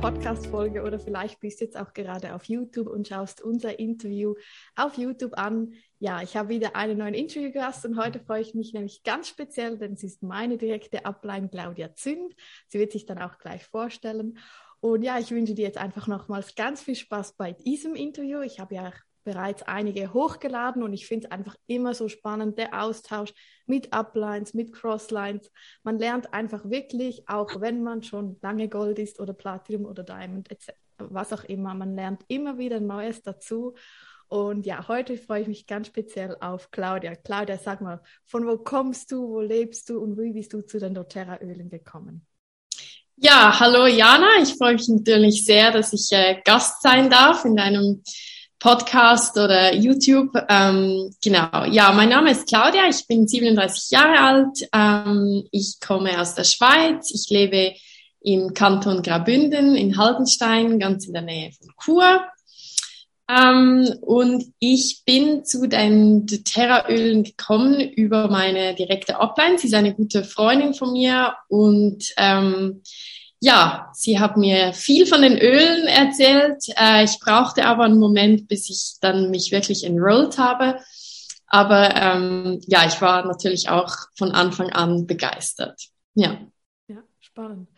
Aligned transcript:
Podcast-Folge 0.00 0.82
oder 0.82 1.00
vielleicht 1.00 1.40
bist 1.40 1.60
du 1.60 1.64
jetzt 1.64 1.76
auch 1.76 1.92
gerade 1.92 2.34
auf 2.34 2.44
YouTube 2.44 2.86
und 2.86 3.08
schaust 3.08 3.40
unser 3.40 3.78
Interview 3.78 4.34
auf 4.76 4.96
YouTube 4.96 5.36
an. 5.36 5.72
Ja, 5.98 6.22
ich 6.22 6.36
habe 6.36 6.50
wieder 6.50 6.76
einen 6.76 6.98
neuen 6.98 7.14
Interviewgast 7.14 7.84
und 7.84 7.98
heute 7.98 8.20
freue 8.20 8.40
ich 8.42 8.54
mich 8.54 8.72
nämlich 8.72 9.02
ganz 9.02 9.28
speziell, 9.28 9.76
denn 9.76 9.96
sie 9.96 10.06
ist 10.06 10.22
meine 10.22 10.56
direkte 10.56 11.04
Ablein 11.04 11.50
Claudia 11.50 11.94
Zünd. 11.94 12.34
Sie 12.68 12.78
wird 12.78 12.92
sich 12.92 13.06
dann 13.06 13.18
auch 13.18 13.38
gleich 13.38 13.64
vorstellen. 13.64 14.38
Und 14.80 15.02
ja, 15.02 15.18
ich 15.18 15.32
wünsche 15.32 15.54
dir 15.54 15.64
jetzt 15.64 15.78
einfach 15.78 16.06
nochmals 16.06 16.54
ganz 16.54 16.80
viel 16.82 16.94
Spaß 16.94 17.36
bei 17.36 17.52
diesem 17.52 17.96
Interview. 17.96 18.40
Ich 18.40 18.60
habe 18.60 18.76
ja 18.76 18.92
bereits 19.28 19.62
einige 19.62 20.14
hochgeladen 20.14 20.82
und 20.82 20.94
ich 20.94 21.06
finde 21.06 21.26
es 21.26 21.30
einfach 21.30 21.54
immer 21.66 21.92
so 21.92 22.08
spannend, 22.08 22.56
der 22.56 22.82
Austausch 22.82 23.34
mit 23.66 23.92
Uplines, 23.92 24.54
mit 24.54 24.72
Crosslines. 24.72 25.50
Man 25.82 25.98
lernt 25.98 26.32
einfach 26.32 26.70
wirklich, 26.70 27.28
auch 27.28 27.60
wenn 27.60 27.82
man 27.82 28.02
schon 28.02 28.38
lange 28.40 28.70
Gold 28.70 28.98
ist 28.98 29.20
oder 29.20 29.34
Platinum 29.34 29.84
oder 29.84 30.02
Diamond, 30.02 30.50
etc., 30.50 30.72
was 30.96 31.34
auch 31.34 31.44
immer, 31.44 31.74
man 31.74 31.94
lernt 31.94 32.22
immer 32.28 32.56
wieder 32.56 32.80
Neues 32.80 33.20
dazu. 33.20 33.74
Und 34.28 34.64
ja, 34.64 34.88
heute 34.88 35.18
freue 35.18 35.42
ich 35.42 35.48
mich 35.48 35.66
ganz 35.66 35.88
speziell 35.88 36.34
auf 36.40 36.70
Claudia. 36.70 37.14
Claudia, 37.14 37.58
sag 37.58 37.82
mal, 37.82 38.00
von 38.24 38.46
wo 38.46 38.56
kommst 38.56 39.12
du, 39.12 39.28
wo 39.28 39.42
lebst 39.42 39.90
du 39.90 39.98
und 39.98 40.18
wie 40.18 40.32
bist 40.32 40.54
du 40.54 40.62
zu 40.62 40.78
den 40.78 40.94
doTERRA-Ölen 40.94 41.68
gekommen? 41.68 42.26
Ja, 43.16 43.60
hallo 43.60 43.86
Jana. 43.86 44.40
Ich 44.42 44.54
freue 44.54 44.72
mich 44.74 44.88
natürlich 44.88 45.44
sehr, 45.44 45.70
dass 45.70 45.92
ich 45.92 46.08
äh, 46.12 46.40
Gast 46.44 46.80
sein 46.80 47.10
darf 47.10 47.44
in 47.44 47.56
deinem 47.56 48.02
Podcast 48.58 49.36
oder 49.38 49.74
YouTube. 49.74 50.30
Ähm, 50.48 51.14
genau, 51.22 51.64
ja, 51.64 51.92
mein 51.92 52.08
Name 52.08 52.32
ist 52.32 52.48
Claudia, 52.48 52.88
ich 52.88 53.06
bin 53.06 53.28
37 53.28 53.90
Jahre 53.90 54.18
alt, 54.20 54.68
ähm, 54.72 55.44
ich 55.52 55.78
komme 55.80 56.20
aus 56.20 56.34
der 56.34 56.44
Schweiz, 56.44 57.10
ich 57.12 57.30
lebe 57.30 57.74
im 58.20 58.54
Kanton 58.54 59.02
Graubünden 59.02 59.76
in 59.76 59.96
Haldenstein, 59.96 60.78
ganz 60.78 61.06
in 61.06 61.12
der 61.12 61.22
Nähe 61.22 61.52
von 61.52 61.68
Chur. 61.82 62.20
Ähm, 63.30 63.94
und 64.00 64.52
ich 64.58 65.02
bin 65.04 65.44
zu 65.44 65.66
den 65.66 66.26
doTERRA-Ölen 66.26 67.24
gekommen 67.24 67.78
über 67.80 68.28
meine 68.28 68.74
direkte 68.74 69.20
Upline. 69.20 69.58
Sie 69.58 69.68
ist 69.68 69.74
eine 69.74 69.94
gute 69.94 70.24
Freundin 70.24 70.74
von 70.74 70.92
mir 70.92 71.34
und 71.48 72.12
ähm, 72.16 72.82
ja, 73.40 73.90
sie 73.94 74.18
hat 74.18 74.36
mir 74.36 74.72
viel 74.72 75.06
von 75.06 75.22
den 75.22 75.38
Ölen 75.38 75.86
erzählt. 75.86 76.64
Äh, 76.76 77.04
ich 77.04 77.18
brauchte 77.20 77.64
aber 77.64 77.84
einen 77.84 77.98
Moment, 77.98 78.48
bis 78.48 78.68
ich 78.68 78.98
dann 79.00 79.30
mich 79.30 79.52
wirklich 79.52 79.84
enrolled 79.84 80.38
habe. 80.38 80.80
Aber 81.46 81.94
ähm, 81.94 82.60
ja, 82.66 82.86
ich 82.86 83.00
war 83.00 83.24
natürlich 83.24 83.68
auch 83.68 83.94
von 84.16 84.32
Anfang 84.32 84.70
an 84.70 85.06
begeistert. 85.06 85.88
Ja. 86.14 86.38
Ja, 86.88 87.02
spannend. 87.20 87.68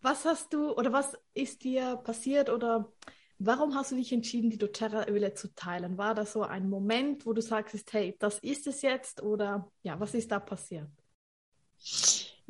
Was 0.00 0.24
hast 0.24 0.52
du 0.54 0.72
oder 0.72 0.92
was 0.92 1.14
ist 1.34 1.64
dir 1.64 1.96
passiert 1.96 2.48
oder 2.48 2.90
warum 3.38 3.74
hast 3.74 3.90
du 3.90 3.96
dich 3.96 4.12
entschieden, 4.12 4.50
die 4.50 4.58
doTERRA-Öle 4.58 5.34
zu 5.34 5.52
teilen? 5.54 5.98
War 5.98 6.14
das 6.14 6.32
so 6.32 6.42
ein 6.42 6.70
Moment, 6.70 7.26
wo 7.26 7.32
du 7.32 7.42
sagst, 7.42 7.92
hey, 7.92 8.16
das 8.18 8.38
ist 8.38 8.66
es 8.68 8.82
jetzt 8.82 9.22
oder 9.22 9.68
ja, 9.82 9.98
was 9.98 10.14
ist 10.14 10.30
da 10.30 10.38
passiert? 10.38 10.88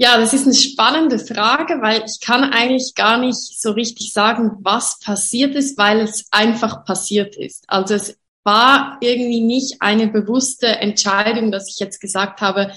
Ja, 0.00 0.16
das 0.16 0.32
ist 0.32 0.44
eine 0.44 0.54
spannende 0.54 1.18
Frage, 1.18 1.82
weil 1.82 2.04
ich 2.06 2.20
kann 2.20 2.44
eigentlich 2.44 2.94
gar 2.94 3.18
nicht 3.18 3.34
so 3.34 3.72
richtig 3.72 4.12
sagen, 4.12 4.52
was 4.60 5.00
passiert 5.00 5.56
ist, 5.56 5.76
weil 5.76 5.98
es 5.98 6.28
einfach 6.30 6.84
passiert 6.84 7.34
ist. 7.34 7.64
Also 7.66 7.94
es 7.94 8.16
war 8.44 8.98
irgendwie 9.00 9.40
nicht 9.40 9.82
eine 9.82 10.06
bewusste 10.06 10.68
Entscheidung, 10.68 11.50
dass 11.50 11.68
ich 11.68 11.80
jetzt 11.80 12.00
gesagt 12.00 12.40
habe, 12.40 12.72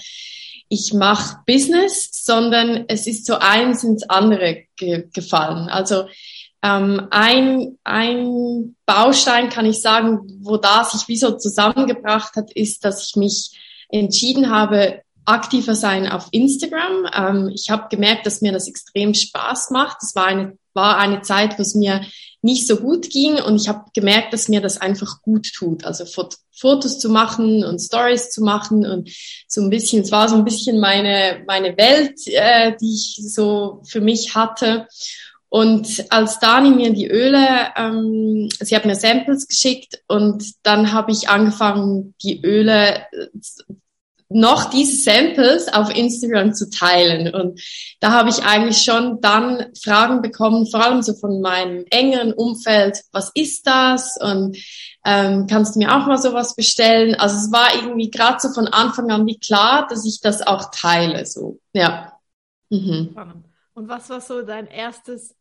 ich 0.67 0.93
mache 0.93 1.37
Business, 1.45 2.09
sondern 2.11 2.85
es 2.87 3.05
ist 3.05 3.27
so 3.27 3.35
eins 3.35 3.83
ins 3.83 4.09
andere 4.09 4.63
ge 4.75 5.07
gefallen. 5.13 5.69
Also 5.69 6.05
ähm, 6.63 7.07
ein, 7.11 7.77
ein 7.83 8.75
Baustein 8.87 9.49
kann 9.49 9.67
ich 9.67 9.79
sagen, 9.79 10.21
wo 10.41 10.57
das 10.57 10.93
sich 10.93 11.07
wie 11.07 11.17
so 11.17 11.37
zusammengebracht 11.37 12.35
hat, 12.35 12.51
ist, 12.51 12.83
dass 12.83 13.07
ich 13.07 13.15
mich 13.15 13.51
entschieden 13.89 14.49
habe, 14.49 15.03
aktiver 15.25 15.75
sein 15.75 16.07
auf 16.07 16.27
Instagram. 16.31 17.07
Ähm, 17.13 17.51
ich 17.53 17.69
habe 17.69 17.87
gemerkt, 17.89 18.25
dass 18.25 18.41
mir 18.41 18.51
das 18.51 18.67
extrem 18.67 19.13
Spaß 19.13 19.71
macht. 19.71 19.97
Das 20.01 20.15
war 20.15 20.25
eine, 20.25 20.57
war 20.73 20.97
eine 20.97 21.21
Zeit, 21.21 21.57
wo 21.57 21.61
es 21.61 21.75
mir 21.75 22.01
nicht 22.41 22.67
so 22.67 22.77
gut 22.77 23.09
ging 23.09 23.35
und 23.35 23.55
ich 23.55 23.69
habe 23.69 23.85
gemerkt, 23.93 24.33
dass 24.33 24.49
mir 24.49 24.61
das 24.61 24.79
einfach 24.79 25.21
gut 25.21 25.51
tut. 25.53 25.85
Also 25.85 26.05
Fot 26.05 26.37
Fotos 26.53 26.99
zu 26.99 27.09
machen 27.09 27.63
und 27.63 27.79
Stories 27.79 28.29
zu 28.29 28.43
machen 28.43 28.85
und 28.85 29.09
so 29.47 29.61
ein 29.61 29.71
bisschen, 29.71 30.03
es 30.03 30.11
war 30.11 30.29
so 30.29 30.35
ein 30.35 30.45
bisschen 30.45 30.79
meine, 30.79 31.43
meine 31.47 31.75
Welt, 31.75 32.19
äh, 32.27 32.75
die 32.79 32.93
ich 32.93 33.19
so 33.33 33.81
für 33.87 33.99
mich 33.99 34.35
hatte. 34.35 34.87
Und 35.49 36.05
als 36.11 36.39
Dani 36.39 36.69
mir 36.69 36.93
die 36.93 37.09
Öle, 37.09 37.73
ähm, 37.75 38.47
sie 38.59 38.75
hat 38.75 38.85
mir 38.85 38.95
Samples 38.95 39.47
geschickt 39.47 40.01
und 40.07 40.45
dann 40.63 40.93
habe 40.93 41.11
ich 41.11 41.29
angefangen, 41.29 42.13
die 42.23 42.41
Öle 42.43 43.05
noch 44.33 44.69
diese 44.69 45.01
Samples 45.03 45.67
auf 45.67 45.95
Instagram 45.95 46.53
zu 46.53 46.69
teilen. 46.69 47.33
Und 47.33 47.61
da 47.99 48.11
habe 48.11 48.29
ich 48.29 48.43
eigentlich 48.43 48.81
schon 48.81 49.21
dann 49.21 49.67
Fragen 49.81 50.21
bekommen, 50.21 50.67
vor 50.69 50.83
allem 50.83 51.01
so 51.01 51.13
von 51.13 51.41
meinem 51.41 51.85
engeren 51.89 52.33
Umfeld, 52.33 53.01
was 53.11 53.31
ist 53.35 53.67
das? 53.67 54.17
Und 54.21 54.57
ähm, 55.05 55.47
kannst 55.47 55.75
du 55.75 55.79
mir 55.79 55.95
auch 55.95 56.05
mal 56.07 56.17
sowas 56.17 56.55
bestellen? 56.55 57.15
Also 57.15 57.35
es 57.37 57.51
war 57.51 57.75
irgendwie 57.75 58.09
gerade 58.09 58.39
so 58.39 58.49
von 58.53 58.67
Anfang 58.67 59.11
an 59.11 59.25
wie 59.25 59.39
klar, 59.39 59.87
dass 59.87 60.05
ich 60.05 60.21
das 60.21 60.41
auch 60.41 60.71
teile. 60.71 61.25
So, 61.25 61.59
ja. 61.73 62.13
Mhm. 62.69 63.15
Und 63.73 63.87
was 63.87 64.09
war 64.09 64.21
so 64.21 64.41
dein 64.43 64.67
erstes 64.67 65.35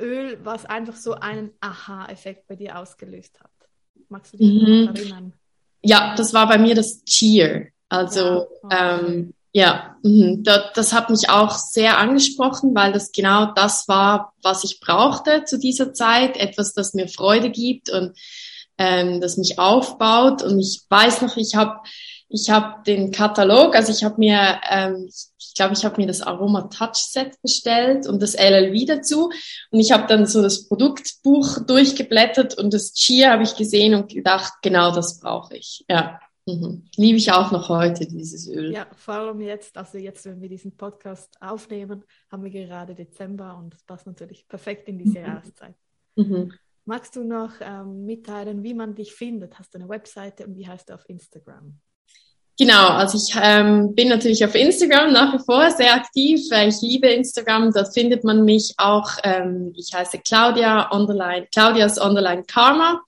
Öl, 0.00 0.38
was 0.42 0.64
einfach 0.64 0.96
so 0.96 1.14
einen 1.14 1.50
Aha-Effekt 1.60 2.46
bei 2.46 2.56
dir 2.56 2.78
ausgelöst 2.78 3.40
hat? 3.40 3.50
Magst 4.08 4.32
du 4.32 4.38
dich 4.38 4.62
mhm. 4.62 4.88
erinnern? 4.94 5.32
Ja, 5.82 6.14
das 6.16 6.32
war 6.34 6.48
bei 6.48 6.58
mir 6.58 6.74
das 6.74 7.04
Cheer. 7.04 7.68
Also 7.88 8.46
ja, 8.70 8.98
ähm, 8.98 9.34
ja 9.52 9.96
mh, 10.02 10.38
das, 10.40 10.60
das 10.74 10.92
hat 10.92 11.10
mich 11.10 11.30
auch 11.30 11.52
sehr 11.52 11.98
angesprochen, 11.98 12.74
weil 12.74 12.92
das 12.92 13.12
genau 13.12 13.52
das 13.54 13.88
war, 13.88 14.32
was 14.42 14.64
ich 14.64 14.80
brauchte 14.80 15.44
zu 15.44 15.58
dieser 15.58 15.92
Zeit. 15.92 16.36
Etwas, 16.36 16.74
das 16.74 16.94
mir 16.94 17.08
Freude 17.08 17.50
gibt 17.50 17.90
und 17.90 18.16
ähm, 18.78 19.20
das 19.20 19.36
mich 19.36 19.58
aufbaut. 19.58 20.42
Und 20.42 20.60
ich 20.60 20.82
weiß 20.88 21.22
noch, 21.22 21.36
ich 21.36 21.54
habe 21.56 21.80
ich 22.30 22.50
hab 22.50 22.84
den 22.84 23.10
Katalog, 23.10 23.74
also 23.74 23.90
ich 23.90 24.04
habe 24.04 24.16
mir, 24.18 24.60
ähm, 24.70 25.08
ich 25.08 25.54
glaube, 25.54 25.72
ich 25.72 25.84
habe 25.84 26.00
mir 26.00 26.06
das 26.06 26.20
Aroma 26.20 26.62
Touch 26.68 26.96
Set 26.96 27.40
bestellt 27.42 28.06
und 28.06 28.22
das 28.22 28.34
LLV 28.34 28.86
dazu. 28.86 29.30
Und 29.70 29.80
ich 29.80 29.92
habe 29.92 30.06
dann 30.06 30.26
so 30.26 30.42
das 30.42 30.68
Produktbuch 30.68 31.58
durchgeblättert 31.66 32.56
und 32.58 32.74
das 32.74 32.92
Cheer 32.92 33.32
habe 33.32 33.44
ich 33.44 33.56
gesehen 33.56 33.94
und 33.94 34.12
gedacht, 34.12 34.52
genau 34.62 34.92
das 34.92 35.20
brauche 35.20 35.56
ich. 35.56 35.84
Ja. 35.88 36.20
Mhm. 36.48 36.82
Liebe 36.96 37.18
ich 37.18 37.30
auch 37.30 37.50
noch 37.50 37.68
heute, 37.68 38.06
dieses 38.06 38.48
Öl. 38.48 38.72
Ja, 38.72 38.86
vor 38.96 39.14
allem 39.14 39.40
jetzt, 39.42 39.76
also 39.76 39.98
jetzt, 39.98 40.24
wenn 40.24 40.40
wir 40.40 40.48
diesen 40.48 40.74
Podcast 40.74 41.36
aufnehmen, 41.42 42.04
haben 42.32 42.42
wir 42.42 42.50
gerade 42.50 42.94
Dezember 42.94 43.58
und 43.58 43.74
das 43.74 43.82
passt 43.82 44.06
natürlich 44.06 44.48
perfekt 44.48 44.88
in 44.88 44.98
diese 44.98 45.18
mhm. 45.18 45.26
Jahreszeit. 45.26 45.74
Mhm. 46.16 46.54
Magst 46.86 47.16
du 47.16 47.22
noch 47.22 47.52
ähm, 47.60 48.06
mitteilen, 48.06 48.62
wie 48.62 48.72
man 48.72 48.94
dich 48.94 49.12
findet? 49.12 49.58
Hast 49.58 49.74
du 49.74 49.78
eine 49.78 49.90
Webseite 49.90 50.46
und 50.46 50.56
wie 50.56 50.66
heißt 50.66 50.88
du 50.88 50.94
auf 50.94 51.06
Instagram? 51.06 51.78
Genau, 52.58 52.88
also 52.88 53.18
ich 53.18 53.38
ähm, 53.40 53.94
bin 53.94 54.08
natürlich 54.08 54.42
auf 54.42 54.54
Instagram 54.54 55.12
nach 55.12 55.34
wie 55.34 55.44
vor 55.44 55.70
sehr 55.70 55.94
aktiv. 55.94 56.40
Ich 56.50 56.80
liebe 56.80 57.08
Instagram, 57.08 57.72
dort 57.72 57.92
findet 57.92 58.24
man 58.24 58.42
mich 58.46 58.72
auch. 58.78 59.10
Ähm, 59.22 59.74
ich 59.76 59.92
heiße 59.94 60.20
Claudia 60.26 60.90
Underline, 60.90 61.46
Claudias 61.52 61.98
Underline 61.98 62.44
Karma. 62.44 63.02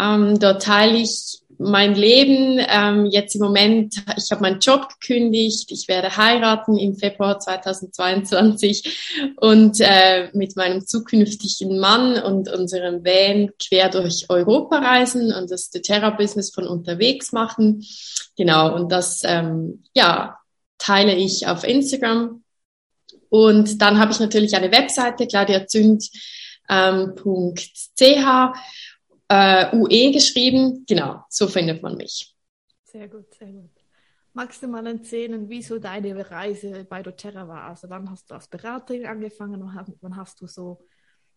Ähm, 0.00 0.38
dort 0.38 0.62
teile 0.62 0.96
ich 0.96 1.42
mein 1.58 1.94
Leben 1.94 2.64
ähm, 2.68 3.06
jetzt 3.06 3.34
im 3.34 3.42
Moment, 3.42 4.02
ich 4.16 4.30
habe 4.30 4.42
meinen 4.42 4.60
Job 4.60 4.88
gekündigt, 4.88 5.70
ich 5.72 5.88
werde 5.88 6.16
heiraten 6.16 6.78
im 6.78 6.94
Februar 6.96 7.40
2022 7.40 9.34
und 9.36 9.80
äh, 9.80 10.28
mit 10.34 10.56
meinem 10.56 10.86
zukünftigen 10.86 11.78
Mann 11.78 12.22
und 12.22 12.48
unserem 12.48 13.04
Van 13.04 13.50
quer 13.58 13.88
durch 13.88 14.26
Europa 14.28 14.78
reisen 14.78 15.32
und 15.32 15.50
das 15.50 15.70
doTERRA-Business 15.70 16.52
von 16.54 16.66
unterwegs 16.66 17.32
machen. 17.32 17.84
Genau, 18.36 18.74
und 18.74 18.92
das 18.92 19.22
ähm, 19.24 19.82
ja, 19.94 20.38
teile 20.78 21.14
ich 21.16 21.48
auf 21.48 21.64
Instagram. 21.64 22.42
Und 23.30 23.82
dann 23.82 23.98
habe 23.98 24.12
ich 24.12 24.20
natürlich 24.20 24.54
eine 24.54 24.72
Webseite, 24.72 25.26
claudiazünd.ch. 25.26 26.08
Ähm, 26.70 27.14
äh, 29.28 29.74
UE 29.76 30.12
geschrieben. 30.12 30.84
Genau, 30.86 31.22
so 31.28 31.46
findet 31.46 31.82
man 31.82 31.96
mich. 31.96 32.34
Sehr 32.84 33.08
gut, 33.08 33.34
sehr 33.34 33.52
gut. 33.52 33.70
Magst 34.32 34.62
du 34.62 34.68
mal 34.68 34.86
erzählen, 34.86 35.48
wie 35.48 35.62
so 35.62 35.78
deine 35.78 36.30
Reise 36.30 36.86
bei 36.88 37.02
doTERRA 37.02 37.48
war? 37.48 37.64
Also 37.64 37.90
wann 37.90 38.10
hast 38.10 38.30
du 38.30 38.34
als 38.34 38.48
Beraterin 38.48 39.06
angefangen 39.06 39.62
und 39.62 39.74
wann 40.00 40.16
hast 40.16 40.40
du 40.40 40.46
so 40.46 40.80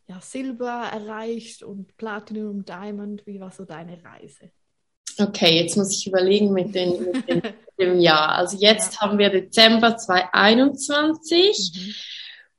ja, 0.08 0.20
Silber 0.22 0.90
erreicht 0.92 1.64
und 1.64 1.98
Platinum 1.98 2.58
und 2.58 2.70
Diamond? 2.70 3.26
Wie 3.26 3.40
war 3.40 3.52
so 3.52 3.66
deine 3.66 4.04
Reise? 4.04 4.52
Okay, 5.20 5.62
jetzt 5.62 5.78
muss 5.78 5.92
ich 5.92 6.08
überlegen 6.08 6.54
mit, 6.54 6.74
den, 6.76 7.12
mit, 7.12 7.28
dem 7.80 8.00
Jahr. 8.00 8.36
Also 8.36 8.58
jetzt 8.58 8.96
ja. 8.96 9.02
haben 9.02 9.18
wir 9.18 9.30
Dezember 9.30 9.98
2021 9.98 11.72
mhm. 11.76 11.94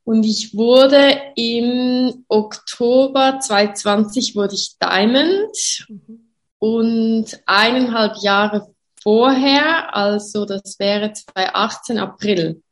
Und 0.05 0.25
ich 0.25 0.55
wurde 0.55 1.33
im 1.37 2.25
Oktober 2.29 3.39
2020 3.41 4.35
wurde 4.35 4.55
ich 4.55 4.77
Diamond 4.81 5.87
mhm. 5.89 6.33
und 6.59 7.27
eineinhalb 7.47 8.17
Jahre 8.21 8.75
vorher, 9.01 9.95
also 9.95 10.45
das 10.45 10.79
wäre 10.79 11.13
2018 11.13 11.99
April. 11.99 12.63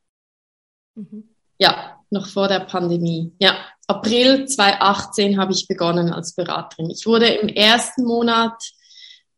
Mhm. 0.94 1.28
Ja, 1.58 2.00
noch 2.10 2.26
vor 2.26 2.48
der 2.48 2.60
Pandemie. 2.60 3.32
Ja, 3.38 3.54
April 3.86 4.46
2018 4.46 5.38
habe 5.38 5.52
ich 5.52 5.68
begonnen 5.68 6.12
als 6.12 6.34
Beraterin. 6.34 6.90
Ich 6.90 7.06
wurde 7.06 7.26
im 7.26 7.48
ersten 7.48 8.04
Monat 8.04 8.54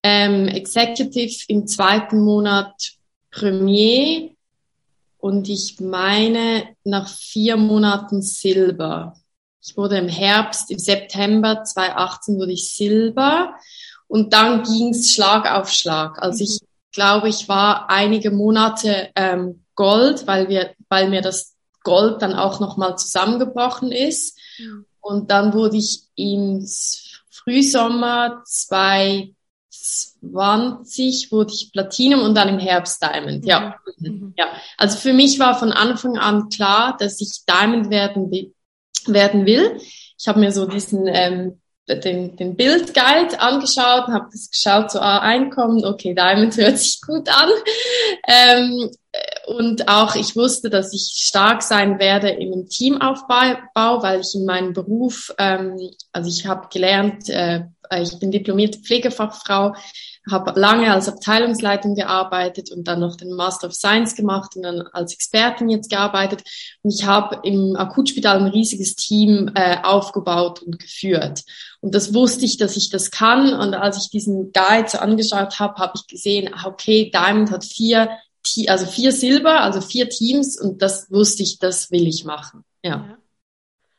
ähm, 0.03 0.49
Executive, 0.49 1.45
im 1.49 1.67
zweiten 1.67 2.23
Monat 2.23 2.93
Premier 3.31 4.31
und 5.23 5.49
ich 5.49 5.79
meine 5.79 6.75
nach 6.83 7.09
vier 7.09 7.57
Monaten 7.57 8.23
Silber. 8.23 9.15
Ich 9.63 9.77
wurde 9.77 9.97
im 9.97 10.09
Herbst, 10.09 10.73
im 10.73 10.81
September 10.81 11.63
2018 11.63 12.39
wurde 12.39 12.51
ich 12.51 12.75
Silber 12.75 13.55
und 14.09 14.33
dann 14.33 14.65
ging's 14.65 15.13
Schlag 15.13 15.49
auf 15.49 15.71
Schlag. 15.71 16.21
Also 16.21 16.43
ich 16.43 16.59
glaube, 16.91 17.29
ich 17.29 17.49
war 17.49 17.89
einige 17.89 18.33
Monate 18.33 19.11
ähm, 19.15 19.65
Gold, 19.77 20.27
weil 20.27 20.49
wir, 20.49 20.75
weil 20.89 21.09
mir 21.09 21.23
das 21.23 21.55
Gold 21.85 22.21
dann 22.21 22.35
auch 22.35 22.59
nochmal 22.59 22.99
zusammengebrochen 22.99 23.93
ist. 23.93 24.37
Mhm. 24.59 24.87
Und 25.01 25.31
dann 25.31 25.53
wurde 25.53 25.77
ich 25.77 26.03
im 26.17 26.67
Frühsommer 27.31 28.43
2020 28.45 29.37
20 29.83 31.33
wurde 31.33 31.53
ich 31.53 31.73
Platinum 31.73 32.23
und 32.23 32.35
dann 32.35 32.49
im 32.49 32.59
Herbst 32.59 33.03
Diamond. 33.03 33.45
Ja. 33.45 33.77
Mhm. 33.99 34.35
ja. 34.37 34.47
Also 34.77 34.99
für 34.99 35.13
mich 35.13 35.39
war 35.39 35.59
von 35.59 35.73
Anfang 35.73 36.17
an 36.19 36.49
klar, 36.49 36.97
dass 36.99 37.21
ich 37.21 37.45
Diamond 37.49 37.91
werden 37.91 38.31
will. 38.31 38.55
Werden 39.07 39.47
will. 39.47 39.79
Ich 40.19 40.29
habe 40.29 40.39
mir 40.39 40.53
so 40.53 40.67
diesen 40.67 41.09
ähm, 41.09 41.61
den, 41.89 42.37
den 42.37 42.57
Bildguide 42.57 43.41
angeschaut, 43.41 44.07
habe 44.09 44.29
das 44.31 44.51
geschaut, 44.51 44.91
so 44.91 45.01
ah, 45.01 45.19
Einkommen, 45.19 45.85
okay, 45.85 46.15
Diamond 46.15 46.57
hört 46.57 46.79
sich 46.79 47.01
gut 47.01 47.29
an. 47.29 47.51
Ähm, 48.29 48.91
und 49.47 49.89
auch 49.89 50.15
ich 50.15 50.37
wusste, 50.37 50.71
dass 50.71 50.95
ich 50.95 51.13
stark 51.15 51.63
sein 51.63 51.99
werde 51.99 52.31
in 52.31 52.53
einem 52.53 52.69
Teamaufbau, 52.69 54.03
weil 54.03 54.21
ich 54.21 54.35
in 54.35 54.47
meinem 54.47 54.73
Beruf, 54.73 55.35
ähm, 55.39 55.77
also 56.13 56.29
ich 56.29 56.47
habe 56.47 56.69
gelernt, 56.73 57.29
äh, 57.29 57.65
ich 58.01 58.19
bin 58.19 58.31
diplomierte 58.31 58.79
Pflegefachfrau, 58.79 59.75
habe 60.31 60.59
lange 60.59 60.93
als 60.93 61.09
Abteilungsleitung 61.09 61.95
gearbeitet 61.95 62.71
und 62.71 62.87
dann 62.87 63.01
noch 63.01 63.17
den 63.17 63.33
Master 63.33 63.69
of 63.69 63.75
Science 63.75 64.15
gemacht 64.15 64.55
und 64.57 64.63
dann 64.63 64.83
als 64.93 65.13
Expertin 65.13 65.69
jetzt 65.69 65.91
gearbeitet. 65.91 66.43
Und 66.83 66.93
ich 66.93 67.05
habe 67.07 67.41
im 67.43 67.75
Akutspital 67.77 68.39
ein 68.39 68.47
riesiges 68.47 68.95
Team 68.95 69.51
äh, 69.55 69.79
aufgebaut 69.83 70.63
und 70.63 70.79
geführt. 70.79 71.43
Und 71.81 71.95
das 71.95 72.15
wusste 72.15 72.45
ich, 72.45 72.57
dass 72.57 72.77
ich 72.77 72.91
das 72.91 73.11
kann. 73.11 73.53
Und 73.53 73.75
als 73.75 73.99
ich 73.99 74.11
diesen 74.11 74.53
Guide 74.53 74.89
so 74.89 74.99
angeschaut 74.99 75.59
habe, 75.59 75.75
habe 75.81 75.93
ich 75.97 76.07
gesehen, 76.07 76.51
ah, 76.55 76.69
okay, 76.69 77.11
Diamond 77.13 77.51
hat 77.51 77.65
vier, 77.65 78.11
also 78.69 78.87
vier 78.87 79.13
Silber, 79.13 79.61
also 79.61 79.81
vier 79.81 80.09
Teams 80.09 80.61
und 80.61 80.83
das 80.83 81.11
wusste 81.11 81.43
ich, 81.43 81.59
das 81.59 81.91
will 81.91 82.07
ich 82.07 82.25
machen. 82.25 82.65
Ja. 82.85 83.19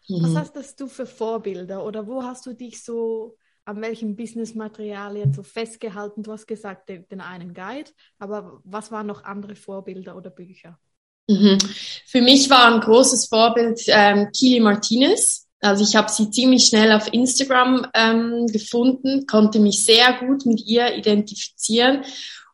ja. 0.07 0.21
Was 0.21 0.31
mhm. 0.31 0.37
hast 0.37 0.79
du 0.79 0.87
für 0.87 1.05
Vorbilder 1.05 1.85
oder 1.85 2.07
wo 2.07 2.23
hast 2.23 2.45
du 2.45 2.53
dich 2.53 2.83
so 2.83 3.35
an 3.65 3.81
welchem 3.81 4.15
Businessmaterial 4.15 5.18
jetzt 5.18 5.36
so 5.36 5.44
festgehalten? 5.44 6.24
Du 6.24 6.31
hast 6.31 6.48
gesagt, 6.48 6.89
den, 6.89 7.07
den, 7.10 7.21
einen 7.21 7.54
Guide, 7.54 7.92
aber 8.19 8.62
was 8.63 8.92
waren 8.92 9.07
noch 9.07 9.24
andere 9.24 9.56
Vorbilder 9.56 10.15
oder 10.15 10.30
Bücher? 10.30 10.80
Mhm. 11.27 11.57
Für 12.06 12.21
mich 12.21 12.50
war 12.50 12.74
ein 12.74 12.81
großes 12.81 13.27
Vorbild 13.27 13.81
ähm, 13.88 14.30
Kili 14.36 14.60
Martinez. 14.60 15.48
Also 15.62 15.86
ich 15.86 15.95
habe 15.95 16.12
sie 16.12 16.30
ziemlich 16.30 16.65
schnell 16.65 16.92
auf 16.92 17.12
Instagram 17.13 17.88
ähm, 17.94 18.48
gefunden, 18.48 19.25
konnte 19.27 19.60
mich 19.60 19.86
sehr 19.86 20.12
gut 20.19 20.45
mit 20.45 20.65
ihr 20.65 20.94
identifizieren. 20.95 22.04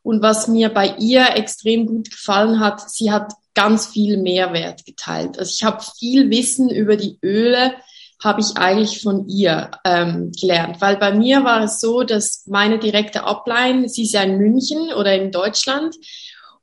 Und 0.04 0.22
was 0.22 0.48
mir 0.48 0.70
bei 0.70 0.96
ihr 1.00 1.36
extrem 1.36 1.88
gut 1.88 2.12
gefallen 2.12 2.60
hat, 2.60 2.90
sie 2.90 3.12
hat 3.12 3.34
ganz 3.56 3.88
viel 3.88 4.18
Mehrwert 4.18 4.86
geteilt. 4.86 5.40
Also 5.40 5.52
ich 5.54 5.64
habe 5.64 5.84
viel 5.98 6.30
Wissen 6.30 6.70
über 6.70 6.96
die 6.96 7.18
Öle 7.24 7.74
habe 8.22 8.42
ich 8.42 8.58
eigentlich 8.58 9.02
von 9.02 9.28
ihr 9.28 9.72
ähm, 9.86 10.32
gelernt. 10.40 10.82
Weil 10.82 10.98
bei 10.98 11.14
mir 11.14 11.44
war 11.44 11.64
es 11.64 11.80
so, 11.80 12.04
dass 12.04 12.46
meine 12.48 12.80
direkte 12.80 13.24
Upline, 13.24 13.88
sie 13.88 14.04
ist 14.04 14.14
ja 14.14 14.22
in 14.24 14.38
München 14.38 14.94
oder 14.94 15.16
in 15.16 15.32
Deutschland 15.32 15.96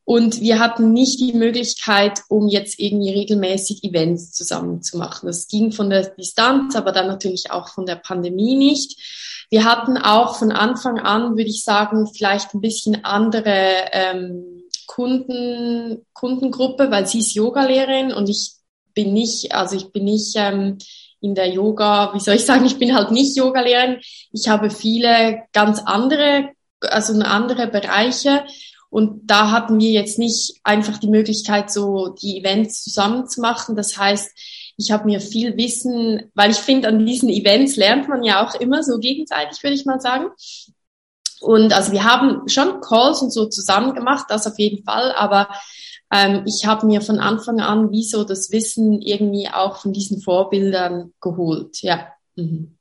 und 0.09 0.41
wir 0.41 0.61
hatten 0.61 0.93
nicht 0.93 1.19
die 1.19 1.33
Möglichkeit, 1.33 2.21
um 2.29 2.47
jetzt 2.47 2.79
irgendwie 2.79 3.11
regelmäßig 3.11 3.83
Events 3.83 4.33
zusammen 4.33 4.81
zu 4.81 4.99
machen. 4.99 5.27
Das 5.27 5.49
ging 5.49 5.73
von 5.73 5.91
der 5.91 6.11
Distanz, 6.11 6.77
aber 6.77 6.93
dann 6.93 7.09
natürlich 7.09 7.51
auch 7.51 7.71
von 7.71 7.87
der 7.87 7.97
Pandemie 7.97 8.55
nicht. 8.55 9.47
Wir 9.51 9.65
hatten 9.65 9.97
auch 9.97 10.39
von 10.39 10.53
Anfang 10.53 11.01
an, 11.01 11.37
würde 11.37 11.51
ich 11.51 11.65
sagen, 11.65 12.07
vielleicht 12.07 12.55
ein 12.55 12.61
bisschen 12.61 13.05
andere 13.05 13.89
ähm, 13.93 14.63
Kunden, 14.87 16.07
Kundengruppe, 16.13 16.91
weil 16.93 17.09
sie 17.09 17.19
ist 17.19 17.35
Yogalehrerin 17.35 18.13
und 18.13 18.29
ich 18.29 18.53
bin 18.95 19.13
nicht, 19.13 19.55
also 19.57 19.75
ich 19.75 19.91
bin 19.91 20.05
nicht 20.05 20.35
ähm, 20.37 20.79
in 21.27 21.35
der 21.35 21.49
Yoga, 21.49 22.15
wie 22.15 22.21
soll 22.21 22.37
ich 22.37 22.47
sagen, 22.47 22.65
ich 22.65 22.79
bin 22.79 22.95
halt 22.95 23.11
nicht 23.11 23.37
Yogalehrerin. 23.37 24.01
Ich 24.33 24.49
habe 24.49 24.71
viele 24.71 25.43
ganz 25.53 25.81
andere, 25.85 26.51
also 26.81 27.13
andere 27.21 27.67
Bereiche. 27.67 28.45
Und 28.89 29.23
da 29.25 29.51
hatten 29.51 29.81
wir 29.81 29.91
jetzt 29.91 30.19
nicht 30.19 30.61
einfach 30.63 30.99
die 30.99 31.09
Möglichkeit, 31.09 31.71
so 31.71 32.15
die 32.23 32.39
Events 32.39 32.83
zusammen 32.85 33.29
zu 33.29 33.41
machen. 33.41 33.75
Das 33.75 33.99
heißt, 33.99 34.31
ich 34.79 34.91
habe 34.93 35.07
mir 35.07 35.21
viel 35.21 35.57
Wissen, 35.57 36.31
weil 36.35 36.53
ich 36.53 36.59
finde, 36.59 36.89
an 36.89 37.05
diesen 37.05 37.29
Events 37.29 37.77
lernt 37.77 38.09
man 38.09 38.23
ja 38.23 38.47
auch 38.47 38.55
immer 38.55 38.83
so 38.83 38.99
gegenseitig, 38.99 39.63
würde 39.63 39.75
ich 39.75 39.85
mal 39.85 40.01
sagen. 40.01 40.27
Und 41.41 41.73
also 41.73 41.93
wir 41.93 42.05
haben 42.05 42.49
schon 42.49 42.81
Calls 42.81 43.21
und 43.21 43.33
so 43.33 43.47
zusammen 43.47 43.95
gemacht, 43.95 44.27
das 44.29 44.47
auf 44.47 44.59
jeden 44.59 44.85
Fall, 44.85 45.13
aber 45.13 45.49
ähm, 46.13 46.45
ich 46.47 46.67
habe 46.67 46.87
mir 46.87 47.01
von 47.01 47.19
Anfang 47.19 47.61
an 47.61 47.91
wie 47.91 48.05
so 48.05 48.25
das 48.25 48.51
Wissen 48.53 49.03
irgendwie 49.03 49.49
auch 49.49 49.79
von 49.79 49.93
diesen 49.93 50.21
Vorbildern 50.21 51.13
geholt. 51.21 51.83
Ja, 51.83 52.09
mhm. 52.37 52.77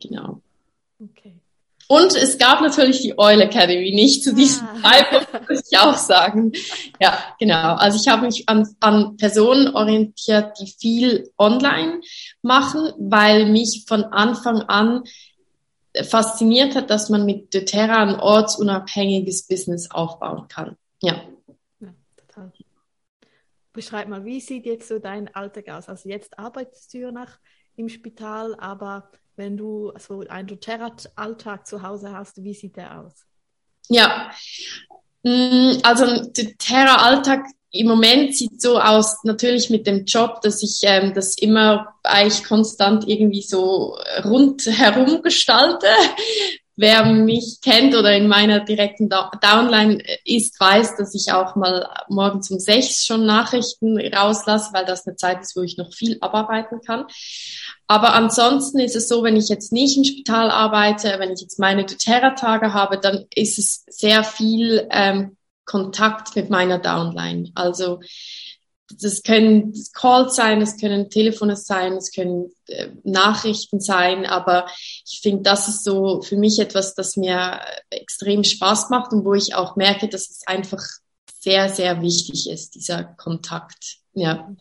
genau. 0.00 0.40
Okay. 1.00 1.34
Und 1.88 2.14
es 2.14 2.38
gab 2.38 2.60
natürlich 2.60 3.00
die 3.00 3.18
Oil 3.18 3.40
Academy, 3.40 3.90
nicht 3.92 4.22
zu 4.22 4.32
diesem 4.32 4.64
ah. 4.64 4.76
Zeitpunkt, 4.80 5.48
muss 5.50 5.64
ich 5.68 5.76
auch 5.76 5.96
sagen. 5.96 6.52
Ja, 7.00 7.18
genau. 7.40 7.74
Also 7.74 7.98
ich 8.00 8.06
habe 8.06 8.26
mich 8.26 8.48
an, 8.48 8.68
an 8.78 9.16
Personen 9.16 9.74
orientiert, 9.74 10.52
die 10.60 10.72
viel 10.78 11.32
online 11.36 12.00
machen, 12.42 12.92
weil 12.96 13.46
mich 13.46 13.86
von 13.88 14.04
Anfang 14.04 14.62
an 14.62 15.02
fasziniert 16.04 16.76
hat, 16.76 16.90
dass 16.90 17.08
man 17.08 17.26
mit 17.26 17.52
doTERRA 17.52 17.96
ein 17.96 18.20
ortsunabhängiges 18.20 19.48
Business 19.48 19.90
aufbauen 19.90 20.46
kann. 20.46 20.76
Ja. 21.02 21.20
Beschreib 23.72 24.08
mal, 24.08 24.24
wie 24.24 24.40
sieht 24.40 24.66
jetzt 24.66 24.88
so 24.88 24.98
dein 24.98 25.32
Alltag 25.34 25.68
aus? 25.68 25.88
Also 25.88 26.08
jetzt 26.08 26.38
arbeitest 26.38 26.92
du 26.92 26.98
ja 26.98 27.12
noch 27.12 27.30
im 27.76 27.88
Spital, 27.88 28.56
aber 28.58 29.10
wenn 29.36 29.56
du 29.56 29.92
so 29.98 30.20
einen 30.28 30.48
doTERRA-Alltag 30.48 31.66
zu 31.66 31.82
Hause 31.82 32.12
hast, 32.12 32.42
wie 32.42 32.54
sieht 32.54 32.76
der 32.76 33.00
aus? 33.00 33.24
Ja, 33.88 34.30
mm, 35.22 35.78
also 35.82 36.04
der 36.24 36.44
doTERRA-Alltag 36.44 37.44
im 37.72 37.86
Moment 37.86 38.36
sieht 38.36 38.60
so 38.60 38.80
aus, 38.80 39.22
natürlich 39.22 39.70
mit 39.70 39.86
dem 39.86 40.04
Job, 40.04 40.40
dass 40.42 40.62
ich 40.62 40.80
ähm, 40.82 41.14
das 41.14 41.38
immer 41.38 41.94
eigentlich 42.02 42.44
konstant 42.44 43.06
irgendwie 43.06 43.42
so 43.42 43.96
rundherum 44.24 45.22
gestalte, 45.22 45.86
wer 46.80 47.04
mich 47.04 47.58
kennt 47.62 47.94
oder 47.94 48.16
in 48.16 48.26
meiner 48.26 48.60
direkten 48.60 49.10
Downline 49.10 50.02
ist, 50.24 50.58
weiß, 50.58 50.96
dass 50.96 51.14
ich 51.14 51.30
auch 51.30 51.54
mal 51.54 51.86
morgens 52.08 52.50
um 52.50 52.58
sechs 52.58 53.04
schon 53.04 53.26
Nachrichten 53.26 53.98
rauslasse, 53.98 54.70
weil 54.72 54.86
das 54.86 55.06
eine 55.06 55.16
Zeit 55.16 55.42
ist, 55.42 55.54
wo 55.56 55.60
ich 55.60 55.76
noch 55.76 55.92
viel 55.92 56.16
abarbeiten 56.22 56.80
kann. 56.80 57.04
Aber 57.86 58.14
ansonsten 58.14 58.78
ist 58.78 58.96
es 58.96 59.08
so, 59.08 59.22
wenn 59.22 59.36
ich 59.36 59.50
jetzt 59.50 59.72
nicht 59.72 59.98
im 59.98 60.04
Spital 60.04 60.50
arbeite, 60.50 61.16
wenn 61.18 61.32
ich 61.32 61.42
jetzt 61.42 61.58
meine 61.58 61.84
doTERRA-Tage 61.84 62.72
habe, 62.72 62.98
dann 62.98 63.26
ist 63.34 63.58
es 63.58 63.84
sehr 63.86 64.24
viel 64.24 64.88
ähm, 64.90 65.36
Kontakt 65.66 66.34
mit 66.34 66.48
meiner 66.48 66.78
Downline. 66.78 67.50
Also 67.54 68.00
das 69.00 69.22
können 69.22 69.72
Calls 69.92 70.36
sein, 70.36 70.60
es 70.60 70.76
können 70.76 71.10
Telefone 71.10 71.56
sein, 71.56 71.94
es 71.94 72.12
können 72.12 72.52
äh, 72.66 72.88
Nachrichten 73.04 73.80
sein, 73.80 74.26
aber 74.26 74.66
ich 75.06 75.20
finde, 75.22 75.42
das 75.42 75.68
ist 75.68 75.84
so 75.84 76.22
für 76.22 76.36
mich 76.36 76.58
etwas, 76.58 76.94
das 76.94 77.16
mir 77.16 77.60
extrem 77.90 78.44
Spaß 78.44 78.90
macht 78.90 79.12
und 79.12 79.24
wo 79.24 79.34
ich 79.34 79.54
auch 79.54 79.76
merke, 79.76 80.08
dass 80.08 80.30
es 80.30 80.42
einfach 80.46 80.82
sehr, 81.40 81.68
sehr 81.68 82.02
wichtig 82.02 82.50
ist, 82.50 82.74
dieser 82.74 83.04
Kontakt. 83.04 83.96
Ja. 84.12 84.54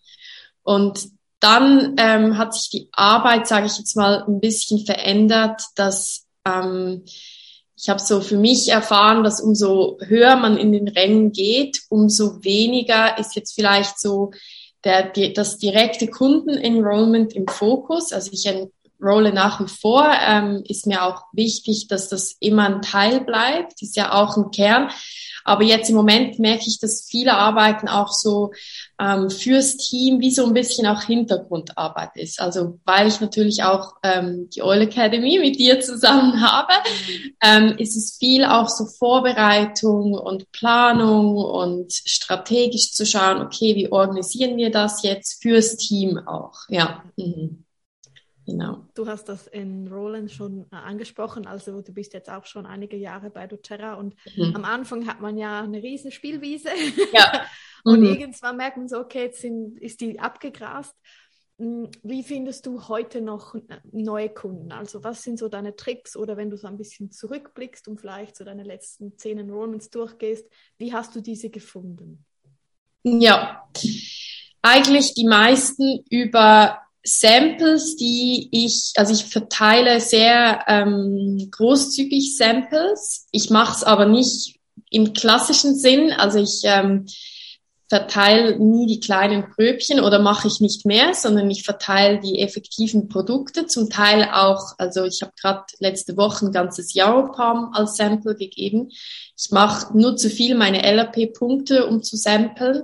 Und 0.64 1.10
dann 1.40 1.96
ähm, 1.98 2.38
hat 2.38 2.54
sich 2.54 2.70
die 2.70 2.90
Arbeit, 2.92 3.48
sage 3.48 3.68
ich 3.68 3.78
jetzt 3.78 3.96
mal, 3.96 4.24
ein 4.28 4.40
bisschen 4.40 4.86
verändert, 4.86 5.62
dass 5.76 6.26
ähm, 6.46 7.06
ich 7.82 7.88
habe 7.88 8.02
so 8.02 8.20
für 8.20 8.36
mich 8.36 8.70
erfahren, 8.70 9.24
dass 9.24 9.40
umso 9.40 9.98
höher 10.02 10.36
man 10.36 10.58
in 10.58 10.74
den 10.74 10.90
Rängen 10.90 11.32
geht, 11.32 11.84
umso 11.88 12.44
weniger 12.44 13.18
ist 13.18 13.36
jetzt 13.36 13.54
vielleicht 13.54 14.00
so 14.00 14.32
der, 14.84 15.10
die, 15.10 15.32
das 15.32 15.58
direkte 15.58 16.08
Kundenenrollment 16.08 17.34
im 17.34 17.48
Fokus. 17.48 18.12
Also 18.12 18.32
ich 18.34 18.46
enrolle 18.48 19.32
nach 19.32 19.62
wie 19.62 19.70
vor, 19.70 20.12
ähm, 20.28 20.62
ist 20.68 20.88
mir 20.88 21.04
auch 21.06 21.24
wichtig, 21.32 21.88
dass 21.88 22.10
das 22.10 22.36
immer 22.42 22.66
ein 22.66 22.82
Teil 22.82 23.22
bleibt, 23.22 23.82
ist 23.82 23.96
ja 23.96 24.12
auch 24.12 24.36
ein 24.36 24.52
Kern. 24.52 24.90
Aber 25.50 25.64
jetzt 25.64 25.90
im 25.90 25.96
Moment 25.96 26.38
merke 26.38 26.66
ich, 26.68 26.80
dass 26.80 27.08
viele 27.10 27.34
Arbeiten 27.34 27.88
auch 27.88 28.12
so 28.12 28.52
ähm, 29.02 29.32
fürs 29.32 29.78
Team 29.78 30.20
wie 30.20 30.30
so 30.30 30.46
ein 30.46 30.54
bisschen 30.54 30.86
auch 30.86 31.02
Hintergrundarbeit 31.02 32.12
ist. 32.14 32.40
Also 32.40 32.80
weil 32.86 33.08
ich 33.08 33.20
natürlich 33.20 33.64
auch 33.64 33.96
ähm, 34.04 34.48
die 34.54 34.62
Oil 34.62 34.84
Academy 34.84 35.40
mit 35.40 35.58
dir 35.58 35.80
zusammen 35.80 36.40
habe, 36.42 36.74
ähm, 37.42 37.76
ist 37.80 37.98
es 37.98 38.18
viel 38.20 38.46
auch 38.46 38.70
so 38.70 38.86
Vorbereitung 38.86 40.14
und 40.14 40.52
Planung 40.52 41.38
und 41.38 41.94
strategisch 41.94 42.92
zu 42.92 43.08
schauen, 43.08 43.42
okay, 43.42 43.76
wie 43.76 43.92
organisieren 43.92 44.56
wir 44.56 44.70
das 44.70 45.02
jetzt 45.02 45.42
fürs 45.42 45.78
Team 45.78 46.20
auch? 46.28 46.60
Ja. 46.70 47.04
Mhm. 47.18 47.66
Genau. 48.50 48.86
Du 48.96 49.08
hast 49.08 49.30
das 49.30 49.48
in 49.48 49.88
Roland 49.88 50.32
schon 50.32 50.66
äh, 50.72 50.76
angesprochen, 50.76 51.46
also 51.46 51.82
du 51.82 51.94
bist 51.94 52.14
jetzt 52.14 52.30
auch 52.30 52.46
schon 52.46 52.66
einige 52.66 52.98
Jahre 52.98 53.30
bei 53.30 53.46
doTERRA 53.46 53.94
und 53.94 54.16
mhm. 54.36 54.56
am 54.56 54.66
Anfang 54.66 55.08
hat 55.08 55.22
man 55.22 55.38
ja 55.38 55.62
eine 55.62 55.84
riesen 55.84 56.12
Spielwiese 56.12 56.70
ja. 57.14 57.46
und 57.84 58.00
mhm. 58.02 58.08
irgendwann 58.08 58.58
merkt 58.58 58.78
man 58.78 58.88
so, 58.88 58.98
okay, 59.00 59.26
jetzt 59.26 59.42
sind, 59.42 59.80
ist 59.80 60.02
die 60.02 60.20
abgegrast. 60.20 60.96
Hm, 61.60 61.90
wie 62.02 62.24
findest 62.24 62.66
du 62.66 62.88
heute 62.88 63.22
noch 63.22 63.54
äh, 63.54 63.62
neue 63.92 64.30
Kunden? 64.30 64.72
Also 64.72 65.04
was 65.04 65.22
sind 65.22 65.38
so 65.38 65.48
deine 65.48 65.76
Tricks 65.76 66.16
oder 66.16 66.36
wenn 66.36 66.50
du 66.50 66.58
so 66.58 66.68
ein 66.68 66.78
bisschen 66.78 67.12
zurückblickst 67.12 67.88
und 67.88 68.00
vielleicht 68.00 68.36
so 68.36 68.44
deine 68.44 68.64
letzten 68.64 69.18
zehn 69.18 69.38
Enrollments 69.38 69.92
durchgehst, 69.92 70.48
wie 70.78 70.94
hast 70.94 71.16
du 71.16 71.22
diese 71.22 71.50
gefunden? 71.52 72.26
Ja, 73.04 73.70
eigentlich 74.62 75.14
die 75.14 75.28
meisten 75.28 76.04
über 76.10 76.80
Samples, 77.04 77.96
die 77.96 78.50
ich, 78.52 78.94
also 78.98 79.14
ich 79.14 79.26
verteile 79.26 80.02
sehr 80.02 80.64
ähm, 80.68 81.50
großzügig 81.52 82.36
Samples. 82.36 83.28
Ich 83.32 83.50
mache 83.50 83.78
es 83.78 83.84
aber 83.84 84.06
nicht 84.06 84.60
im 84.90 85.14
klassischen 85.14 85.76
Sinn. 85.76 86.12
Also 86.12 86.40
ich 86.40 86.62
ähm, 86.64 87.06
verteile 87.90 88.60
nie 88.60 88.86
die 88.86 89.00
kleinen 89.00 89.50
Pröbchen 89.50 90.00
oder 90.00 90.20
mache 90.20 90.48
ich 90.48 90.60
nicht 90.60 90.86
mehr, 90.86 91.16
sondern 91.16 91.50
ich 91.50 91.64
verteile 91.64 92.20
die 92.20 92.40
effektiven 92.40 93.10
Produkte. 93.10 93.66
Zum 93.66 93.90
Teil 93.90 94.30
auch, 94.32 94.74
also 94.78 95.06
ich 95.06 95.22
habe 95.24 95.32
gerade 95.42 95.64
letzte 95.80 96.16
Woche 96.16 96.46
ein 96.46 96.52
ganzes 96.52 96.94
Yaropalm 96.94 97.72
als 97.74 97.96
Sample 97.96 98.36
gegeben. 98.36 98.90
Ich 99.36 99.50
mache 99.52 99.98
nur 99.98 100.18
zu 100.18 100.30
viel 100.30 100.56
meine 100.56 100.84
LRP-Punkte, 100.84 101.88
um 101.88 102.04
zu 102.04 102.16
samplen. 102.16 102.84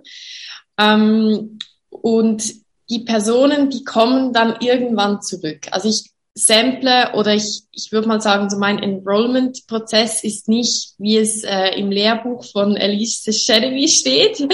Ähm, 0.79 1.59
und 1.89 2.64
die 2.89 2.99
Personen, 2.99 3.69
die 3.69 3.83
kommen 3.83 4.33
dann 4.33 4.57
irgendwann 4.59 5.21
zurück. 5.21 5.67
Also 5.71 5.89
ich 5.89 6.11
sample 6.35 7.13
oder 7.15 7.33
ich, 7.33 7.63
ich 7.71 7.91
würde 7.91 8.07
mal 8.07 8.21
sagen, 8.21 8.49
so 8.49 8.57
mein 8.57 8.79
Enrollment-Prozess 8.79 10.23
ist 10.23 10.49
nicht, 10.49 10.93
wie 10.97 11.17
es 11.17 11.43
äh, 11.43 11.79
im 11.79 11.91
Lehrbuch 11.91 12.43
von 12.43 12.75
Elise 12.75 13.31
Chedevy 13.31 13.87
steht. 13.87 14.39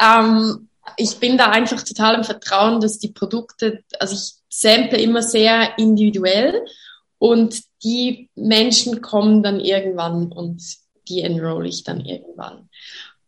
ähm, 0.00 0.68
ich 0.96 1.16
bin 1.18 1.36
da 1.36 1.50
einfach 1.50 1.82
total 1.82 2.14
im 2.14 2.24
Vertrauen, 2.24 2.80
dass 2.80 2.98
die 2.98 3.12
Produkte, 3.12 3.82
also 3.98 4.14
ich 4.14 4.34
sample 4.48 4.98
immer 4.98 5.22
sehr 5.22 5.76
individuell 5.78 6.64
und 7.18 7.60
die 7.82 8.30
Menschen 8.34 9.00
kommen 9.00 9.42
dann 9.42 9.60
irgendwann 9.60 10.32
und 10.32 10.62
die 11.08 11.22
enroll 11.22 11.66
ich 11.66 11.84
dann 11.84 12.00
irgendwann. 12.00 12.68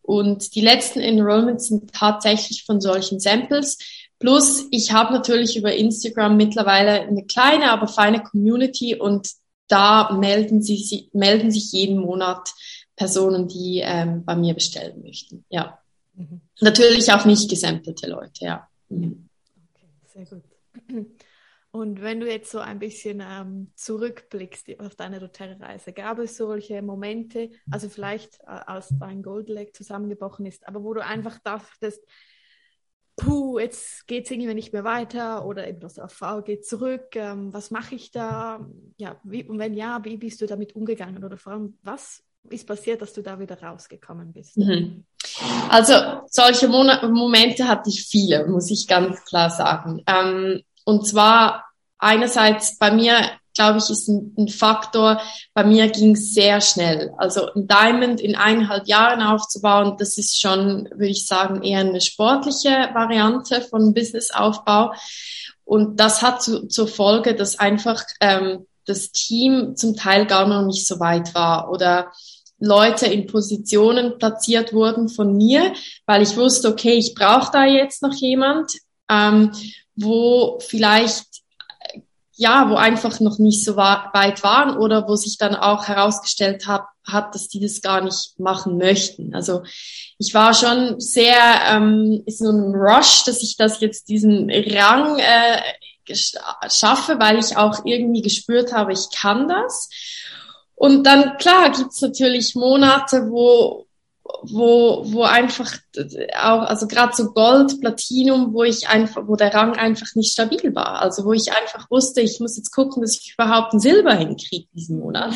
Und 0.02 0.54
die 0.54 0.60
letzten 0.60 1.00
Enrollments 1.00 1.68
sind 1.68 1.92
tatsächlich 1.92 2.64
von 2.64 2.80
solchen 2.80 3.20
Samples. 3.20 3.78
Plus, 4.20 4.66
ich 4.70 4.92
habe 4.92 5.14
natürlich 5.14 5.56
über 5.56 5.74
Instagram 5.74 6.36
mittlerweile 6.36 7.00
eine 7.00 7.24
kleine, 7.24 7.72
aber 7.72 7.88
feine 7.88 8.22
Community 8.22 8.94
und 8.94 9.30
da 9.66 10.12
melden, 10.12 10.62
sie, 10.62 11.08
melden 11.14 11.50
sich 11.50 11.72
jeden 11.72 11.98
Monat 11.98 12.52
Personen, 12.96 13.48
die 13.48 13.80
ähm, 13.82 14.24
bei 14.26 14.36
mir 14.36 14.52
bestellen 14.52 15.00
möchten. 15.02 15.46
Ja. 15.48 15.78
Mhm. 16.14 16.42
Natürlich 16.60 17.10
auch 17.12 17.24
nicht 17.24 17.48
gesampelte 17.48 18.10
Leute, 18.10 18.44
ja. 18.44 18.68
Mhm. 18.90 19.28
Okay, 19.74 19.88
sehr 20.12 20.26
gut. 20.26 20.42
Und 21.72 22.02
wenn 22.02 22.20
du 22.20 22.28
jetzt 22.28 22.50
so 22.50 22.58
ein 22.58 22.78
bisschen 22.78 23.22
ähm, 23.26 23.72
zurückblickst 23.74 24.80
auf 24.80 24.96
deine 24.96 25.20
doTERRA-Reise, 25.20 25.92
gab 25.92 26.18
es 26.18 26.36
solche 26.36 26.82
Momente, 26.82 27.50
also 27.70 27.88
vielleicht 27.88 28.40
äh, 28.40 28.48
als 28.66 28.92
dein 28.98 29.22
Gold 29.22 29.48
Lake 29.48 29.72
zusammengebrochen 29.72 30.44
ist, 30.44 30.68
aber 30.68 30.82
wo 30.82 30.92
du 30.92 31.02
einfach 31.02 31.38
dachtest, 31.38 32.02
puh, 33.20 33.58
jetzt 33.58 34.06
geht 34.06 34.24
es 34.24 34.30
irgendwie 34.30 34.54
nicht 34.54 34.72
mehr 34.72 34.84
weiter 34.84 35.44
oder 35.44 35.68
eben 35.68 35.80
das 35.80 35.98
AV 35.98 36.42
geht 36.44 36.66
zurück, 36.66 37.14
ähm, 37.14 37.52
was 37.52 37.70
mache 37.70 37.94
ich 37.94 38.10
da? 38.10 38.66
Ja, 38.96 39.16
wie, 39.22 39.44
und 39.44 39.58
wenn 39.58 39.74
ja, 39.74 40.00
wie 40.04 40.16
bist 40.16 40.40
du 40.40 40.46
damit 40.46 40.74
umgegangen 40.74 41.22
oder 41.22 41.36
vor 41.36 41.52
allem, 41.52 41.78
was 41.82 42.22
ist 42.48 42.66
passiert, 42.66 43.02
dass 43.02 43.12
du 43.12 43.22
da 43.22 43.38
wieder 43.38 43.60
rausgekommen 43.60 44.32
bist? 44.32 44.56
Mhm. 44.56 45.04
Also 45.68 45.94
solche 46.26 46.68
Mon 46.68 46.88
Momente 47.12 47.68
hatte 47.68 47.90
ich 47.90 48.06
viele, 48.06 48.46
muss 48.46 48.70
ich 48.70 48.88
ganz 48.88 49.22
klar 49.24 49.50
sagen. 49.50 50.02
Ähm, 50.06 50.62
und 50.84 51.06
zwar 51.06 51.66
einerseits 51.98 52.78
bei 52.78 52.90
mir 52.90 53.30
glaube 53.60 53.78
ich, 53.78 53.90
ist 53.90 54.08
ein, 54.08 54.34
ein 54.38 54.48
Faktor. 54.48 55.20
Bei 55.52 55.64
mir 55.64 55.88
ging 55.88 56.14
es 56.14 56.32
sehr 56.32 56.62
schnell. 56.62 57.12
Also 57.18 57.52
ein 57.52 57.68
Diamond 57.68 58.20
in 58.20 58.34
eineinhalb 58.34 58.88
Jahren 58.88 59.20
aufzubauen, 59.20 59.96
das 59.98 60.16
ist 60.16 60.40
schon, 60.40 60.88
würde 60.92 61.08
ich 61.08 61.26
sagen, 61.26 61.62
eher 61.62 61.80
eine 61.80 62.00
sportliche 62.00 62.88
Variante 62.94 63.60
von 63.60 63.92
Businessaufbau. 63.92 64.94
Und 65.64 66.00
das 66.00 66.22
hat 66.22 66.42
zu, 66.42 66.68
zur 66.68 66.88
Folge, 66.88 67.34
dass 67.34 67.58
einfach 67.58 68.02
ähm, 68.20 68.66
das 68.86 69.12
Team 69.12 69.76
zum 69.76 69.94
Teil 69.94 70.24
gar 70.24 70.48
noch 70.48 70.64
nicht 70.64 70.86
so 70.86 70.98
weit 70.98 71.34
war 71.34 71.70
oder 71.70 72.10
Leute 72.58 73.06
in 73.06 73.26
Positionen 73.26 74.16
platziert 74.16 74.72
wurden 74.72 75.10
von 75.10 75.36
mir, 75.36 75.74
weil 76.06 76.22
ich 76.22 76.34
wusste, 76.36 76.68
okay, 76.68 76.94
ich 76.94 77.14
brauche 77.14 77.52
da 77.52 77.66
jetzt 77.66 78.02
noch 78.02 78.14
jemand, 78.14 78.72
ähm, 79.10 79.52
wo 79.96 80.58
vielleicht 80.60 81.26
ja, 82.40 82.70
wo 82.70 82.76
einfach 82.76 83.20
noch 83.20 83.38
nicht 83.38 83.62
so 83.62 83.76
weit 83.76 84.42
waren 84.42 84.74
oder 84.78 85.06
wo 85.06 85.14
sich 85.14 85.36
dann 85.36 85.54
auch 85.54 85.88
herausgestellt 85.88 86.66
hat, 86.66 86.86
hat, 87.06 87.34
dass 87.34 87.48
die 87.48 87.60
das 87.60 87.82
gar 87.82 88.00
nicht 88.00 88.40
machen 88.40 88.78
möchten. 88.78 89.34
Also 89.34 89.62
ich 90.16 90.32
war 90.32 90.54
schon 90.54 90.98
sehr 90.98 91.36
ähm, 91.68 92.22
in 92.24 92.32
so 92.34 92.48
einem 92.48 92.74
Rush, 92.74 93.24
dass 93.24 93.42
ich 93.42 93.58
das 93.58 93.82
jetzt 93.82 94.08
diesen 94.08 94.50
Rang 94.50 95.18
äh, 95.18 95.60
schaffe, 96.70 97.18
weil 97.18 97.38
ich 97.38 97.58
auch 97.58 97.84
irgendwie 97.84 98.22
gespürt 98.22 98.72
habe, 98.72 98.94
ich 98.94 99.10
kann 99.14 99.46
das. 99.46 99.90
Und 100.74 101.04
dann, 101.04 101.36
klar, 101.36 101.70
gibt's 101.70 102.00
natürlich 102.00 102.54
Monate, 102.54 103.28
wo, 103.28 103.86
wo, 104.42 105.02
wo 105.12 105.22
einfach 105.22 105.72
auch, 106.36 106.62
also 106.62 106.86
gerade 106.86 107.14
so 107.14 107.32
Gold, 107.32 107.80
Platinum, 107.80 108.52
wo 108.52 108.64
ich 108.64 108.88
einfach, 108.88 109.26
wo 109.26 109.36
der 109.36 109.54
Rang 109.54 109.76
einfach 109.76 110.14
nicht 110.14 110.32
stabil 110.32 110.74
war. 110.74 111.00
Also 111.00 111.24
wo 111.24 111.32
ich 111.32 111.52
einfach 111.52 111.90
wusste, 111.90 112.20
ich 112.20 112.40
muss 112.40 112.56
jetzt 112.56 112.72
gucken, 112.72 113.02
dass 113.02 113.18
ich 113.20 113.34
überhaupt 113.34 113.72
ein 113.72 113.80
Silber 113.80 114.14
hinkriege 114.14 114.68
diesen 114.74 114.98
Monat. 114.98 115.34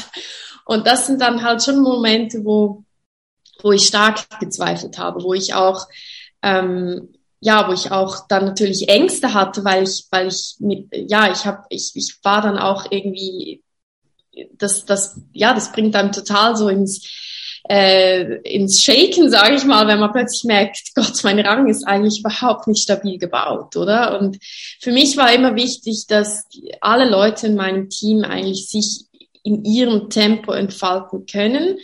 Und 0.64 0.86
das 0.86 1.06
sind 1.06 1.20
dann 1.20 1.42
halt 1.42 1.62
schon 1.62 1.80
Momente, 1.80 2.44
wo, 2.44 2.84
wo 3.62 3.72
ich 3.72 3.86
stark 3.86 4.40
gezweifelt 4.40 4.98
habe, 4.98 5.22
wo 5.22 5.34
ich 5.34 5.54
auch, 5.54 5.86
ähm, 6.42 7.12
ja, 7.40 7.68
wo 7.68 7.72
ich 7.72 7.92
auch 7.92 8.26
dann 8.28 8.46
natürlich 8.46 8.88
Ängste 8.88 9.34
hatte, 9.34 9.64
weil 9.64 9.84
ich, 9.84 10.06
weil 10.10 10.28
ich 10.28 10.56
mit, 10.60 10.88
ja, 10.92 11.30
ich 11.30 11.44
habe, 11.44 11.64
ich, 11.68 11.92
ich 11.94 12.18
war 12.22 12.40
dann 12.40 12.58
auch 12.58 12.86
irgendwie, 12.90 13.62
das, 14.52 14.84
das, 14.84 15.20
ja, 15.32 15.52
das 15.54 15.72
bringt 15.72 15.94
dann 15.94 16.12
total 16.12 16.56
so 16.56 16.68
ins, 16.68 17.23
äh, 17.68 18.36
ins 18.42 18.82
Shaken, 18.82 19.30
sage 19.30 19.54
ich 19.54 19.64
mal, 19.64 19.86
wenn 19.86 20.00
man 20.00 20.12
plötzlich 20.12 20.44
merkt, 20.44 20.94
Gott, 20.94 21.24
mein 21.24 21.40
Rang 21.40 21.68
ist 21.68 21.86
eigentlich 21.86 22.20
überhaupt 22.20 22.66
nicht 22.66 22.82
stabil 22.82 23.18
gebaut, 23.18 23.76
oder? 23.76 24.18
Und 24.20 24.38
für 24.80 24.92
mich 24.92 25.16
war 25.16 25.32
immer 25.32 25.54
wichtig, 25.54 26.06
dass 26.06 26.46
alle 26.80 27.08
Leute 27.08 27.46
in 27.46 27.56
meinem 27.56 27.88
Team 27.88 28.22
eigentlich 28.22 28.68
sich 28.68 29.06
in 29.42 29.64
ihrem 29.64 30.10
Tempo 30.10 30.52
entfalten 30.52 31.26
können. 31.26 31.78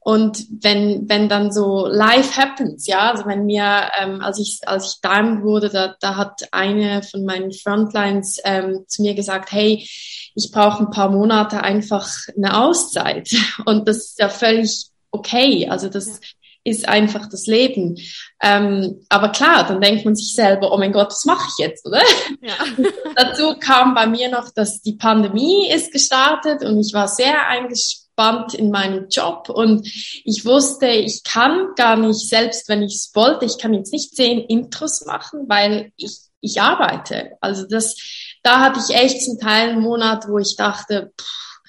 Und 0.00 0.44
wenn, 0.50 1.08
wenn 1.08 1.30
dann 1.30 1.50
so 1.50 1.86
life 1.86 2.38
happens, 2.38 2.86
ja, 2.86 3.12
also 3.12 3.24
wenn 3.24 3.46
mir, 3.46 3.88
ähm, 3.98 4.20
als 4.20 4.38
ich, 4.38 4.60
als 4.66 4.88
ich 4.88 5.00
Diamond 5.00 5.42
wurde, 5.42 5.70
da, 5.70 5.96
da 5.98 6.16
hat 6.16 6.42
eine 6.52 7.02
von 7.02 7.24
meinen 7.24 7.52
Frontlines 7.52 8.38
ähm, 8.44 8.84
zu 8.86 9.00
mir 9.00 9.14
gesagt, 9.14 9.50
hey, 9.52 9.88
ich 10.34 10.50
brauche 10.52 10.82
ein 10.82 10.90
paar 10.90 11.10
Monate 11.10 11.62
einfach 11.62 12.06
eine 12.36 12.60
Auszeit. 12.60 13.30
Und 13.64 13.88
das 13.88 13.96
ist 13.96 14.18
ja 14.18 14.28
völlig 14.28 14.90
okay. 15.14 15.68
Also 15.68 15.88
das 15.88 16.20
ist 16.64 16.88
einfach 16.88 17.28
das 17.28 17.46
Leben. 17.46 17.98
Ähm, 18.42 19.04
aber 19.10 19.30
klar, 19.30 19.66
dann 19.66 19.80
denkt 19.80 20.04
man 20.04 20.16
sich 20.16 20.34
selber, 20.34 20.72
oh 20.72 20.78
mein 20.78 20.92
Gott, 20.92 21.08
was 21.08 21.26
mache 21.26 21.46
ich 21.48 21.64
jetzt, 21.64 21.86
oder? 21.86 22.00
Ja. 22.40 22.54
Dazu 23.16 23.56
kam 23.58 23.94
bei 23.94 24.06
mir 24.06 24.30
noch, 24.30 24.50
dass 24.54 24.80
die 24.80 24.96
Pandemie 24.96 25.70
ist 25.70 25.92
gestartet 25.92 26.64
und 26.64 26.80
ich 26.80 26.94
war 26.94 27.08
sehr 27.08 27.46
eingespannt 27.48 28.04
eingespannt 28.16 28.54
in 28.54 28.70
meinem 28.70 29.08
Job 29.08 29.48
und 29.48 29.86
ich 30.24 30.44
wusste, 30.44 30.86
ich 30.86 31.22
kann 31.24 31.74
gar 31.76 31.96
nicht, 31.96 32.28
selbst 32.28 32.68
wenn 32.68 32.82
ich 32.82 32.94
es 32.94 33.10
wollte, 33.14 33.44
ich 33.44 33.58
kann 33.58 33.74
jetzt 33.74 33.92
nicht 33.92 34.14
zehn 34.14 34.40
Intros 34.40 35.04
machen, 35.06 35.44
weil 35.48 35.92
ich, 35.96 36.18
ich 36.40 36.60
arbeite. 36.60 37.32
Also 37.40 37.66
das, 37.66 37.96
da 38.42 38.60
hatte 38.60 38.80
ich 38.86 38.94
echt 38.94 39.22
zum 39.22 39.38
Teil 39.38 39.70
einen 39.70 39.80
Monat, 39.80 40.28
wo 40.28 40.38
ich 40.38 40.56
dachte, 40.56 41.12
pff, 41.20 41.60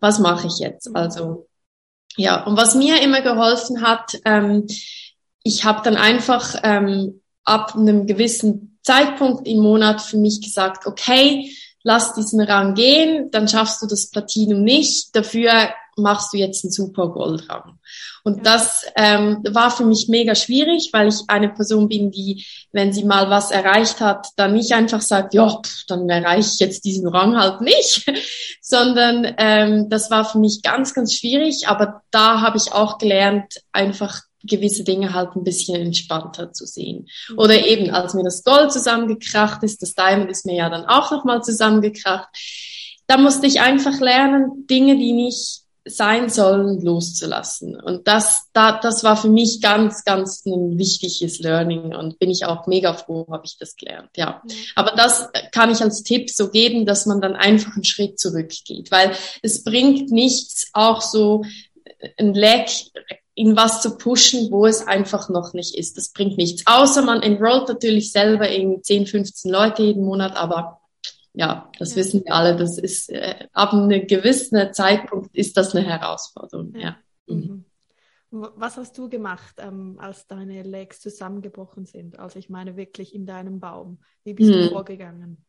was 0.00 0.18
mache 0.18 0.46
ich 0.46 0.58
jetzt? 0.58 0.94
Also 0.94 1.45
ja, 2.16 2.44
und 2.44 2.56
was 2.56 2.74
mir 2.74 3.02
immer 3.02 3.20
geholfen 3.20 3.82
hat, 3.82 4.18
ähm, 4.24 4.66
ich 5.42 5.64
habe 5.64 5.82
dann 5.84 5.96
einfach 5.96 6.56
ähm, 6.62 7.20
ab 7.44 7.74
einem 7.76 8.06
gewissen 8.06 8.78
Zeitpunkt 8.82 9.46
im 9.46 9.60
Monat 9.60 10.00
für 10.00 10.16
mich 10.16 10.40
gesagt, 10.40 10.86
okay, 10.86 11.50
lass 11.86 12.14
diesen 12.14 12.40
Rang 12.40 12.74
gehen, 12.74 13.30
dann 13.30 13.46
schaffst 13.46 13.80
du 13.80 13.86
das 13.86 14.10
Platinum 14.10 14.64
nicht, 14.64 15.14
dafür 15.14 15.68
machst 15.96 16.32
du 16.32 16.36
jetzt 16.36 16.64
einen 16.64 16.72
super 16.72 17.08
Goldrang. 17.08 17.78
Und 18.24 18.38
ja. 18.38 18.42
das 18.42 18.84
ähm, 18.96 19.38
war 19.48 19.70
für 19.70 19.84
mich 19.84 20.08
mega 20.08 20.34
schwierig, 20.34 20.90
weil 20.92 21.06
ich 21.06 21.20
eine 21.28 21.48
Person 21.48 21.88
bin, 21.88 22.10
die, 22.10 22.44
wenn 22.72 22.92
sie 22.92 23.04
mal 23.04 23.30
was 23.30 23.52
erreicht 23.52 24.00
hat, 24.00 24.26
dann 24.34 24.54
nicht 24.54 24.72
einfach 24.72 25.00
sagt, 25.00 25.32
ja, 25.32 25.48
pff, 25.48 25.86
dann 25.86 26.08
erreiche 26.08 26.50
ich 26.52 26.58
jetzt 26.58 26.84
diesen 26.84 27.06
Rang 27.06 27.38
halt 27.38 27.60
nicht, 27.60 28.04
sondern 28.60 29.32
ähm, 29.38 29.88
das 29.88 30.10
war 30.10 30.24
für 30.24 30.38
mich 30.38 30.62
ganz, 30.62 30.92
ganz 30.92 31.14
schwierig. 31.14 31.68
Aber 31.68 32.02
da 32.10 32.40
habe 32.40 32.56
ich 32.56 32.72
auch 32.72 32.98
gelernt, 32.98 33.62
einfach 33.70 34.22
gewisse 34.46 34.84
Dinge 34.84 35.14
halt 35.14 35.36
ein 35.36 35.44
bisschen 35.44 35.76
entspannter 35.76 36.52
zu 36.52 36.66
sehen. 36.66 37.08
Mhm. 37.28 37.38
Oder 37.38 37.66
eben, 37.66 37.90
als 37.90 38.14
mir 38.14 38.24
das 38.24 38.44
Gold 38.44 38.72
zusammengekracht 38.72 39.62
ist, 39.62 39.82
das 39.82 39.94
Diamond 39.94 40.30
ist 40.30 40.46
mir 40.46 40.56
ja 40.56 40.70
dann 40.70 40.84
auch 40.86 41.10
nochmal 41.10 41.42
zusammengekracht. 41.42 42.28
Da 43.06 43.18
musste 43.18 43.46
ich 43.46 43.60
einfach 43.60 44.00
lernen, 44.00 44.66
Dinge, 44.68 44.96
die 44.96 45.12
nicht 45.12 45.62
sein 45.88 46.28
sollen, 46.28 46.80
loszulassen. 46.82 47.80
Und 47.80 48.08
das, 48.08 48.46
da, 48.52 48.78
das 48.80 49.04
war 49.04 49.16
für 49.16 49.28
mich 49.28 49.60
ganz, 49.60 50.04
ganz 50.04 50.44
ein 50.44 50.78
wichtiges 50.78 51.38
Learning 51.38 51.94
und 51.94 52.18
bin 52.18 52.30
ich 52.30 52.44
auch 52.44 52.66
mega 52.66 52.92
froh, 52.92 53.26
habe 53.30 53.44
ich 53.46 53.56
das 53.58 53.76
gelernt. 53.76 54.10
Ja. 54.16 54.42
Mhm. 54.44 54.52
Aber 54.74 54.92
das 54.96 55.28
kann 55.52 55.70
ich 55.70 55.80
als 55.80 56.02
Tipp 56.02 56.28
so 56.30 56.50
geben, 56.50 56.86
dass 56.86 57.06
man 57.06 57.20
dann 57.20 57.36
einfach 57.36 57.74
einen 57.74 57.84
Schritt 57.84 58.18
zurückgeht, 58.18 58.90
weil 58.90 59.12
es 59.42 59.62
bringt 59.62 60.10
nichts, 60.10 60.68
auch 60.72 61.00
so 61.00 61.44
ein 62.18 62.34
Lag 62.34 62.66
in 63.36 63.54
was 63.54 63.82
zu 63.82 63.98
pushen, 63.98 64.50
wo 64.50 64.66
es 64.66 64.86
einfach 64.86 65.28
noch 65.28 65.52
nicht 65.52 65.76
ist. 65.76 65.98
Das 65.98 66.08
bringt 66.08 66.38
nichts. 66.38 66.62
Außer 66.66 67.02
man 67.02 67.22
enrollt 67.22 67.68
natürlich 67.68 68.10
selber 68.10 68.48
in 68.48 68.82
10, 68.82 69.06
15 69.06 69.52
Leute 69.52 69.82
jeden 69.82 70.04
Monat, 70.04 70.34
aber 70.36 70.80
ja, 71.34 71.70
das 71.78 71.90
ja. 71.90 71.96
wissen 71.96 72.24
wir 72.24 72.34
alle. 72.34 72.56
Das 72.56 72.78
ist 72.78 73.10
äh, 73.10 73.46
ab 73.52 73.74
einem 73.74 74.06
gewissen 74.06 74.72
Zeitpunkt 74.72 75.36
ist 75.36 75.54
das 75.56 75.76
eine 75.76 75.86
Herausforderung. 75.86 76.74
Ja. 76.74 76.80
ja. 76.80 76.96
Mhm. 77.26 77.36
mhm. 77.36 77.64
Was 78.30 78.76
hast 78.76 78.98
du 78.98 79.08
gemacht, 79.08 79.54
ähm, 79.58 79.98
als 80.00 80.26
deine 80.26 80.62
Legs 80.62 81.00
zusammengebrochen 81.00 81.86
sind? 81.86 82.18
Also 82.18 82.38
ich 82.38 82.50
meine 82.50 82.76
wirklich 82.76 83.14
in 83.14 83.24
deinem 83.24 83.60
Baum. 83.60 84.00
Wie 84.24 84.34
bist 84.34 84.50
mhm. 84.50 84.54
du 84.54 84.70
vorgegangen? 84.70 85.44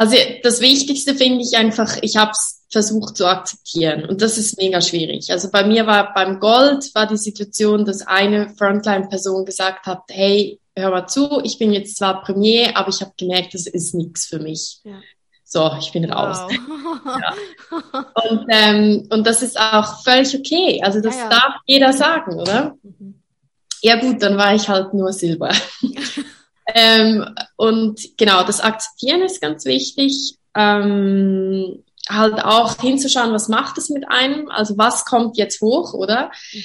Also 0.00 0.16
das 0.42 0.62
Wichtigste 0.62 1.14
finde 1.14 1.44
ich 1.44 1.58
einfach, 1.58 1.98
ich 2.00 2.16
habe 2.16 2.30
es 2.30 2.64
versucht 2.70 3.18
zu 3.18 3.26
akzeptieren 3.26 4.06
und 4.06 4.22
das 4.22 4.38
ist 4.38 4.56
mega 4.56 4.80
schwierig. 4.80 5.30
Also 5.30 5.50
bei 5.50 5.62
mir 5.62 5.86
war 5.86 6.14
beim 6.14 6.40
Gold 6.40 6.94
war 6.94 7.06
die 7.06 7.18
Situation, 7.18 7.84
dass 7.84 8.06
eine 8.06 8.48
Frontline-Person 8.48 9.44
gesagt 9.44 9.84
hat, 9.84 10.04
hey, 10.08 10.58
hör 10.74 10.90
mal 10.90 11.06
zu, 11.06 11.42
ich 11.44 11.58
bin 11.58 11.70
jetzt 11.70 11.98
zwar 11.98 12.22
Premier, 12.22 12.78
aber 12.78 12.88
ich 12.88 13.02
habe 13.02 13.12
gemerkt, 13.18 13.52
das 13.52 13.66
ist 13.66 13.94
nichts 13.94 14.24
für 14.24 14.38
mich. 14.38 14.78
Ja. 14.84 15.02
So, 15.44 15.70
ich 15.78 15.92
bin 15.92 16.10
raus. 16.10 16.38
Wow. 16.48 17.00
ja. 17.20 18.04
und, 18.30 18.46
ähm, 18.48 19.06
und 19.10 19.26
das 19.26 19.42
ist 19.42 19.60
auch 19.60 20.02
völlig 20.02 20.34
okay. 20.34 20.80
Also 20.82 21.02
das 21.02 21.18
ja, 21.18 21.28
darf 21.28 21.56
jeder 21.66 21.92
sagen, 21.92 22.40
oder? 22.40 22.74
Mhm. 22.82 23.20
Ja 23.82 24.00
gut, 24.00 24.22
dann 24.22 24.38
war 24.38 24.54
ich 24.54 24.66
halt 24.66 24.94
nur 24.94 25.12
Silber. 25.12 25.52
ähm, 26.74 27.34
und 27.56 28.00
genau, 28.16 28.42
das 28.44 28.60
Akzeptieren 28.60 29.22
ist 29.22 29.40
ganz 29.40 29.64
wichtig. 29.64 30.36
Ähm, 30.54 31.84
halt 32.08 32.42
auch 32.44 32.80
hinzuschauen, 32.80 33.32
was 33.32 33.48
macht 33.48 33.78
es 33.78 33.88
mit 33.88 34.10
einem, 34.10 34.50
also 34.50 34.76
was 34.76 35.04
kommt 35.04 35.36
jetzt 35.36 35.60
hoch, 35.60 35.94
oder? 35.94 36.30
Mhm. 36.52 36.62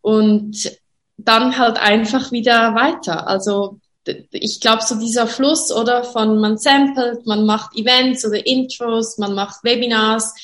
Und 0.00 0.78
dann 1.16 1.56
halt 1.58 1.78
einfach 1.78 2.32
wieder 2.32 2.74
weiter. 2.74 3.28
Also 3.28 3.78
ich 4.30 4.60
glaube, 4.60 4.82
so 4.82 4.96
dieser 4.96 5.26
Fluss 5.26 5.70
oder 5.70 6.02
von 6.02 6.40
man 6.40 6.58
samplet, 6.58 7.24
man 7.26 7.46
macht 7.46 7.76
Events 7.76 8.26
oder 8.26 8.44
Intros, 8.44 9.18
man 9.18 9.34
macht 9.34 9.62
Webinars, 9.62 10.34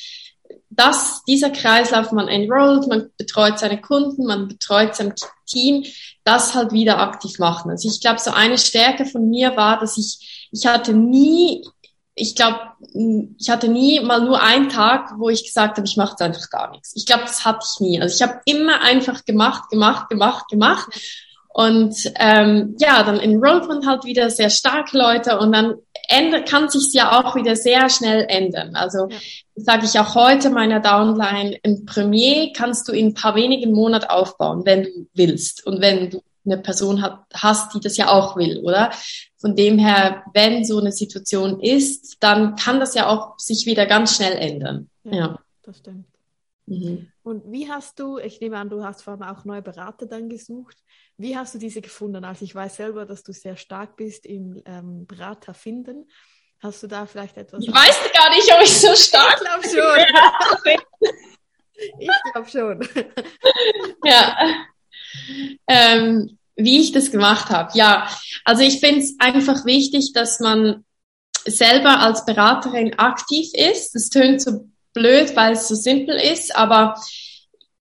das, 0.71 1.23
dieser 1.25 1.51
Kreislauf, 1.51 2.13
man 2.13 2.29
enrollt, 2.29 2.87
man 2.89 3.11
betreut 3.17 3.59
seine 3.59 3.81
Kunden, 3.81 4.27
man 4.27 4.49
betreut 4.49 4.95
sein 4.95 5.15
Team, 5.47 5.85
das 6.25 6.55
halt 6.55 6.73
wieder 6.73 6.99
aktiv 6.99 7.39
machen. 7.39 7.71
Also 7.71 7.89
ich 7.89 8.01
glaube, 8.01 8.21
so 8.21 8.31
eine 8.31 8.59
Stärke 8.59 9.07
von 9.07 9.29
mir 9.29 9.57
war, 9.57 9.81
dass 9.81 9.97
ich, 9.97 10.49
ich 10.53 10.67
hatte 10.67 10.93
nie 10.93 11.65
ich 12.21 12.35
glaube, 12.35 12.59
ich 13.39 13.49
hatte 13.49 13.69
nie 13.69 14.01
mal 14.01 14.21
nur 14.21 14.43
einen 14.43 14.69
Tag, 14.69 15.13
wo 15.19 15.29
ich 15.29 15.45
gesagt 15.45 15.77
habe, 15.77 15.87
ich 15.87 15.97
mache 15.97 16.19
einfach 16.25 16.51
gar 16.51 16.71
nichts. 16.71 16.95
Ich 16.97 17.07
glaube, 17.07 17.23
das 17.23 17.45
hatte 17.45 17.65
ich 17.65 17.81
nie. 17.81 18.01
Also 18.01 18.17
ich 18.17 18.29
habe 18.29 18.41
immer 18.45 18.81
einfach 18.81 19.25
gemacht, 19.25 19.71
gemacht, 19.71 20.09
gemacht, 20.09 20.49
gemacht. 20.49 20.89
Und 21.49 22.13
ähm, 22.17 22.77
ja, 22.79 23.03
dann 23.05 23.21
enrollt 23.21 23.69
man 23.69 23.87
halt 23.87 24.05
wieder 24.05 24.31
sehr 24.31 24.51
starke 24.51 24.99
Leute 24.99 25.39
und 25.39 25.53
dann 25.53 25.77
ändert, 26.09 26.49
kann 26.49 26.69
sich 26.69 26.93
ja 26.93 27.19
auch 27.19 27.37
wieder 27.37 27.55
sehr 27.55 27.89
schnell 27.91 28.27
ändern. 28.29 28.75
Also 28.75 29.09
ja. 29.09 29.19
sage 29.55 29.85
ich 29.85 29.99
auch 30.01 30.15
heute 30.15 30.51
meiner 30.51 30.81
Downline, 30.81 31.59
ein 31.63 31.85
Premier 31.87 32.53
kannst 32.53 32.89
du 32.89 32.93
in 32.93 33.09
ein 33.09 33.15
paar 33.15 33.35
wenigen 33.35 33.73
Monaten 33.73 34.07
aufbauen, 34.07 34.63
wenn 34.65 34.85
du 34.85 35.07
willst 35.15 35.67
und 35.67 35.81
wenn 35.81 36.11
du 36.11 36.23
eine 36.45 36.59
Person 36.59 37.03
hat, 37.03 37.25
hast, 37.35 37.75
die 37.75 37.81
das 37.81 37.97
ja 37.97 38.09
auch 38.09 38.37
will, 38.37 38.61
oder? 38.65 38.91
Von 39.37 39.55
dem 39.55 39.79
her, 39.79 40.25
wenn 40.33 40.65
so 40.65 40.79
eine 40.79 40.93
Situation 40.93 41.61
ist, 41.61 42.17
dann 42.21 42.57
kann 42.57 42.81
das 42.81 42.95
ja 42.95 43.07
auch 43.07 43.39
sich 43.39 43.67
wieder 43.67 43.87
ganz 43.87 44.17
schnell 44.17 44.33
ändern. 44.33 44.89
Ja, 45.05 45.15
ja. 45.15 45.39
das 45.63 45.79
stimmt. 45.79 46.07
Mhm. 46.67 47.09
Und 47.29 47.53
wie 47.53 47.71
hast 47.71 48.01
du, 48.01 48.17
ich 48.17 48.41
nehme 48.41 48.57
an, 48.57 48.71
du 48.71 48.83
hast 48.83 49.03
vor 49.03 49.13
allem 49.13 49.23
auch 49.23 49.45
neue 49.45 49.61
Berater 49.61 50.07
dann 50.07 50.31
gesucht. 50.31 50.79
Wie 51.19 51.37
hast 51.37 51.55
du 51.55 51.59
diese 51.59 51.83
gefunden? 51.83 52.25
Also 52.25 52.47
ich 52.47 52.55
weiß 52.55 52.77
selber, 52.77 53.05
dass 53.05 53.23
du 53.23 53.33
sehr 53.33 53.57
stark 53.57 53.97
bist 53.97 54.25
im 54.25 54.63
ähm, 54.65 55.07
Berater 55.07 55.53
finden. 55.53 56.09
Hast 56.61 56.83
du 56.83 56.87
da 56.87 57.05
vielleicht 57.05 57.37
etwas? 57.37 57.63
Ich 57.63 57.71
weiß 57.71 57.99
gar 58.15 58.31
nicht, 58.31 58.51
ob 58.51 58.63
ich 58.63 58.81
so 58.81 58.97
stark 58.97 59.35
Ich 59.35 59.73
glaube 59.73 60.09
schon. 60.73 60.79
ich 61.99 62.09
glaube 62.33 62.49
schon. 62.49 63.05
ja. 64.05 64.37
Ähm, 65.67 66.39
wie 66.57 66.81
ich 66.81 66.93
das 66.93 67.11
gemacht 67.11 67.51
habe. 67.51 67.73
Ja, 67.75 68.09
also 68.47 68.63
ich 68.63 68.81
finde 68.81 69.01
es 69.01 69.17
einfach 69.19 69.67
wichtig, 69.67 70.15
dass 70.15 70.41
man 70.41 70.87
selber 71.47 72.01
als 72.01 72.25
Beraterin 72.25 72.99
aktiv 72.99 73.51
ist. 73.53 73.95
Das 73.95 74.09
tönt 74.09 74.41
so 74.41 74.67
blöd, 74.99 75.37
weil 75.37 75.53
es 75.53 75.69
so 75.69 75.75
simpel 75.75 76.17
ist, 76.17 76.55
aber 76.55 76.95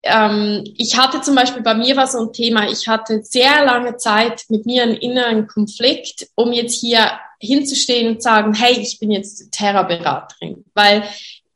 ähm, 0.02 0.64
ich 0.76 0.96
hatte 0.96 1.20
zum 1.20 1.34
Beispiel, 1.34 1.62
bei 1.62 1.74
mir 1.74 1.96
war 1.96 2.06
so 2.06 2.18
ein 2.20 2.32
Thema, 2.32 2.70
ich 2.70 2.86
hatte 2.86 3.22
sehr 3.22 3.64
lange 3.64 3.96
Zeit 3.96 4.44
mit 4.48 4.66
mir 4.66 4.82
einen 4.82 4.96
inneren 4.96 5.46
Konflikt, 5.46 6.28
um 6.34 6.52
jetzt 6.52 6.80
hier 6.80 7.18
hinzustehen 7.40 8.08
und 8.08 8.22
sagen, 8.22 8.54
hey, 8.54 8.78
ich 8.78 8.98
bin 8.98 9.10
jetzt 9.10 9.50
Terra-Beraterin, 9.52 10.64
weil 10.74 11.02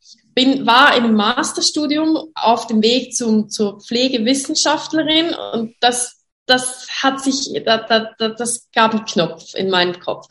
ich 0.00 0.18
bin, 0.34 0.66
war 0.66 0.96
im 0.96 1.14
Masterstudium 1.14 2.30
auf 2.34 2.66
dem 2.66 2.82
Weg 2.82 3.14
zum, 3.14 3.48
zur 3.48 3.80
Pflegewissenschaftlerin 3.80 5.34
und 5.52 5.74
das 5.80 6.22
das 6.46 6.88
hat 7.02 7.22
sich, 7.22 7.52
da, 7.64 7.78
da, 7.78 8.28
das 8.28 8.68
gab 8.74 8.92
einen 8.92 9.04
Knopf 9.04 9.54
in 9.54 9.70
meinem 9.70 9.98
Kopf. 10.00 10.26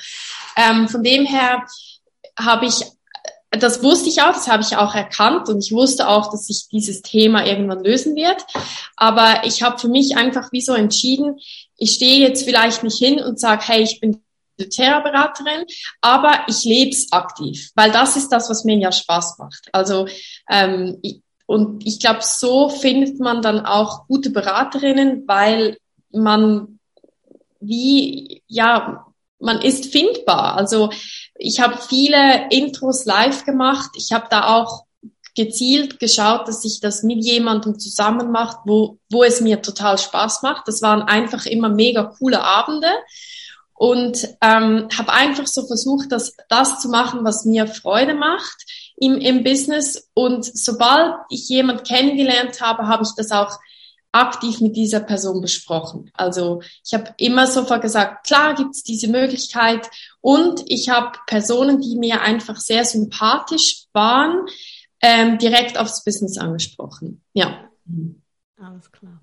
Ähm, 0.58 0.88
von 0.88 1.04
dem 1.04 1.26
her 1.26 1.66
habe 2.38 2.66
ich, 2.66 2.84
das 3.52 3.84
wusste 3.84 4.10
ich 4.10 4.22
auch, 4.22 4.34
das 4.34 4.48
habe 4.48 4.64
ich 4.64 4.78
auch 4.78 4.96
erkannt 4.96 5.50
und 5.50 5.64
ich 5.64 5.74
wusste 5.74 6.08
auch, 6.08 6.32
dass 6.32 6.48
sich 6.48 6.70
dieses 6.70 7.02
Thema 7.02 7.46
irgendwann 7.46 7.84
lösen 7.84 8.16
wird. 8.16 8.46
Aber 8.96 9.44
ich 9.46 9.62
habe 9.62 9.78
für 9.78 9.90
mich 9.90 10.16
einfach 10.16 10.52
wie 10.52 10.62
so 10.62 10.74
entschieden, 10.74 11.38
ich 11.78 11.92
stehe 11.92 12.20
jetzt 12.20 12.46
vielleicht 12.46 12.84
nicht 12.84 12.98
hin 12.98 13.20
und 13.20 13.40
sage, 13.40 13.64
hey, 13.66 13.82
ich 13.82 14.00
bin 14.00 14.22
Therapeutberaterin, 14.58 15.66
aber 16.02 16.46
ich 16.48 16.64
lebe 16.64 16.92
es 16.92 17.12
aktiv, 17.12 17.72
weil 17.76 17.92
das 17.92 18.16
ist 18.16 18.30
das, 18.30 18.50
was 18.50 18.64
mir 18.64 18.78
ja 18.78 18.92
Spaß 18.92 19.40
macht. 19.40 19.68
Also 19.72 20.08
ähm, 20.50 21.00
ich, 21.02 21.22
und 21.46 21.86
ich 21.86 22.00
glaube, 22.00 22.20
so 22.22 22.70
findet 22.70 23.20
man 23.20 23.42
dann 23.42 23.66
auch 23.66 24.08
gute 24.08 24.30
Beraterinnen, 24.30 25.28
weil 25.28 25.78
man 26.12 26.80
wie, 27.60 28.42
ja, 28.48 29.06
man 29.40 29.62
ist 29.62 29.92
findbar. 29.92 30.56
Also 30.56 30.92
ich 31.42 31.60
habe 31.60 31.78
viele 31.78 32.50
Intros 32.50 33.06
live 33.06 33.46
gemacht. 33.46 33.92
Ich 33.96 34.12
habe 34.12 34.28
da 34.30 34.56
auch 34.56 34.86
gezielt 35.36 36.00
geschaut, 36.00 36.48
dass 36.48 36.66
ich 36.66 36.82
das 36.82 37.04
mit 37.04 37.24
jemandem 37.24 37.80
zusammen 37.80 38.32
macht, 38.32 38.60
wo, 38.66 39.00
wo 39.10 39.24
es 39.24 39.42
mir 39.42 39.62
total 39.62 39.98
Spaß 39.98 40.44
macht. 40.44 40.68
Das 40.68 40.82
waren 40.82 41.02
einfach 41.02 41.46
immer 41.46 41.70
mega 41.70 42.04
coole 42.04 42.44
Abende 42.44 42.90
und 43.74 44.28
ähm, 44.42 44.88
habe 44.96 45.12
einfach 45.12 45.48
so 45.48 45.66
versucht, 45.66 46.12
das, 46.12 46.36
das 46.50 46.80
zu 46.80 46.90
machen, 46.90 47.24
was 47.24 47.46
mir 47.46 47.66
Freude 47.66 48.14
macht 48.14 48.66
im, 48.98 49.16
im 49.18 49.44
Business 49.44 50.10
und 50.14 50.46
sobald 50.46 51.16
ich 51.30 51.50
jemand 51.50 51.88
kennengelernt 51.88 52.62
habe, 52.62 52.88
habe 52.88 53.04
ich 53.04 53.12
das 53.16 53.32
auch 53.32 53.58
aktiv 54.12 54.60
mit 54.60 54.76
dieser 54.76 55.00
Person 55.00 55.42
besprochen. 55.42 56.12
Also 56.14 56.62
ich 56.84 56.94
habe 56.94 57.14
immer 57.18 57.48
sofort 57.48 57.82
gesagt, 57.82 58.28
klar 58.28 58.56
gibt 58.56 58.76
es 58.76 58.84
diese 58.84 59.08
Möglichkeit 59.08 59.90
und 60.20 60.64
ich 60.68 60.90
habe 60.90 61.18
Personen, 61.28 61.80
die 61.80 61.96
mir 61.98 62.22
einfach 62.22 62.58
sehr 62.58 62.84
sympathisch 62.84 63.86
waren, 63.94 64.46
ähm, 65.02 65.38
direkt 65.38 65.78
aufs 65.80 66.04
Business 66.04 66.38
angesprochen. 66.38 67.24
Ja. 67.34 67.70
Alles 68.58 68.92
klar. 68.92 69.22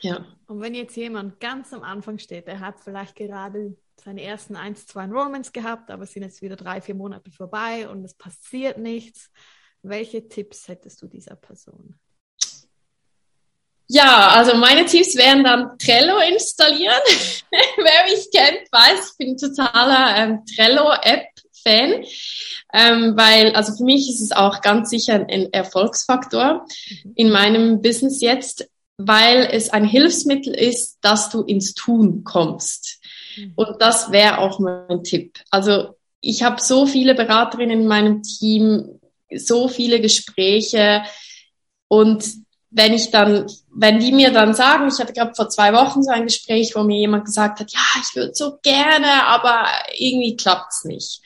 Ja. 0.00 0.24
Und 0.46 0.60
wenn 0.60 0.74
jetzt 0.74 0.96
jemand 0.96 1.38
ganz 1.40 1.72
am 1.72 1.82
Anfang 1.82 2.18
steht, 2.18 2.46
der 2.46 2.60
hat 2.60 2.80
vielleicht 2.80 3.16
gerade 3.16 3.76
seine 4.02 4.22
ersten 4.22 4.56
ein, 4.56 4.74
zwei 4.74 5.04
Enrollments 5.04 5.52
gehabt, 5.52 5.90
aber 5.90 6.04
es 6.04 6.12
sind 6.12 6.22
jetzt 6.22 6.40
wieder 6.40 6.56
drei, 6.56 6.80
vier 6.80 6.94
Monate 6.94 7.30
vorbei 7.30 7.88
und 7.88 8.02
es 8.04 8.14
passiert 8.14 8.78
nichts. 8.78 9.30
Welche 9.82 10.28
Tipps 10.28 10.68
hättest 10.68 11.02
du 11.02 11.06
dieser 11.06 11.36
Person? 11.36 11.98
Ja, 13.92 14.28
also 14.28 14.56
meine 14.56 14.86
Tipps 14.86 15.16
wären 15.16 15.42
dann 15.42 15.76
Trello 15.76 16.18
installieren. 16.20 16.94
Wer 17.50 18.04
mich 18.04 18.30
kennt, 18.32 18.70
weiß, 18.70 19.10
ich 19.10 19.16
bin 19.18 19.36
totaler 19.36 20.16
ähm, 20.16 20.44
Trello-App-Fan, 20.46 22.04
ähm, 22.72 23.16
weil 23.16 23.52
also 23.56 23.76
für 23.76 23.82
mich 23.82 24.08
ist 24.08 24.20
es 24.20 24.30
auch 24.30 24.60
ganz 24.60 24.90
sicher 24.90 25.14
ein 25.14 25.52
Erfolgsfaktor 25.52 26.66
mhm. 27.02 27.12
in 27.16 27.30
meinem 27.30 27.82
Business 27.82 28.20
jetzt, 28.20 28.70
weil 28.96 29.48
es 29.50 29.70
ein 29.70 29.84
Hilfsmittel 29.84 30.54
ist, 30.54 30.98
dass 31.00 31.30
du 31.30 31.42
ins 31.42 31.74
Tun 31.74 32.22
kommst. 32.22 33.00
Mhm. 33.36 33.54
Und 33.56 33.82
das 33.82 34.12
wäre 34.12 34.38
auch 34.38 34.60
mein 34.60 35.02
Tipp. 35.02 35.40
Also 35.50 35.96
ich 36.20 36.44
habe 36.44 36.62
so 36.62 36.86
viele 36.86 37.16
Beraterinnen 37.16 37.80
in 37.80 37.88
meinem 37.88 38.22
Team, 38.22 39.00
so 39.34 39.66
viele 39.66 40.00
Gespräche 40.00 41.02
und 41.88 42.39
wenn 42.70 42.94
ich 42.94 43.10
dann, 43.10 43.50
wenn 43.74 43.98
die 43.98 44.12
mir 44.12 44.32
dann 44.32 44.54
sagen, 44.54 44.88
ich 44.88 45.00
hatte 45.00 45.12
gerade 45.12 45.34
vor 45.34 45.48
zwei 45.48 45.72
Wochen 45.72 46.02
so 46.02 46.10
ein 46.10 46.24
Gespräch, 46.24 46.74
wo 46.74 46.82
mir 46.82 46.98
jemand 46.98 47.24
gesagt 47.24 47.60
hat, 47.60 47.72
ja, 47.72 47.80
ich 48.00 48.14
würde 48.14 48.34
so 48.34 48.58
gerne, 48.62 49.26
aber 49.26 49.66
irgendwie 49.96 50.36
klappt's 50.36 50.84
nicht. 50.84 51.20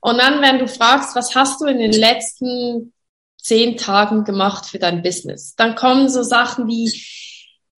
Und 0.00 0.18
dann, 0.18 0.40
wenn 0.40 0.58
du 0.58 0.68
fragst, 0.68 1.14
was 1.14 1.34
hast 1.34 1.60
du 1.60 1.66
in 1.66 1.78
den 1.78 1.92
letzten 1.92 2.92
zehn 3.40 3.76
Tagen 3.76 4.24
gemacht 4.24 4.66
für 4.66 4.78
dein 4.78 5.02
Business, 5.02 5.54
dann 5.56 5.74
kommen 5.74 6.08
so 6.08 6.22
Sachen 6.22 6.66
wie, 6.66 6.88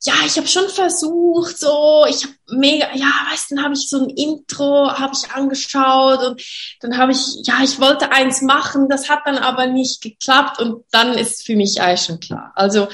ja, 0.02 0.14
ich 0.24 0.36
habe 0.36 0.46
schon 0.46 0.68
versucht, 0.68 1.58
so, 1.58 2.04
ich 2.08 2.22
habe 2.22 2.34
mega, 2.50 2.86
ja, 2.94 3.10
weißt, 3.30 3.50
dann 3.50 3.64
habe 3.64 3.74
ich 3.74 3.88
so 3.88 3.98
ein 3.98 4.10
Intro, 4.10 4.92
habe 4.92 5.12
ich 5.12 5.30
angeschaut 5.32 6.22
und 6.22 6.42
dann 6.80 6.96
habe 6.96 7.12
ich, 7.12 7.18
ja, 7.42 7.60
ich 7.64 7.80
wollte 7.80 8.12
eins 8.12 8.40
machen, 8.42 8.88
das 8.88 9.08
hat 9.08 9.20
dann 9.24 9.38
aber 9.38 9.66
nicht 9.66 10.00
geklappt 10.00 10.60
und 10.60 10.84
dann 10.92 11.14
ist 11.14 11.44
für 11.44 11.56
mich 11.56 11.80
eigentlich 11.80 12.02
schon 12.02 12.20
klar. 12.20 12.52
Also 12.54 12.86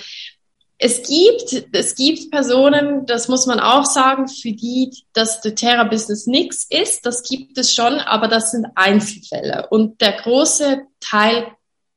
es 0.78 1.02
gibt, 1.02 1.66
es 1.72 1.94
gibt 1.94 2.30
Personen, 2.30 3.04
das 3.06 3.28
muss 3.28 3.46
man 3.46 3.60
auch 3.60 3.84
sagen, 3.84 4.26
für 4.26 4.52
die 4.52 4.90
das 5.12 5.42
doTERRA-Business 5.42 6.26
nix 6.26 6.66
ist, 6.68 7.04
das 7.04 7.22
gibt 7.22 7.58
es 7.58 7.72
schon, 7.72 8.00
aber 8.00 8.28
das 8.28 8.50
sind 8.50 8.66
Einzelfälle 8.76 9.68
und 9.68 10.00
der 10.00 10.12
große 10.12 10.82
Teil 11.00 11.48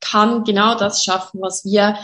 kann 0.02 0.43
genau 0.43 0.76
das 0.76 1.04
schaffen, 1.04 1.41
was 1.41 1.63
wir 1.65 1.98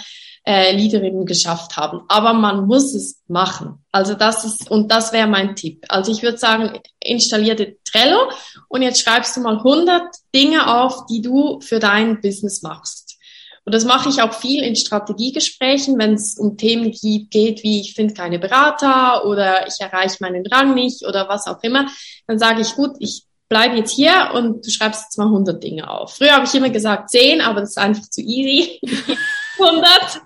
äh, 0.46 0.76
Leaderinnen 0.76 1.26
geschafft 1.26 1.78
haben. 1.78 2.02
Aber 2.10 2.34
man 2.34 2.68
muss 2.68 2.94
es 2.94 3.22
machen. 3.28 3.84
Also 3.92 4.14
das 4.14 4.44
ist, 4.44 4.70
und 4.70 4.92
das 4.92 5.14
wäre 5.14 5.28
mein 5.28 5.56
Tipp. 5.56 5.86
Also 5.88 6.12
ich 6.12 6.22
würde 6.22 6.38
sagen, 6.38 6.80
installier 7.00 7.56
dir 7.56 7.76
Trello 7.84 8.30
und 8.68 8.82
jetzt 8.82 9.02
schreibst 9.02 9.38
du 9.38 9.42
mal 9.42 9.58
100 9.58 10.04
Dinge 10.36 10.74
auf, 10.76 11.06
die 11.06 11.22
du 11.22 11.60
für 11.62 11.80
dein 11.80 12.22
Business 12.22 12.62
machst. 12.62 13.18
Und 13.66 13.74
das 13.74 13.86
mache 13.86 14.10
ich 14.10 14.22
auch 14.22 14.34
viel 14.34 14.62
in 14.62 14.76
Strategiegesprächen, 14.76 15.98
wenn 15.98 16.16
es 16.16 16.38
um 16.38 16.58
Themen 16.58 16.92
geht, 16.92 17.64
wie 17.64 17.80
ich 17.80 17.94
finde 17.94 18.14
keine 18.14 18.38
Berater 18.38 19.26
oder 19.26 19.68
ich 19.68 19.80
erreiche 19.80 20.18
meinen 20.20 20.46
Rang 20.48 20.74
nicht 20.74 21.06
oder 21.08 21.30
was 21.30 21.48
auch 21.48 21.64
immer. 21.64 21.88
Dann 22.28 22.40
sage 22.40 22.60
ich, 22.60 22.76
gut, 22.76 22.92
ich 23.00 23.24
bleibe 23.48 23.78
jetzt 23.78 23.92
hier 23.92 24.32
und 24.34 24.66
du 24.66 24.70
schreibst 24.70 25.04
jetzt 25.06 25.18
mal 25.18 25.28
100 25.28 25.64
Dinge 25.64 25.90
auf. 25.90 26.16
Früher 26.16 26.34
habe 26.34 26.46
ich 26.46 26.54
immer 26.54 26.72
gesagt 26.72 27.12
10, 27.12 27.40
aber 27.40 27.62
das 27.62 27.70
ist 27.70 27.78
einfach 27.78 28.10
zu 28.10 28.20
easy. 28.20 28.82
100. 29.60 30.22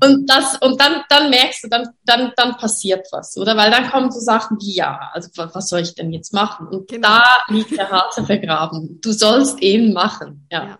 Und 0.00 0.28
das, 0.28 0.56
und 0.60 0.80
dann, 0.80 1.02
dann 1.08 1.30
merkst 1.30 1.64
du, 1.64 1.68
dann, 1.68 1.88
dann, 2.04 2.32
dann 2.36 2.56
passiert 2.56 3.06
was, 3.12 3.36
oder? 3.36 3.56
Weil 3.56 3.70
dann 3.70 3.90
kommen 3.90 4.10
so 4.10 4.20
Sachen 4.20 4.58
wie, 4.60 4.74
ja, 4.74 5.10
also 5.12 5.30
was 5.34 5.68
soll 5.68 5.80
ich 5.80 5.94
denn 5.94 6.12
jetzt 6.12 6.32
machen? 6.32 6.68
Und 6.68 6.88
genau. 6.88 7.08
da 7.08 7.24
liegt 7.48 7.72
der 7.72 7.90
Hase 7.90 8.24
vergraben. 8.24 9.00
Du 9.00 9.12
sollst 9.12 9.60
ihn 9.60 9.92
machen, 9.92 10.46
ja. 10.50 10.64
ja. 10.64 10.78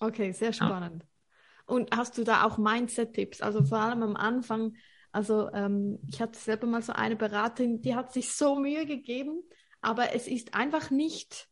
Okay, 0.00 0.32
sehr 0.32 0.52
spannend. 0.52 1.02
Ja. 1.02 1.74
Und 1.74 1.96
hast 1.96 2.18
du 2.18 2.24
da 2.24 2.44
auch 2.44 2.58
Mindset-Tipps? 2.58 3.40
Also 3.40 3.62
vor 3.64 3.78
allem 3.78 4.02
am 4.02 4.16
Anfang, 4.16 4.74
also 5.12 5.48
ähm, 5.52 5.98
ich 6.08 6.20
hatte 6.20 6.38
selber 6.38 6.66
mal 6.66 6.82
so 6.82 6.92
eine 6.92 7.16
Beraterin, 7.16 7.80
die 7.82 7.94
hat 7.94 8.12
sich 8.12 8.32
so 8.32 8.56
Mühe 8.56 8.84
gegeben, 8.84 9.42
aber 9.80 10.14
es 10.14 10.26
ist 10.26 10.54
einfach 10.54 10.90
nicht 10.90 11.48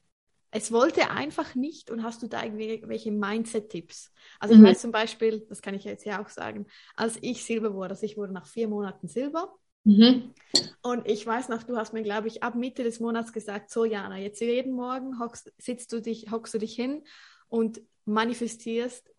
es 0.52 0.72
wollte 0.72 1.10
einfach 1.10 1.54
nicht 1.54 1.90
und 1.90 2.02
hast 2.02 2.22
du 2.22 2.26
da 2.26 2.42
irgendwelche 2.42 3.12
Mindset-Tipps? 3.12 4.12
Also 4.38 4.54
ich 4.54 4.60
mhm. 4.60 4.64
weiß 4.64 4.80
zum 4.80 4.90
Beispiel, 4.90 5.46
das 5.48 5.62
kann 5.62 5.74
ich 5.74 5.84
jetzt 5.84 6.04
ja 6.04 6.22
auch 6.22 6.28
sagen, 6.28 6.66
als 6.96 7.18
ich 7.20 7.44
Silber 7.44 7.74
wurde, 7.74 7.90
also 7.90 8.04
ich 8.04 8.16
wurde 8.16 8.32
nach 8.32 8.46
vier 8.46 8.68
Monaten 8.68 9.08
Silber. 9.08 9.54
Mhm. 9.84 10.34
Und 10.82 11.08
ich 11.08 11.26
weiß 11.26 11.48
noch, 11.48 11.62
du 11.62 11.76
hast 11.76 11.92
mir, 11.92 12.02
glaube 12.02 12.28
ich, 12.28 12.42
ab 12.42 12.54
Mitte 12.54 12.82
des 12.82 13.00
Monats 13.00 13.32
gesagt, 13.32 13.70
so 13.70 13.84
Jana, 13.84 14.18
jetzt 14.18 14.40
jeden 14.40 14.72
Morgen 14.72 15.20
hockst, 15.20 15.52
sitzt 15.58 15.92
du 15.92 16.00
dich, 16.00 16.30
hockst 16.30 16.52
du 16.52 16.58
dich 16.58 16.74
hin 16.74 17.04
und 17.48 17.80
manifestierst 18.04 19.10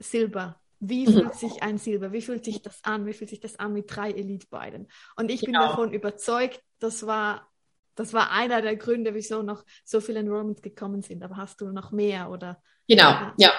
Silber. 0.00 0.60
Wie 0.80 1.06
mhm. 1.06 1.12
fühlt 1.12 1.34
sich 1.34 1.62
ein 1.62 1.78
Silber? 1.78 2.12
Wie 2.12 2.20
fühlt 2.20 2.44
sich 2.44 2.60
das 2.60 2.82
an? 2.84 3.06
Wie 3.06 3.12
fühlt 3.12 3.30
sich 3.30 3.40
das 3.40 3.58
an 3.58 3.72
mit 3.72 3.94
drei 3.94 4.10
Elite-Beiden? 4.10 4.88
Und 5.16 5.30
ich 5.30 5.40
genau. 5.40 5.60
bin 5.60 5.68
davon 5.68 5.92
überzeugt, 5.92 6.60
das 6.80 7.06
war 7.06 7.48
das 7.94 8.12
war 8.12 8.30
einer 8.30 8.62
der 8.62 8.76
Gründe, 8.76 9.14
wieso 9.14 9.42
noch 9.42 9.64
so 9.84 10.00
viele 10.00 10.20
Enrollments 10.20 10.62
gekommen 10.62 11.02
sind. 11.02 11.22
Aber 11.22 11.36
hast 11.36 11.60
du 11.60 11.68
noch 11.68 11.92
mehr 11.92 12.30
oder? 12.30 12.60
Genau, 12.86 13.14
ja. 13.38 13.50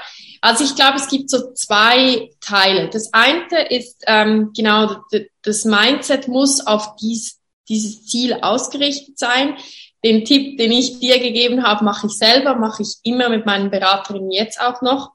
Also 0.41 0.63
ich 0.63 0.76
glaube, 0.76 0.98
es 0.98 1.08
gibt 1.08 1.30
so 1.30 1.54
zwei 1.54 2.30
Teile. 2.41 2.89
Das 2.89 3.12
eine 3.13 3.67
ist 3.69 4.04
ähm, 4.06 4.52
genau 4.56 4.98
das 5.41 5.65
Mindset 5.65 6.28
muss 6.28 6.65
auf 6.65 6.95
dies, 6.98 7.39
dieses 7.67 8.06
Ziel 8.06 8.34
ausgerichtet 8.34 9.17
sein. 9.17 9.56
Den 10.04 10.24
Tipp, 10.26 10.60
den 10.60 10.71
ich 10.71 11.00
dir 11.00 11.19
gegeben 11.19 11.63
habe, 11.63 11.84
mache 11.84 12.06
ich 12.08 12.13
selber, 12.13 12.56
mache 12.56 12.84
ich 12.84 12.98
immer 13.02 13.30
mit 13.30 13.48
meinen 13.48 13.71
Beraterinnen 13.71 14.32
jetzt 14.32 14.62
auch 14.62 14.84
noch. 14.84 15.13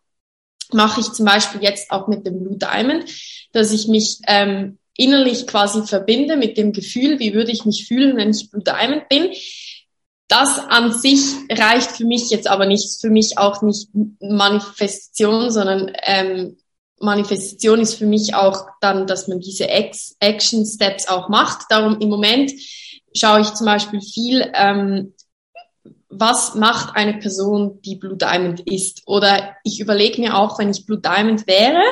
Mache 0.73 1.01
ich 1.01 1.13
zum 1.13 1.27
Beispiel 1.27 1.63
jetzt 1.63 1.93
auch 1.93 2.09
mit 2.09 2.27
dem 2.27 2.41
Blue 2.41 2.59
Diamond, 2.59 3.05
dass 3.53 3.71
ich 3.71 3.87
mich 3.87 4.19
ähm, 4.27 4.80
innerlich 5.01 5.47
quasi 5.47 5.83
verbinde 5.87 6.37
mit 6.37 6.59
dem 6.59 6.73
Gefühl, 6.73 7.19
wie 7.19 7.33
würde 7.33 7.51
ich 7.51 7.65
mich 7.65 7.87
fühlen, 7.89 8.17
wenn 8.17 8.31
ich 8.31 8.51
Blue 8.51 8.63
Diamond 8.63 9.09
bin. 9.09 9.31
Das 10.29 10.59
an 10.59 10.93
sich 10.93 11.23
reicht 11.51 11.93
für 11.93 12.05
mich 12.05 12.29
jetzt 12.29 12.47
aber 12.47 12.67
nicht, 12.67 13.01
für 13.01 13.09
mich 13.09 13.39
auch 13.39 13.63
nicht 13.63 13.89
Manifestation, 14.21 15.51
sondern 15.51 15.91
ähm, 16.05 16.59
Manifestation 17.01 17.81
ist 17.81 17.95
für 17.95 18.07
mich 18.07 18.35
auch 18.35 18.67
dann, 18.83 19.07
dass 19.07 19.27
man 19.27 19.41
diese 19.41 19.69
Action 19.69 20.67
Steps 20.67 21.09
auch 21.09 21.31
macht. 21.31 21.65
Darum 21.71 21.99
im 22.01 22.11
Moment 22.11 22.53
schaue 23.17 23.41
ich 23.41 23.55
zum 23.55 23.65
Beispiel 23.65 24.03
viel, 24.03 24.53
ähm, 24.55 25.15
was 26.11 26.55
macht 26.57 26.95
eine 26.95 27.15
Person, 27.15 27.81
die 27.83 27.97
Blue 27.97 28.19
Diamond 28.19 28.61
ist? 28.67 29.03
Oder 29.07 29.57
ich 29.65 29.81
überlege 29.81 30.21
mir 30.21 30.37
auch, 30.37 30.59
wenn 30.59 30.71
ich 30.71 30.85
Blue 30.85 31.01
Diamond 31.01 31.47
wäre, 31.47 31.83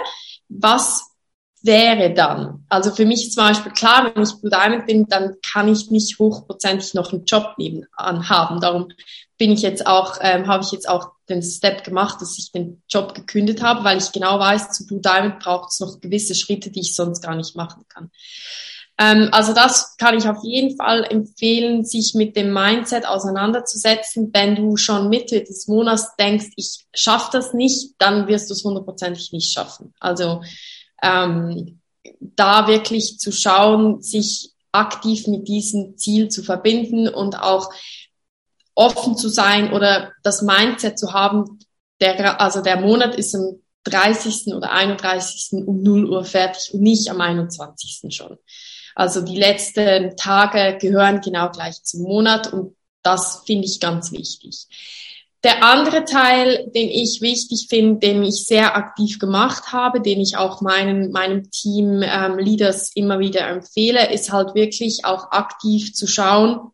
was 0.49 1.08
wäre 1.69 2.13
dann. 2.13 2.65
Also 2.69 2.91
für 2.91 3.05
mich 3.05 3.31
zum 3.31 3.45
Beispiel 3.45 3.71
klar, 3.71 4.11
wenn 4.13 4.23
ich 4.23 4.41
Blue 4.41 4.51
Diamond 4.51 4.87
bin, 4.87 5.07
dann 5.07 5.37
kann 5.49 5.69
ich 5.69 5.91
nicht 5.91 6.19
hochprozentig 6.19 6.95
noch 6.95 7.13
einen 7.13 7.27
Job 7.27 7.55
nebenan 7.59 8.29
haben. 8.29 8.61
Darum 8.61 8.89
bin 9.37 9.53
ich 9.53 9.63
jetzt 9.63 9.87
auch, 9.87 10.17
ähm, 10.21 10.49
habe 10.49 10.65
ich 10.65 10.73
jetzt 10.73 10.89
auch 10.89 11.11
den 11.29 11.43
Step 11.43 11.85
gemacht, 11.85 12.21
dass 12.21 12.39
ich 12.39 12.51
den 12.51 12.83
Job 12.89 13.15
gekündigt 13.15 13.63
habe, 13.63 13.85
weil 13.85 13.99
ich 13.99 14.11
genau 14.11 14.41
weiß, 14.41 14.73
zu 14.73 14.87
Blue 14.87 15.01
Diamond 15.01 15.39
braucht 15.41 15.71
es 15.71 15.81
noch 15.81 16.01
gewisse 16.01 16.35
Schritte, 16.35 16.71
die 16.71 16.81
ich 16.81 16.97
sonst 16.97 17.21
gar 17.21 17.37
nicht 17.37 17.55
machen 17.55 17.85
kann. 17.89 18.11
Ähm, 18.99 19.29
also 19.31 19.53
das 19.53 19.97
kann 19.99 20.17
ich 20.17 20.27
auf 20.27 20.39
jeden 20.43 20.77
Fall 20.77 21.05
empfehlen, 21.05 21.85
sich 21.85 22.15
mit 22.15 22.35
dem 22.35 22.53
Mindset 22.53 23.07
auseinanderzusetzen. 23.07 24.31
Wenn 24.33 24.57
du 24.57 24.79
schon 24.79 25.11
Mitte 25.11 25.45
des 25.45 25.69
Monats 25.69 26.17
denkst, 26.17 26.49
ich 26.57 26.87
schaffe 26.95 27.29
das 27.33 27.53
nicht, 27.53 27.93
dann 27.99 28.27
wirst 28.27 28.49
du 28.49 28.55
es 28.55 28.65
hundertprozentig 28.65 29.33
nicht 29.33 29.53
schaffen. 29.53 29.93
Also 30.01 30.41
ähm, 31.03 31.81
da 32.21 32.67
wirklich 32.67 33.19
zu 33.19 33.33
schauen, 33.33 34.03
sich 34.03 34.53
aktiv 34.73 35.27
mit 35.27 35.49
diesem 35.49 35.97
Ziel 35.97 36.29
zu 36.29 36.43
verbinden 36.43 37.09
und 37.09 37.41
auch 37.41 37.73
offen 38.75 39.17
zu 39.17 39.29
sein 39.29 39.73
oder 39.73 40.13
das 40.23 40.43
Mindset 40.43 40.99
zu 40.99 41.13
haben, 41.13 41.59
der, 42.01 42.41
also 42.41 42.63
der 42.63 42.81
Monat 42.81 43.17
ist 43.17 43.35
am 43.35 43.61
30. 43.85 44.55
oder 44.55 44.73
31. 44.73 45.67
um 45.67 45.83
0 45.83 46.11
Uhr 46.11 46.25
fertig 46.25 46.75
und 46.75 46.83
nicht 46.83 47.11
am 47.11 47.21
21. 47.21 48.15
schon. 48.15 48.39
Also 48.95 49.21
die 49.21 49.37
letzten 49.37 50.17
Tage 50.17 50.79
gehören 50.79 51.21
genau 51.21 51.51
gleich 51.51 51.83
zum 51.83 52.03
Monat 52.03 52.53
und 52.53 52.77
das 53.03 53.43
finde 53.47 53.67
ich 53.67 53.81
ganz 53.81 54.13
wichtig. 54.13 54.67
Der 55.45 55.63
andere 55.63 56.05
Teil, 56.05 56.69
den 56.75 56.89
ich 56.89 57.21
wichtig 57.21 57.67
finde, 57.69 58.01
den 58.01 58.25
ich 58.25 58.45
sehr 58.45 58.77
aktiv 58.77 59.21
gemacht 59.21 59.73
habe, 59.73 60.01
den 60.01 60.21
ich 60.21 60.37
auch 60.37 60.61
meinen, 60.63 61.13
meinem 61.13 61.51
Team 61.51 62.03
ähm, 62.03 62.39
Leaders 62.39 62.91
immer 62.95 63.21
wieder 63.21 63.47
empfehle, 63.47 64.13
ist 64.13 64.33
halt 64.33 64.57
wirklich 64.57 65.05
auch 65.05 65.31
aktiv 65.31 65.95
zu 65.95 66.09
schauen, 66.09 66.73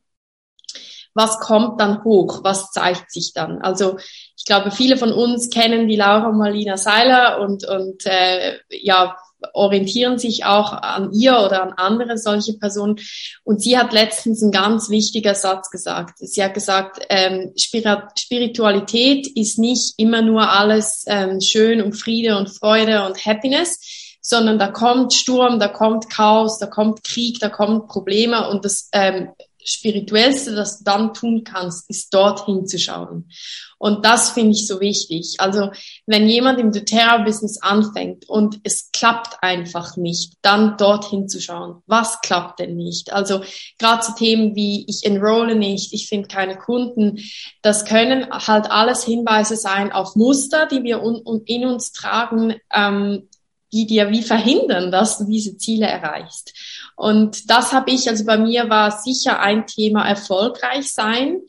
was 1.13 1.39
kommt 1.41 1.81
dann 1.81 2.03
hoch, 2.05 2.43
was 2.43 2.71
zeigt 2.71 3.13
sich 3.13 3.33
dann. 3.35 3.61
Also 3.61 3.99
ich 4.37 4.45
glaube, 4.45 4.71
viele 4.71 4.97
von 4.97 5.13
uns 5.13 5.51
kennen 5.51 5.87
die 5.87 5.97
Laura 5.97 6.33
Marlina 6.33 6.77
Seiler 6.77 7.41
und, 7.41 7.67
und 7.69 8.05
äh, 8.07 8.59
ja, 8.69 9.17
orientieren 9.53 10.19
sich 10.19 10.45
auch 10.45 10.73
an 10.73 11.13
ihr 11.13 11.39
oder 11.39 11.63
an 11.63 11.73
andere 11.73 12.19
solche 12.19 12.55
Personen. 12.55 12.97
Und 13.45 13.63
sie 13.63 13.77
hat 13.79 13.93
letztens 13.93 14.43
einen 14.43 14.53
ganz 14.53 14.89
wichtiger 14.89 15.35
Satz 15.35 15.71
gesagt. 15.71 16.19
Sie 16.19 16.43
hat 16.43 16.55
gesagt, 16.55 17.01
ähm, 17.11 17.53
Spiritualität 17.57 19.27
ist 19.37 19.59
nicht 19.59 19.95
immer 19.99 20.23
nur 20.23 20.51
alles 20.51 21.05
ähm, 21.07 21.41
schön 21.41 21.83
und 21.83 21.95
Friede 21.95 22.37
und 22.37 22.49
Freude 22.49 23.05
und 23.05 23.25
Happiness, 23.25 23.79
sondern 24.21 24.59
da 24.59 24.69
kommt 24.69 25.13
Sturm, 25.13 25.59
da 25.59 25.69
kommt 25.69 26.09
Chaos, 26.09 26.59
da 26.59 26.67
kommt 26.67 27.05
Krieg, 27.05 27.41
da 27.41 27.51
kommen 27.51 27.87
Probleme 27.87 28.49
und 28.49 28.65
das 28.65 28.89
ähm, 28.93 29.29
Spirituellste, 29.65 30.55
das 30.55 30.79
du 30.79 30.85
dann 30.85 31.15
tun 31.15 31.43
kannst, 31.45 31.89
ist 31.89 32.13
dort 32.13 32.45
hinzuschauen. 32.47 33.31
Und 33.79 34.05
das 34.05 34.31
finde 34.31 34.53
ich 34.53 34.67
so 34.67 34.81
wichtig. 34.81 35.37
Also 35.39 35.71
wenn 36.07 36.29
jemand 36.29 36.59
im 36.59 36.73
doTERRA-Business 36.73 37.61
anfängt 37.61 38.29
und 38.29 38.61
es 38.63 38.91
klappt 38.93 39.43
einfach 39.43 39.97
nicht, 39.97 40.35
dann 40.43 40.77
dort 40.79 41.05
hinzuschauen. 41.07 41.83
Was 41.87 42.21
klappt 42.23 42.61
denn 42.61 42.77
nicht? 42.77 43.13
Also 43.13 43.43
gerade 43.79 44.03
zu 44.03 44.15
Themen 44.15 44.57
wie 44.57 44.87
ich 44.89 45.05
enrolle 45.05 45.55
nicht, 45.55 45.93
ich 45.93 46.09
finde 46.09 46.29
keine 46.29 46.57
Kunden, 46.57 47.19
das 47.63 47.85
können 47.85 48.27
halt 48.31 48.71
alles 48.71 49.05
Hinweise 49.05 49.57
sein 49.57 49.93
auf 49.93 50.17
Muster, 50.17 50.67
die 50.67 50.83
wir 50.83 51.03
un 51.03 51.23
in 51.47 51.67
uns 51.67 51.93
tragen, 51.93 52.55
ähm, 52.73 53.29
die 53.75 53.87
dir 53.87 54.11
wie 54.11 54.23
verhindern, 54.23 54.93
dass 54.93 55.19
du 55.19 55.25
diese 55.25 55.57
Ziele 55.59 55.87
erreichst. 55.87 56.55
Und 56.97 57.51
das 57.51 57.73
habe 57.73 57.91
ich, 57.91 58.09
also 58.09 58.25
bei 58.25 58.39
mir 58.39 58.71
war 58.71 58.91
sicher 58.91 59.41
ein 59.41 59.67
Thema 59.67 60.07
erfolgreich 60.07 60.93
sein, 60.93 61.41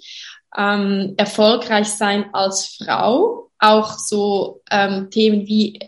ähm, 0.58 1.14
erfolgreich 1.18 1.90
sein 1.90 2.34
als 2.34 2.78
Frau, 2.78 3.52
auch 3.60 3.98
so 3.98 4.62
ähm, 4.72 5.10
Themen 5.12 5.48
wie, 5.48 5.80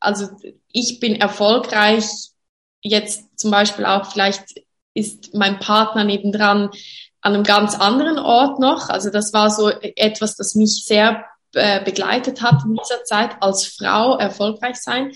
also 0.00 0.28
ich 0.72 1.00
bin 1.00 1.16
erfolgreich, 1.16 2.04
jetzt 2.82 3.38
zum 3.38 3.50
Beispiel 3.50 3.84
auch 3.84 4.10
vielleicht 4.10 4.44
ist 4.94 5.34
mein 5.34 5.58
Partner 5.58 6.04
nebendran 6.04 6.70
an 7.20 7.34
einem 7.34 7.42
ganz 7.44 7.74
anderen 7.74 8.18
Ort 8.18 8.60
noch. 8.60 8.88
Also 8.88 9.10
das 9.10 9.32
war 9.32 9.50
so 9.50 9.68
etwas, 9.68 10.36
das 10.36 10.54
mich 10.54 10.84
sehr 10.84 11.24
äh, 11.52 11.84
begleitet 11.84 12.40
hat 12.40 12.64
in 12.64 12.74
dieser 12.74 13.04
Zeit 13.04 13.36
als 13.40 13.66
Frau 13.66 14.16
erfolgreich 14.16 14.76
sein 14.76 15.12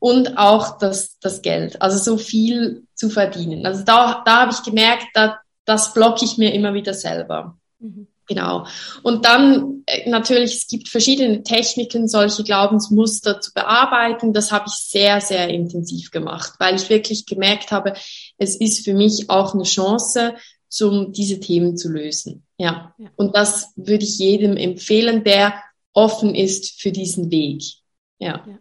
und 0.00 0.38
auch 0.38 0.78
das, 0.78 1.18
das 1.20 1.42
Geld, 1.42 1.80
also 1.80 1.98
so 1.98 2.16
viel 2.16 2.84
zu 2.94 3.10
verdienen. 3.10 3.64
Also 3.66 3.84
da, 3.84 4.22
da 4.24 4.40
habe 4.40 4.52
ich 4.52 4.62
gemerkt, 4.62 5.06
da, 5.14 5.38
das 5.66 5.94
blocke 5.94 6.24
ich 6.24 6.38
mir 6.38 6.52
immer 6.52 6.74
wieder 6.74 6.94
selber. 6.94 7.56
Mhm. 7.78 8.08
Genau. 8.26 8.64
Und 9.02 9.24
dann 9.24 9.82
äh, 9.86 10.08
natürlich, 10.08 10.54
es 10.54 10.66
gibt 10.68 10.88
verschiedene 10.88 11.42
Techniken, 11.42 12.08
solche 12.08 12.44
Glaubensmuster 12.44 13.40
zu 13.40 13.52
bearbeiten. 13.52 14.32
Das 14.32 14.52
habe 14.52 14.66
ich 14.68 14.74
sehr, 14.74 15.20
sehr 15.20 15.48
intensiv 15.48 16.10
gemacht, 16.12 16.54
weil 16.58 16.76
ich 16.76 16.88
wirklich 16.88 17.26
gemerkt 17.26 17.70
habe, 17.70 17.92
es 18.38 18.56
ist 18.56 18.84
für 18.84 18.94
mich 18.94 19.28
auch 19.28 19.54
eine 19.54 19.64
Chance, 19.64 20.34
um 20.80 21.12
diese 21.12 21.40
Themen 21.40 21.76
zu 21.76 21.88
lösen. 21.90 22.46
Ja. 22.56 22.94
ja. 22.98 23.10
Und 23.16 23.34
das 23.34 23.72
würde 23.74 24.04
ich 24.04 24.18
jedem 24.18 24.56
empfehlen, 24.56 25.24
der 25.24 25.54
offen 25.92 26.34
ist 26.34 26.80
für 26.80 26.92
diesen 26.92 27.30
Weg. 27.30 27.64
ja. 28.18 28.44
ja. 28.46 28.58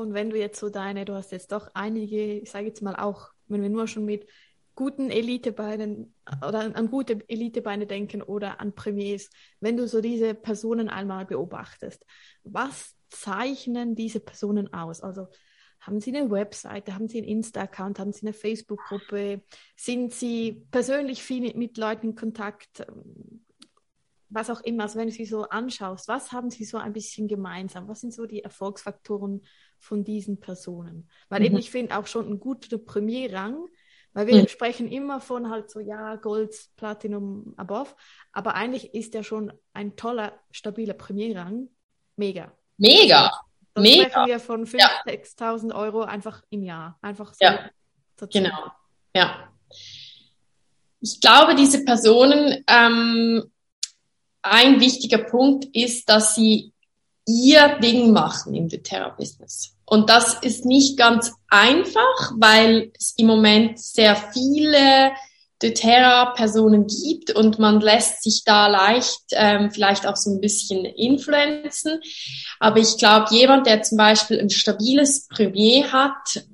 Und 0.00 0.14
wenn 0.14 0.30
du 0.30 0.38
jetzt 0.38 0.58
so 0.58 0.70
deine, 0.70 1.04
du 1.04 1.14
hast 1.14 1.30
jetzt 1.30 1.52
doch 1.52 1.68
einige, 1.74 2.38
ich 2.40 2.50
sage 2.50 2.66
jetzt 2.66 2.82
mal 2.82 2.96
auch, 2.96 3.30
wenn 3.48 3.62
wir 3.62 3.68
nur 3.68 3.86
schon 3.86 4.04
mit 4.04 4.26
guten 4.74 5.10
Elitebeinen 5.10 6.14
oder 6.46 6.74
an 6.74 6.90
gute 6.90 7.18
Elitebeine 7.28 7.86
denken 7.86 8.22
oder 8.22 8.60
an 8.60 8.74
Premiers, 8.74 9.28
wenn 9.60 9.76
du 9.76 9.86
so 9.86 10.00
diese 10.00 10.34
Personen 10.34 10.88
einmal 10.88 11.26
beobachtest, 11.26 12.06
was 12.44 12.96
zeichnen 13.10 13.94
diese 13.94 14.20
Personen 14.20 14.72
aus? 14.72 15.02
Also 15.02 15.28
haben 15.80 16.00
sie 16.00 16.16
eine 16.16 16.30
Webseite, 16.30 16.94
haben 16.94 17.08
sie 17.08 17.18
einen 17.18 17.28
Insta-Account, 17.28 17.98
haben 17.98 18.12
sie 18.12 18.26
eine 18.26 18.32
Facebook-Gruppe, 18.32 19.42
sind 19.76 20.14
sie 20.14 20.62
persönlich 20.70 21.22
viel 21.22 21.54
mit 21.54 21.76
Leuten 21.76 22.08
in 22.08 22.14
Kontakt, 22.14 22.86
was 24.30 24.48
auch 24.48 24.60
immer, 24.60 24.84
also 24.84 24.98
wenn 24.98 25.08
du 25.08 25.12
sie 25.12 25.26
so 25.26 25.42
anschaust, 25.42 26.08
was 26.08 26.32
haben 26.32 26.50
sie 26.50 26.64
so 26.64 26.78
ein 26.78 26.92
bisschen 26.92 27.28
gemeinsam? 27.28 27.88
Was 27.88 28.00
sind 28.00 28.14
so 28.14 28.26
die 28.26 28.44
Erfolgsfaktoren 28.44 29.42
von 29.80 30.04
diesen 30.04 30.38
Personen? 30.38 31.10
Weil 31.28 31.40
mhm. 31.40 31.46
eben 31.46 31.58
ich 31.58 31.70
finde 31.70 31.98
auch 31.98 32.06
schon 32.06 32.28
ein 32.30 32.38
guter 32.38 32.78
Premierrang, 32.78 33.66
weil 34.12 34.26
wir 34.26 34.42
mhm. 34.42 34.48
sprechen 34.48 34.88
immer 34.88 35.20
von 35.20 35.50
halt 35.50 35.70
so, 35.70 35.80
ja, 35.80 36.16
Gold, 36.16 36.54
Platinum, 36.76 37.54
above, 37.56 37.94
aber 38.32 38.54
eigentlich 38.54 38.94
ist 38.94 39.14
ja 39.14 39.22
schon 39.22 39.52
ein 39.72 39.96
toller, 39.96 40.38
stabiler 40.50 40.94
Premierrang. 40.94 41.68
Mega. 42.16 42.52
Mega. 42.76 43.30
Dann 43.74 43.82
Mega. 43.82 44.04
sprechen 44.04 44.26
wir 44.26 44.40
von 44.40 44.66
5.000, 44.66 44.78
ja. 44.78 44.88
6.000 45.06 45.74
Euro 45.74 46.02
einfach 46.02 46.42
im 46.50 46.62
Jahr. 46.62 46.98
Einfach 47.02 47.34
so. 47.34 47.44
Ja, 47.44 47.70
genau. 48.32 48.72
Ja. 49.14 49.48
Ich 51.00 51.20
glaube, 51.20 51.54
diese 51.54 51.84
Personen 51.84 52.64
ähm, 52.66 53.50
ein 54.42 54.80
wichtiger 54.80 55.18
Punkt 55.18 55.66
ist, 55.72 56.08
dass 56.08 56.34
sie 56.34 56.72
ihr 57.30 57.78
Ding 57.80 58.12
machen 58.12 58.54
im 58.54 58.68
doTERRA-Business. 58.68 59.74
Und 59.84 60.08
das 60.08 60.34
ist 60.34 60.64
nicht 60.64 60.96
ganz 60.96 61.32
einfach, 61.48 62.32
weil 62.36 62.92
es 62.96 63.14
im 63.16 63.26
Moment 63.26 63.78
sehr 63.78 64.16
viele 64.16 65.12
doTERRA-Personen 65.62 66.86
gibt 66.86 67.30
und 67.32 67.58
man 67.58 67.80
lässt 67.80 68.22
sich 68.22 68.44
da 68.44 68.66
leicht 68.66 69.20
ähm, 69.32 69.70
vielleicht 69.70 70.06
auch 70.06 70.16
so 70.16 70.30
ein 70.30 70.40
bisschen 70.40 70.84
influenzen. 70.84 72.00
Aber 72.58 72.78
ich 72.78 72.96
glaube, 72.96 73.34
jemand, 73.34 73.66
der 73.66 73.82
zum 73.82 73.98
Beispiel 73.98 74.40
ein 74.40 74.50
stabiles 74.50 75.28
Premier 75.28 75.92
hat, 75.92 76.44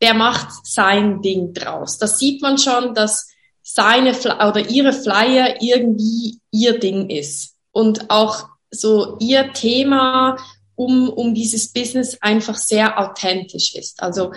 der 0.00 0.14
macht 0.14 0.66
sein 0.66 1.20
Ding 1.20 1.52
draus. 1.52 1.98
Das 1.98 2.18
sieht 2.18 2.40
man 2.40 2.56
schon, 2.56 2.94
dass 2.94 3.28
seine 3.62 4.12
oder 4.12 4.70
ihre 4.70 4.92
Flyer 4.92 5.60
irgendwie 5.60 6.40
ihr 6.50 6.78
Ding 6.78 7.10
ist 7.10 7.56
und 7.72 8.10
auch 8.10 8.48
so 8.70 9.16
ihr 9.20 9.52
Thema 9.52 10.36
um, 10.74 11.08
um 11.08 11.34
dieses 11.34 11.72
Business 11.72 12.18
einfach 12.20 12.56
sehr 12.56 12.98
authentisch 12.98 13.74
ist. 13.74 14.02
Also 14.02 14.32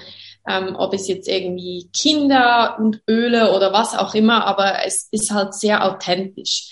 ähm, 0.48 0.76
ob 0.78 0.94
es 0.94 1.08
jetzt 1.08 1.28
irgendwie 1.28 1.90
Kinder 1.94 2.78
und 2.80 3.02
Öle 3.10 3.56
oder 3.56 3.72
was 3.72 3.96
auch 3.96 4.14
immer, 4.14 4.46
aber 4.46 4.86
es 4.86 5.08
ist 5.12 5.32
halt 5.32 5.54
sehr 5.54 5.86
authentisch. 5.86 6.70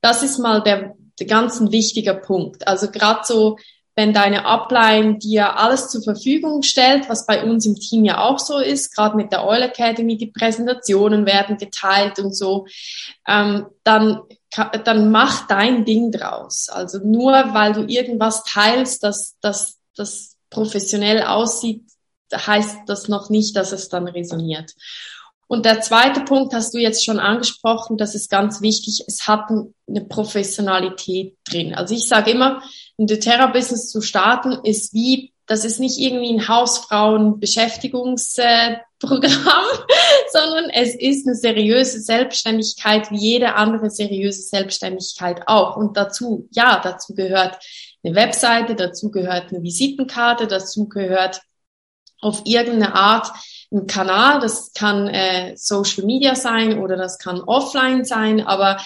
Das 0.00 0.22
ist 0.22 0.38
mal 0.38 0.62
der, 0.62 0.94
der 1.18 1.26
ganz 1.26 1.60
ein 1.60 1.72
wichtiger 1.72 2.14
Punkt. 2.14 2.66
Also 2.66 2.90
gerade 2.90 3.20
so 3.24 3.58
wenn 3.94 4.14
deine 4.14 4.46
Upline 4.46 5.18
dir 5.18 5.58
alles 5.58 5.88
zur 5.88 6.02
Verfügung 6.02 6.62
stellt, 6.62 7.08
was 7.10 7.26
bei 7.26 7.44
uns 7.44 7.66
im 7.66 7.76
Team 7.76 8.04
ja 8.04 8.20
auch 8.20 8.38
so 8.38 8.58
ist, 8.58 8.94
gerade 8.94 9.16
mit 9.16 9.32
der 9.32 9.46
Oil 9.46 9.62
Academy, 9.62 10.16
die 10.16 10.28
Präsentationen 10.28 11.26
werden 11.26 11.58
geteilt 11.58 12.18
und 12.18 12.34
so, 12.34 12.66
ähm, 13.28 13.66
dann, 13.84 14.20
dann 14.84 15.10
mach 15.10 15.46
dein 15.46 15.84
Ding 15.84 16.10
draus. 16.10 16.68
Also 16.68 16.98
nur 16.98 17.32
weil 17.32 17.72
du 17.72 17.84
irgendwas 17.84 18.44
teilst, 18.44 19.02
dass 19.02 19.36
das 19.40 19.78
das 19.96 20.36
professionell 20.50 21.22
aussieht, 21.22 21.84
heißt 22.34 22.80
das 22.86 23.08
noch 23.08 23.30
nicht, 23.30 23.56
dass 23.56 23.72
es 23.72 23.88
dann 23.88 24.08
resoniert. 24.08 24.74
Und 25.48 25.66
der 25.66 25.82
zweite 25.82 26.20
Punkt 26.20 26.54
hast 26.54 26.72
du 26.72 26.78
jetzt 26.78 27.04
schon 27.04 27.18
angesprochen, 27.18 27.98
das 27.98 28.14
ist 28.14 28.30
ganz 28.30 28.62
wichtig, 28.62 29.04
es 29.06 29.28
hat 29.28 29.50
eine 29.50 30.00
Professionalität 30.00 31.36
drin. 31.44 31.74
Also 31.74 31.94
ich 31.94 32.08
sage 32.08 32.30
immer, 32.30 32.62
ein 32.98 33.06
doTERRA-Business 33.06 33.90
zu 33.90 34.00
starten, 34.00 34.58
ist 34.64 34.94
wie, 34.94 35.34
das 35.46 35.66
ist 35.66 35.78
nicht 35.78 35.98
irgendwie 35.98 36.32
ein 36.32 36.48
Hausfrauen-Beschäftigungsprogramm, 39.02 39.64
sondern 40.32 40.70
es 40.70 40.94
ist 40.94 41.26
eine 41.26 41.36
seriöse 41.36 42.00
Selbstständigkeit, 42.00 43.10
wie 43.10 43.18
jede 43.18 43.54
andere 43.54 43.90
seriöse 43.90 44.42
Selbstständigkeit 44.42 45.42
auch. 45.46 45.76
Und 45.76 45.96
dazu, 45.96 46.48
ja, 46.52 46.80
dazu 46.82 47.14
gehört 47.14 47.58
eine 48.04 48.14
Webseite, 48.14 48.74
dazu 48.74 49.10
gehört 49.10 49.50
eine 49.50 49.62
Visitenkarte, 49.62 50.46
dazu 50.46 50.88
gehört 50.88 51.42
auf 52.20 52.42
irgendeine 52.44 52.94
Art 52.94 53.32
ein 53.72 53.86
Kanal. 53.86 54.40
Das 54.40 54.72
kann 54.72 55.08
äh, 55.08 55.56
Social 55.56 56.04
Media 56.04 56.34
sein 56.34 56.78
oder 56.78 56.96
das 56.96 57.18
kann 57.18 57.40
offline 57.40 58.04
sein, 58.04 58.40
aber 58.46 58.80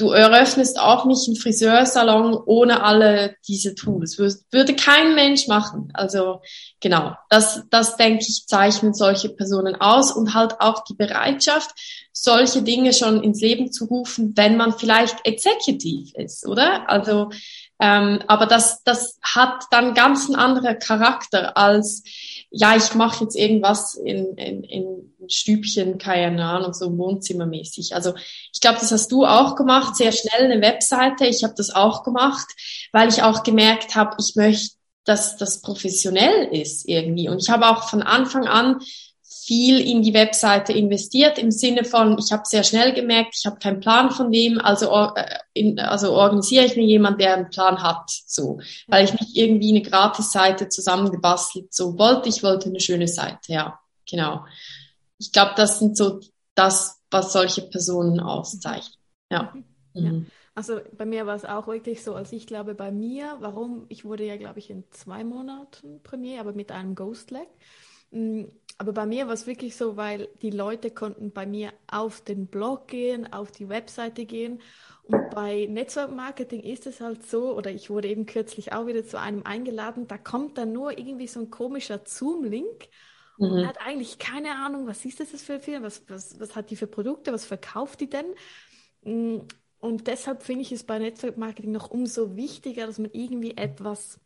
du 0.00 0.10
eröffnest 0.10 0.78
auch 0.80 1.04
nicht 1.04 1.28
einen 1.28 1.36
Friseursalon 1.36 2.34
ohne 2.46 2.82
alle 2.82 3.36
diese 3.46 3.74
Tools. 3.74 4.18
Würde 4.18 4.74
kein 4.74 5.14
Mensch 5.14 5.46
machen. 5.46 5.90
Also 5.92 6.40
genau, 6.80 7.14
das, 7.28 7.64
das 7.70 7.96
denke 7.96 8.24
ich, 8.26 8.46
zeichnen 8.46 8.94
solche 8.94 9.28
Personen 9.28 9.76
aus 9.76 10.12
und 10.12 10.34
halt 10.34 10.60
auch 10.60 10.84
die 10.84 10.94
Bereitschaft, 10.94 11.70
solche 12.12 12.62
Dinge 12.62 12.92
schon 12.92 13.22
ins 13.22 13.40
Leben 13.40 13.72
zu 13.72 13.84
rufen, 13.84 14.32
wenn 14.36 14.56
man 14.56 14.72
vielleicht 14.72 15.26
Executive 15.26 16.16
ist, 16.16 16.46
oder? 16.46 16.88
Also, 16.88 17.30
ähm, 17.78 18.20
aber 18.26 18.46
das, 18.46 18.82
das 18.84 19.18
hat 19.22 19.64
dann 19.70 19.94
ganz 19.94 20.26
einen 20.26 20.36
anderen 20.36 20.78
Charakter 20.78 21.56
als 21.56 22.02
ja, 22.50 22.76
ich 22.76 22.94
mache 22.94 23.24
jetzt 23.24 23.36
irgendwas 23.36 23.94
in, 23.94 24.34
in, 24.36 24.64
in 24.64 25.14
Stübchen, 25.28 25.98
keine 25.98 26.44
Ahnung, 26.44 26.74
so 26.74 26.96
wohnzimmermäßig. 26.96 27.94
Also 27.94 28.14
ich 28.52 28.60
glaube, 28.60 28.78
das 28.80 28.90
hast 28.90 29.12
du 29.12 29.24
auch 29.24 29.54
gemacht, 29.54 29.96
sehr 29.96 30.10
schnell 30.10 30.50
eine 30.50 30.60
Webseite. 30.60 31.26
Ich 31.26 31.44
habe 31.44 31.54
das 31.56 31.70
auch 31.70 32.02
gemacht, 32.02 32.48
weil 32.92 33.08
ich 33.08 33.22
auch 33.22 33.44
gemerkt 33.44 33.94
habe, 33.94 34.16
ich 34.18 34.34
möchte, 34.34 34.74
dass 35.04 35.36
das 35.36 35.60
professionell 35.60 36.48
ist 36.52 36.88
irgendwie. 36.88 37.28
Und 37.28 37.40
ich 37.40 37.50
habe 37.50 37.68
auch 37.68 37.88
von 37.88 38.02
Anfang 38.02 38.46
an 38.46 38.80
viel 39.50 39.80
in 39.80 40.00
die 40.00 40.14
Webseite 40.14 40.72
investiert 40.72 41.36
im 41.36 41.50
Sinne 41.50 41.84
von, 41.84 42.16
ich 42.20 42.30
habe 42.30 42.44
sehr 42.44 42.62
schnell 42.62 42.94
gemerkt, 42.94 43.34
ich 43.36 43.46
habe 43.46 43.58
keinen 43.58 43.80
Plan 43.80 44.12
von 44.12 44.30
dem, 44.30 44.60
also, 44.60 44.86
äh, 45.16 45.76
also 45.80 46.12
organisiere 46.12 46.66
ich 46.66 46.76
mir 46.76 46.84
jemand, 46.84 47.20
der 47.20 47.34
einen 47.34 47.50
Plan 47.50 47.82
hat, 47.82 48.08
so, 48.26 48.60
weil 48.86 49.06
ich 49.06 49.12
nicht 49.12 49.36
irgendwie 49.36 49.70
eine 49.70 49.82
Gratis-Seite 49.82 50.68
zusammengebastelt 50.68 51.74
so 51.74 51.98
wollte, 51.98 52.28
ich 52.28 52.44
wollte 52.44 52.68
eine 52.68 52.78
schöne 52.78 53.08
Seite, 53.08 53.52
ja, 53.52 53.80
genau. 54.08 54.44
Ich 55.18 55.32
glaube, 55.32 55.54
das 55.56 55.80
sind 55.80 55.96
so 55.96 56.20
das, 56.54 57.00
was 57.10 57.32
solche 57.32 57.62
Personen 57.62 58.20
auszeichnet, 58.20 59.00
ja. 59.32 59.52
ja. 59.94 60.12
Mhm. 60.12 60.26
Also 60.54 60.78
bei 60.96 61.06
mir 61.06 61.26
war 61.26 61.34
es 61.34 61.44
auch 61.44 61.66
wirklich 61.66 62.04
so, 62.04 62.14
als 62.14 62.30
ich 62.30 62.46
glaube 62.46 62.76
bei 62.76 62.92
mir, 62.92 63.36
warum, 63.40 63.86
ich 63.88 64.04
wurde 64.04 64.24
ja 64.24 64.36
glaube 64.36 64.60
ich 64.60 64.70
in 64.70 64.84
zwei 64.90 65.24
Monaten 65.24 66.00
Premier, 66.04 66.38
aber 66.38 66.52
mit 66.52 66.70
einem 66.70 66.94
Ghost 66.94 67.32
Leg. 67.32 67.48
Aber 68.80 68.94
bei 68.94 69.04
mir 69.04 69.26
war 69.26 69.34
es 69.34 69.46
wirklich 69.46 69.76
so, 69.76 69.98
weil 69.98 70.30
die 70.40 70.48
Leute 70.48 70.90
konnten 70.90 71.32
bei 71.32 71.44
mir 71.44 71.74
auf 71.86 72.22
den 72.22 72.46
Blog 72.46 72.88
gehen, 72.88 73.30
auf 73.30 73.52
die 73.52 73.68
Webseite 73.68 74.24
gehen. 74.24 74.62
Und 75.02 75.28
bei 75.28 75.66
Network 75.68 76.10
Marketing 76.16 76.62
ist 76.62 76.86
es 76.86 77.02
halt 77.02 77.28
so, 77.28 77.54
oder 77.54 77.70
ich 77.70 77.90
wurde 77.90 78.08
eben 78.08 78.24
kürzlich 78.24 78.72
auch 78.72 78.86
wieder 78.86 79.04
zu 79.04 79.20
einem 79.20 79.42
eingeladen, 79.42 80.08
da 80.08 80.16
kommt 80.16 80.56
dann 80.56 80.72
nur 80.72 80.96
irgendwie 80.96 81.26
so 81.26 81.40
ein 81.40 81.50
komischer 81.50 82.00
Zoom-Link 82.06 82.88
und 83.36 83.52
mhm. 83.52 83.68
hat 83.68 83.76
eigentlich 83.84 84.18
keine 84.18 84.52
Ahnung, 84.52 84.86
was 84.86 85.04
ist 85.04 85.20
das 85.20 85.42
für 85.42 85.60
ein 85.60 85.82
was, 85.82 86.02
was, 86.08 86.40
was 86.40 86.56
hat 86.56 86.70
die 86.70 86.76
für 86.76 86.86
Produkte, 86.86 87.34
was 87.34 87.44
verkauft 87.44 88.00
die 88.00 88.08
denn? 88.08 88.34
Mm, 89.02 89.40
und 89.78 90.06
deshalb 90.06 90.42
finde 90.42 90.62
ich 90.62 90.72
es 90.72 90.84
bei 90.84 90.98
Network 90.98 91.36
Marketing 91.36 91.72
noch 91.72 91.90
umso 91.90 92.34
wichtiger, 92.34 92.86
dass 92.86 92.98
man 92.98 93.10
irgendwie 93.12 93.58
etwas 93.58 94.20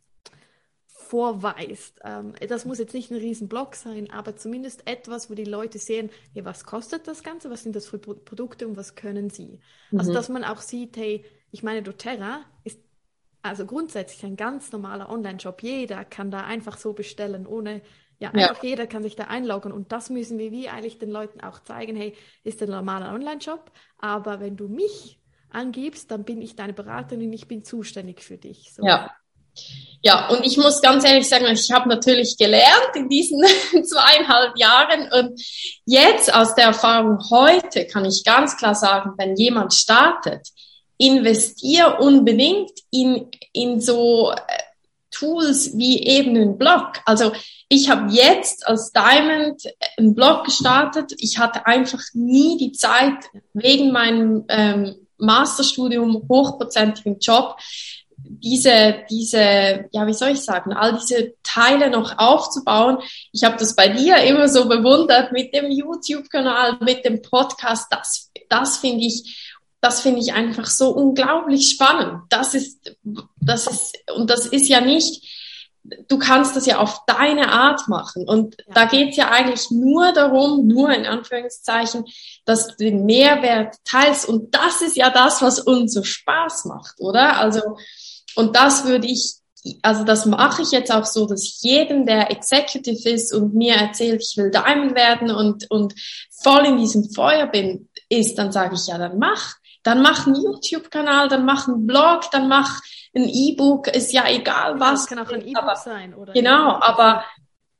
vorweist. 1.05 1.99
Ähm, 2.03 2.33
das 2.47 2.65
muss 2.65 2.79
jetzt 2.79 2.93
nicht 2.93 3.11
ein 3.11 3.17
Riesenblock 3.17 3.75
sein, 3.75 4.09
aber 4.11 4.35
zumindest 4.35 4.87
etwas, 4.87 5.29
wo 5.29 5.35
die 5.35 5.45
Leute 5.45 5.77
sehen, 5.77 6.09
hey, 6.33 6.43
was 6.43 6.65
kostet 6.65 7.07
das 7.07 7.23
Ganze, 7.23 7.49
was 7.49 7.63
sind 7.63 7.75
das 7.75 7.87
für 7.87 7.99
Produkte 7.99 8.67
und 8.67 8.75
was 8.75 8.95
können 8.95 9.29
sie. 9.29 9.59
Also, 9.91 9.91
mhm. 9.91 9.99
Also 9.99 10.13
dass 10.13 10.29
man 10.29 10.43
auch 10.43 10.61
sieht, 10.61 10.97
hey, 10.97 11.23
ich 11.51 11.63
meine, 11.63 11.83
doTERRA 11.83 12.41
ist 12.63 12.79
also 13.41 13.65
grundsätzlich 13.65 14.25
ein 14.25 14.35
ganz 14.35 14.71
normaler 14.71 15.09
Online-Shop. 15.09 15.61
Jeder 15.61 16.03
kann 16.03 16.31
da 16.31 16.41
einfach 16.41 16.77
so 16.77 16.93
bestellen, 16.93 17.45
ohne, 17.45 17.81
ja, 18.17 18.31
einfach 18.31 18.63
ja. 18.63 18.69
jeder 18.69 18.87
kann 18.87 19.03
sich 19.03 19.15
da 19.15 19.25
einloggen. 19.25 19.71
Und 19.71 19.91
das 19.91 20.09
müssen 20.09 20.37
wir 20.39 20.51
wie 20.51 20.67
eigentlich 20.67 20.97
den 20.97 21.11
Leuten 21.11 21.41
auch 21.41 21.59
zeigen, 21.59 21.95
hey, 21.95 22.15
ist 22.43 22.61
ein 22.63 22.69
normaler 22.69 23.13
Online-Shop, 23.13 23.71
aber 23.99 24.39
wenn 24.39 24.57
du 24.57 24.67
mich 24.67 25.19
angibst, 25.49 26.11
dann 26.11 26.23
bin 26.23 26.41
ich 26.41 26.55
deine 26.55 26.73
Beraterin, 26.73 27.31
ich 27.31 27.47
bin 27.47 27.63
zuständig 27.63 28.21
für 28.21 28.37
dich. 28.37 28.73
So. 28.73 28.83
Ja. 28.85 29.11
Ja, 30.01 30.27
und 30.27 30.45
ich 30.45 30.57
muss 30.57 30.83
ganz 30.83 31.03
ehrlich 31.03 31.27
sagen, 31.27 31.47
ich 31.47 31.71
habe 31.71 31.89
natürlich 31.89 32.37
gelernt 32.37 32.91
in 32.95 33.09
diesen 33.09 33.41
zweieinhalb 33.83 34.55
Jahren 34.55 35.11
und 35.11 35.41
jetzt 35.85 36.31
aus 36.31 36.53
der 36.53 36.65
Erfahrung 36.65 37.17
heute 37.31 37.87
kann 37.87 38.05
ich 38.05 38.23
ganz 38.23 38.55
klar 38.55 38.75
sagen, 38.75 39.13
wenn 39.17 39.35
jemand 39.35 39.73
startet, 39.73 40.47
investier 40.97 41.99
unbedingt 41.99 42.71
in, 42.91 43.31
in 43.51 43.81
so 43.81 44.31
äh, 44.31 44.35
Tools 45.09 45.75
wie 45.75 46.03
eben 46.03 46.35
einen 46.35 46.57
Blog. 46.57 47.01
Also 47.05 47.31
ich 47.67 47.89
habe 47.89 48.11
jetzt 48.11 48.67
als 48.67 48.91
Diamond 48.91 49.63
einen 49.97 50.13
Blog 50.13 50.45
gestartet. 50.45 51.13
Ich 51.17 51.39
hatte 51.39 51.65
einfach 51.65 52.01
nie 52.13 52.57
die 52.57 52.73
Zeit 52.73 53.25
wegen 53.53 53.91
meinem 53.91 54.45
ähm, 54.49 54.95
Masterstudium, 55.17 56.27
hochprozentigen 56.29 57.19
Job, 57.19 57.57
diese, 58.43 59.03
diese, 59.09 59.85
ja, 59.91 60.07
wie 60.07 60.13
soll 60.13 60.29
ich 60.29 60.41
sagen, 60.41 60.73
all 60.73 60.97
diese 60.97 61.33
Teile 61.43 61.89
noch 61.89 62.17
aufzubauen. 62.17 62.97
Ich 63.31 63.43
habe 63.43 63.57
das 63.57 63.75
bei 63.75 63.89
dir 63.89 64.17
immer 64.17 64.47
so 64.47 64.67
bewundert 64.67 65.31
mit 65.31 65.53
dem 65.53 65.71
YouTube-Kanal, 65.71 66.77
mit 66.81 67.05
dem 67.05 67.21
Podcast. 67.21 67.87
Das, 67.91 68.31
das 68.49 68.77
finde 68.77 69.05
ich, 69.05 69.55
das 69.81 70.01
finde 70.01 70.21
ich 70.21 70.33
einfach 70.33 70.65
so 70.65 70.89
unglaublich 70.89 71.69
spannend. 71.69 72.23
Das 72.29 72.53
ist, 72.53 72.95
das 73.39 73.67
ist, 73.67 73.97
und 74.15 74.29
das 74.29 74.45
ist 74.45 74.67
ja 74.67 74.81
nicht, 74.81 75.23
du 76.07 76.17
kannst 76.17 76.55
das 76.55 76.65
ja 76.65 76.79
auf 76.79 77.05
deine 77.05 77.51
Art 77.51 77.87
machen. 77.87 78.27
Und 78.27 78.55
ja. 78.67 78.73
da 78.73 78.85
geht's 78.85 79.17
ja 79.17 79.29
eigentlich 79.29 79.69
nur 79.71 80.11
darum, 80.11 80.67
nur 80.67 80.91
in 80.91 81.05
Anführungszeichen, 81.05 82.05
dass 82.45 82.67
du 82.67 82.75
den 82.77 83.05
Mehrwert 83.05 83.75
teilst. 83.85 84.27
Und 84.27 84.53
das 84.55 84.81
ist 84.81 84.95
ja 84.95 85.09
das, 85.09 85.41
was 85.41 85.59
uns 85.59 85.93
so 85.93 86.03
Spaß 86.03 86.65
macht, 86.65 86.95
oder? 86.99 87.37
Also, 87.37 87.77
und 88.35 88.55
das 88.55 88.85
würde 88.85 89.07
ich, 89.07 89.35
also 89.81 90.03
das 90.03 90.25
mache 90.25 90.61
ich 90.61 90.71
jetzt 90.71 90.91
auch 90.91 91.05
so, 91.05 91.25
dass 91.25 91.43
ich 91.43 91.61
jedem, 91.61 92.05
der 92.05 92.31
Executive 92.31 93.09
ist 93.09 93.33
und 93.33 93.55
mir 93.55 93.75
erzählt, 93.75 94.21
ich 94.21 94.37
will 94.37 94.51
Diamond 94.51 94.95
werden 94.95 95.31
und, 95.31 95.69
und 95.71 95.93
voll 96.29 96.65
in 96.65 96.77
diesem 96.77 97.09
Feuer 97.09 97.47
bin, 97.47 97.89
ist, 98.09 98.37
dann 98.37 98.51
sage 98.51 98.75
ich, 98.75 98.87
ja, 98.87 98.97
dann 98.97 99.17
mach. 99.17 99.55
Dann 99.83 100.01
mach 100.01 100.25
einen 100.25 100.35
YouTube-Kanal, 100.35 101.27
dann 101.27 101.45
mach 101.45 101.67
einen 101.67 101.85
Blog, 101.85 102.31
dann 102.31 102.47
mach 102.47 102.81
ein 103.15 103.29
E-Book, 103.29 103.87
ist 103.87 104.11
ja 104.13 104.27
egal 104.27 104.79
was. 104.79 105.01
Das 105.01 105.07
kann 105.07 105.19
auch 105.19 105.31
ein 105.31 105.47
E-Book 105.47 105.77
sein, 105.77 106.13
oder? 106.15 106.33
Genau, 106.33 106.79
aber 106.81 107.23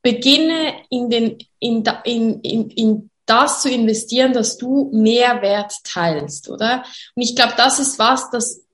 beginne 0.02 0.74
in 0.88 1.10
den, 1.10 1.38
in, 1.58 1.82
in, 2.04 2.40
in, 2.42 2.70
in 2.70 3.10
das 3.26 3.62
zu 3.62 3.68
investieren, 3.68 4.32
dass 4.32 4.56
du 4.56 4.90
Mehrwert 4.92 5.72
teilst, 5.82 6.48
oder? 6.48 6.84
Und 7.16 7.22
ich 7.22 7.34
glaube, 7.34 7.54
das 7.56 7.80
ist 7.80 7.98
was, 7.98 8.30
das 8.30 8.65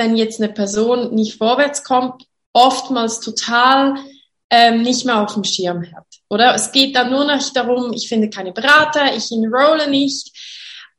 wenn 0.00 0.16
jetzt 0.16 0.40
eine 0.40 0.50
Person 0.50 1.14
nicht 1.14 1.36
vorwärts 1.36 1.84
kommt, 1.84 2.24
oftmals 2.54 3.20
total 3.20 3.96
ähm, 4.48 4.80
nicht 4.80 5.04
mehr 5.04 5.22
auf 5.22 5.34
dem 5.34 5.44
Schirm 5.44 5.84
hat. 5.94 6.06
Oder 6.30 6.54
es 6.54 6.72
geht 6.72 6.96
dann 6.96 7.10
nur 7.10 7.24
noch 7.24 7.52
darum, 7.52 7.92
ich 7.92 8.08
finde 8.08 8.30
keine 8.30 8.52
Berater, 8.52 9.14
ich 9.14 9.30
enrolle 9.30 9.90
nicht, 9.90 10.34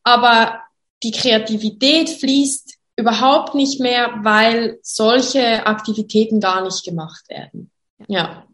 aber 0.04 0.62
die 1.02 1.12
Kreativität 1.12 2.10
fließt 2.12 2.78
überhaupt 2.96 3.56
nicht 3.56 3.80
mehr, 3.80 4.20
weil 4.22 4.78
solche 4.84 5.66
Aktivitäten 5.66 6.40
gar 6.40 6.64
nicht 6.64 6.86
gemacht 6.86 7.28
werden. 7.28 7.72
Ja. 8.08 8.46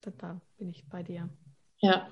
Total, 0.00 0.40
bin 0.56 0.70
ich 0.70 0.88
bei 0.88 1.02
dir. 1.02 1.28
Ja. 1.80 2.08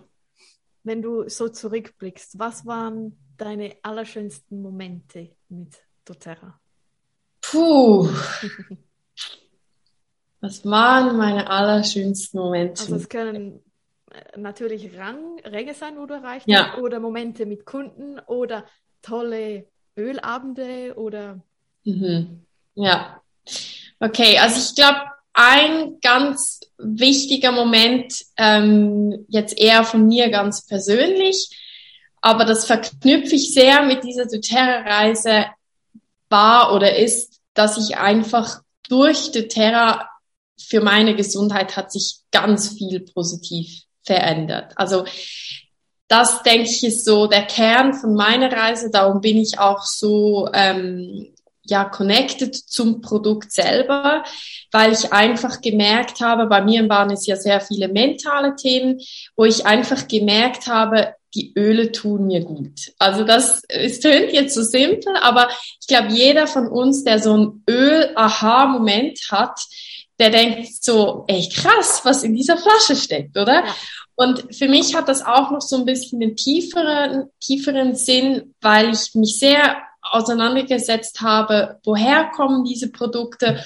Wenn 0.83 1.00
du 1.00 1.28
so 1.28 1.48
zurückblickst, 1.48 2.40
was 2.40 2.66
waren 2.66 3.16
deine 3.37 3.76
allerschönsten 3.83 4.61
Momente 4.61 5.37
mit 5.48 5.76
doTERRA? 6.04 6.61
Puh. 7.50 8.09
Was 10.40 10.64
waren 10.64 11.16
meine 11.16 11.48
allerschönsten 11.48 12.38
Momente? 12.38 12.83
Also 12.83 12.96
es 12.96 13.09
können 13.09 13.61
äh, 14.11 14.38
natürlich 14.38 14.96
Rang, 14.96 15.38
Ränge 15.44 15.74
sein, 15.74 15.96
wo 15.96 16.07
du 16.07 16.14
erreicht 16.14 16.46
ja. 16.48 16.72
hast, 16.72 16.78
oder 16.78 17.00
Momente 17.00 17.46
mit 17.46 17.64
Kunden 17.64 18.18
oder 18.26 18.66
tolle 19.02 19.66
Ölabende 19.96 20.94
oder. 20.96 21.40
Mhm. 21.85 22.44
Ja. 22.74 23.20
Okay, 24.00 24.38
also 24.38 24.61
ich 24.61 24.74
glaube, 24.74 25.00
ein 25.33 25.98
ganz 26.00 26.61
wichtiger 26.78 27.52
Moment, 27.52 28.24
ähm, 28.37 29.24
jetzt 29.28 29.59
eher 29.59 29.85
von 29.85 30.07
mir 30.07 30.30
ganz 30.30 30.66
persönlich, 30.66 31.59
aber 32.20 32.44
das 32.44 32.66
verknüpfe 32.66 33.35
ich 33.35 33.52
sehr 33.52 33.83
mit 33.83 34.04
dieser 34.04 34.27
doTERRA-Reise, 34.27 35.46
war 36.29 36.75
oder 36.75 36.96
ist 36.96 37.33
dass 37.55 37.79
ich 37.79 37.96
einfach 37.96 38.61
durch 38.88 39.33
doTERRA 39.33 40.09
für 40.61 40.81
meine 40.81 41.17
Gesundheit 41.17 41.77
hat 41.77 41.90
sich 41.90 42.19
ganz 42.31 42.77
viel 42.77 43.00
positiv 43.00 43.83
verändert. 44.05 44.73
Also 44.77 45.05
das 46.09 46.42
denke 46.42 46.69
ich 46.69 46.85
ist 46.85 47.05
so 47.05 47.27
der 47.27 47.46
Kern 47.46 47.94
von 47.94 48.15
meiner 48.15 48.52
Reise. 48.52 48.90
Darum 48.90 49.21
bin 49.21 49.38
ich 49.38 49.59
auch 49.59 49.83
so 49.83 50.48
ähm, 50.52 51.35
ja 51.63 51.85
connected 51.85 52.55
zum 52.55 53.00
Produkt 53.00 53.50
selber, 53.52 54.23
weil 54.71 54.92
ich 54.92 55.13
einfach 55.13 55.61
gemerkt 55.61 56.21
habe, 56.21 56.46
bei 56.46 56.63
mir 56.63 56.88
waren 56.88 57.11
es 57.11 57.27
ja 57.27 57.37
sehr 57.37 57.61
viele 57.61 57.88
mentale 57.88 58.55
Themen, 58.55 59.00
wo 59.35 59.44
ich 59.44 59.65
einfach 59.65 60.07
gemerkt 60.07 60.67
habe, 60.67 61.15
die 61.35 61.52
Öle 61.56 61.92
tun 61.92 62.26
mir 62.26 62.40
gut. 62.40 62.92
Also 62.98 63.24
das, 63.24 63.62
es 63.68 64.00
tönt 64.00 64.32
jetzt 64.32 64.54
so 64.54 64.62
simpel, 64.62 65.16
aber 65.20 65.48
ich 65.80 65.87
glaube, 65.87 66.12
jeder 66.12 66.46
von 66.46 66.68
uns, 66.68 67.04
der 67.04 67.18
so 67.18 67.37
ein 67.37 67.62
Öl-Aha-Moment 67.68 69.18
hat, 69.30 69.60
der 70.18 70.30
denkt 70.30 70.82
so, 70.82 71.24
ey 71.26 71.48
krass, 71.48 72.00
was 72.04 72.22
in 72.22 72.35
dieser 72.35 72.56
Flasche 72.56 72.96
steckt, 72.96 73.37
oder? 73.37 73.64
Ja. 73.64 73.74
Und 74.16 74.54
für 74.54 74.68
mich 74.68 74.94
hat 74.94 75.08
das 75.08 75.24
auch 75.24 75.50
noch 75.50 75.60
so 75.60 75.76
ein 75.76 75.85
bisschen 75.85 76.22
einen 76.22 76.37
tieferen, 76.37 77.30
tieferen 77.40 77.96
Sinn, 77.96 78.54
weil 78.60 78.92
ich 78.92 79.14
mich 79.14 79.38
sehr 79.38 79.76
auseinandergesetzt 80.02 81.20
habe, 81.20 81.80
woher 81.85 82.30
kommen 82.30 82.64
diese 82.64 82.90
Produkte 82.92 83.64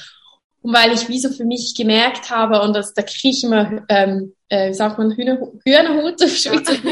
und 0.63 0.73
weil 0.75 0.93
ich 0.93 1.09
wie 1.09 1.19
so 1.19 1.31
für 1.31 1.45
mich 1.45 1.75
gemerkt 1.77 2.31
habe, 2.31 2.63
und 2.63 2.75
das, 2.75 2.95
da 2.95 3.03
kriege 3.03 3.29
ich 3.29 3.45
immer, 3.45 3.83
ähm, 3.89 4.35
äh, 4.49 4.73
sagt 4.73 4.99
man, 4.99 5.13
Hühner, 5.13 5.39
Hühnerhut 5.65 6.23
auf 6.25 6.37
Schweizer. 6.37 6.75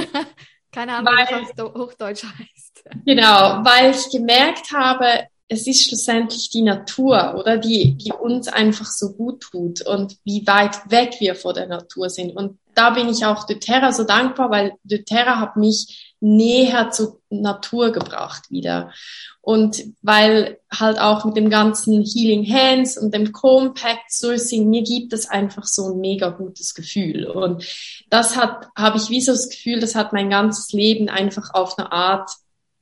Keine 0.76 0.96
Ahnung, 0.96 1.14
weil, 1.16 1.40
was 1.40 1.54
das 1.56 1.66
Hochdeutsch 1.72 2.24
heißt. 2.38 2.84
Genau, 3.06 3.64
weil 3.64 3.92
ich 3.92 4.10
gemerkt 4.10 4.72
habe, 4.74 5.26
es 5.48 5.66
ist 5.66 5.88
schlussendlich 5.88 6.50
die 6.50 6.60
Natur, 6.60 7.36
oder? 7.38 7.56
Die, 7.56 7.94
die 7.94 8.12
uns 8.12 8.48
einfach 8.48 8.84
so 8.84 9.14
gut 9.14 9.40
tut 9.40 9.80
und 9.80 10.18
wie 10.24 10.46
weit 10.46 10.90
weg 10.90 11.14
wir 11.18 11.34
vor 11.34 11.54
der 11.54 11.66
Natur 11.66 12.10
sind. 12.10 12.36
Und 12.36 12.58
da 12.74 12.90
bin 12.90 13.08
ich 13.08 13.24
auch 13.24 13.46
doTERRA 13.46 13.92
so 13.92 14.04
dankbar, 14.04 14.50
weil 14.50 14.74
doTERRA 14.84 15.40
hat 15.40 15.56
mich 15.56 16.05
näher 16.20 16.90
zur 16.90 17.20
Natur 17.30 17.92
gebracht 17.92 18.50
wieder. 18.50 18.92
Und 19.40 19.84
weil 20.02 20.58
halt 20.72 20.98
auch 20.98 21.24
mit 21.24 21.36
dem 21.36 21.50
ganzen 21.50 22.02
Healing 22.02 22.44
Hands 22.52 22.98
und 22.98 23.14
dem 23.14 23.32
Compact 23.32 24.10
Sourcing, 24.10 24.68
mir 24.68 24.82
gibt 24.82 25.12
es 25.12 25.28
einfach 25.28 25.64
so 25.64 25.92
ein 25.92 26.00
mega 26.00 26.30
gutes 26.30 26.74
Gefühl. 26.74 27.26
Und 27.26 27.64
das 28.10 28.36
hat, 28.36 28.68
habe 28.76 28.98
ich 28.98 29.08
wie 29.10 29.20
so 29.20 29.32
das 29.32 29.48
Gefühl, 29.48 29.78
das 29.78 29.94
hat 29.94 30.12
mein 30.12 30.30
ganzes 30.30 30.72
Leben 30.72 31.08
einfach 31.08 31.54
auf 31.54 31.78
eine 31.78 31.92
Art 31.92 32.30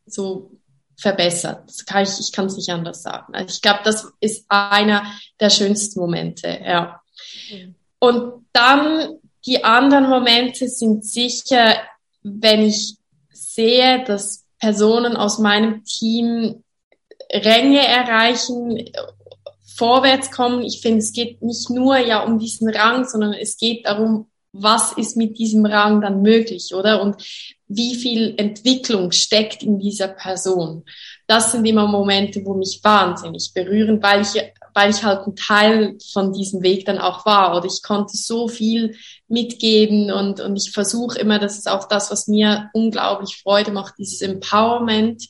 so 0.07 0.53
verbessert. 0.97 1.68
Das 1.68 1.85
kann 1.85 2.05
ich, 2.05 2.18
ich 2.20 2.32
kann 2.32 2.47
es 2.47 2.57
nicht 2.57 2.70
anders 2.70 3.03
sagen. 3.03 3.35
Also 3.35 3.53
ich 3.53 3.61
glaube, 3.61 3.80
das 3.85 4.12
ist 4.20 4.47
einer 4.49 5.05
der 5.41 5.51
schönsten 5.51 6.01
Momente, 6.01 6.61
ja. 6.64 7.01
Mhm. 7.51 7.74
Und 7.99 8.47
dann 8.53 9.18
die 9.47 9.64
anderen 9.64 10.09
Momente 10.09 10.68
sind 10.68 11.05
sicher, 11.05 11.76
wenn 12.22 12.62
ich 12.62 12.97
sehe, 13.55 14.05
dass 14.05 14.44
Personen 14.59 15.16
aus 15.16 15.38
meinem 15.38 15.84
Team 15.84 16.62
Ränge 17.32 17.86
erreichen, 17.86 18.90
vorwärts 19.76 20.30
kommen. 20.30 20.62
Ich 20.62 20.80
finde, 20.80 20.98
es 20.98 21.12
geht 21.12 21.42
nicht 21.42 21.70
nur 21.70 21.98
ja 21.98 22.22
um 22.22 22.38
diesen 22.38 22.68
Rang, 22.68 23.05
sondern 23.07 23.32
es 23.32 23.57
geht 23.57 23.86
darum, 23.86 24.28
was 24.52 24.92
ist 24.92 25.16
mit 25.16 25.36
diesem 25.36 25.66
Rang 25.66 26.00
dann 26.00 26.22
möglich, 26.22 26.74
oder? 26.74 27.02
Und 27.02 27.16
wie 27.66 27.96
viel 27.96 28.34
Entwicklung 28.36 29.11
steckt 29.11 29.62
in 29.64 29.78
dieser 29.80 30.09
Person. 30.09 30.84
Das 31.26 31.50
sind 31.50 31.64
immer 31.64 31.88
Momente, 31.88 32.44
wo 32.44 32.55
mich 32.55 32.80
wahnsinnig 32.82 33.50
berühren, 33.52 34.00
weil 34.02 34.22
ich, 34.22 34.40
weil 34.75 34.91
ich 34.91 35.05
halt 35.05 35.27
ein 35.27 35.37
Teil 35.37 35.97
von 36.12 36.33
diesem 36.33 36.62
Weg 36.62 36.85
dann 36.85 36.99
auch 36.99 37.25
war. 37.25 37.57
Oder 37.57 37.66
ich 37.66 37.83
konnte 37.83 38.16
so 38.16 38.49
viel 38.49 38.97
mitgeben 39.29 40.11
und, 40.11 40.41
und 40.41 40.57
ich 40.57 40.72
versuche 40.72 41.18
immer, 41.18 41.39
das 41.39 41.57
ist 41.57 41.68
auch 41.68 41.89
das, 41.89 42.11
was 42.11 42.27
mir 42.27 42.70
unglaublich 42.75 43.41
Freude 43.43 43.70
macht, 43.70 43.95
dieses 43.99 44.20
Empowerment 44.20 45.27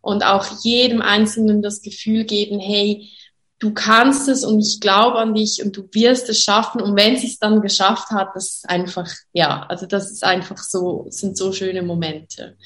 und 0.00 0.24
auch 0.24 0.46
jedem 0.62 1.02
Einzelnen 1.02 1.62
das 1.62 1.82
Gefühl 1.82 2.24
geben, 2.24 2.58
hey, 2.58 3.10
du 3.58 3.72
kannst 3.72 4.28
es 4.28 4.44
und 4.44 4.60
ich 4.60 4.80
glaube 4.80 5.18
an 5.18 5.34
dich 5.34 5.62
und 5.62 5.76
du 5.76 5.88
wirst 5.92 6.28
es 6.28 6.42
schaffen. 6.42 6.80
Und 6.80 6.96
wenn 6.96 7.16
sie 7.16 7.26
es 7.26 7.38
dann 7.38 7.60
geschafft 7.60 8.10
hat, 8.10 8.28
das 8.34 8.56
ist 8.56 8.68
einfach, 8.68 9.08
ja, 9.32 9.64
also 9.68 9.86
das 9.86 10.10
ist 10.10 10.24
einfach 10.24 10.58
so, 10.58 11.06
sind 11.10 11.36
so 11.36 11.52
schöne 11.52 11.82
Momente. 11.82 12.56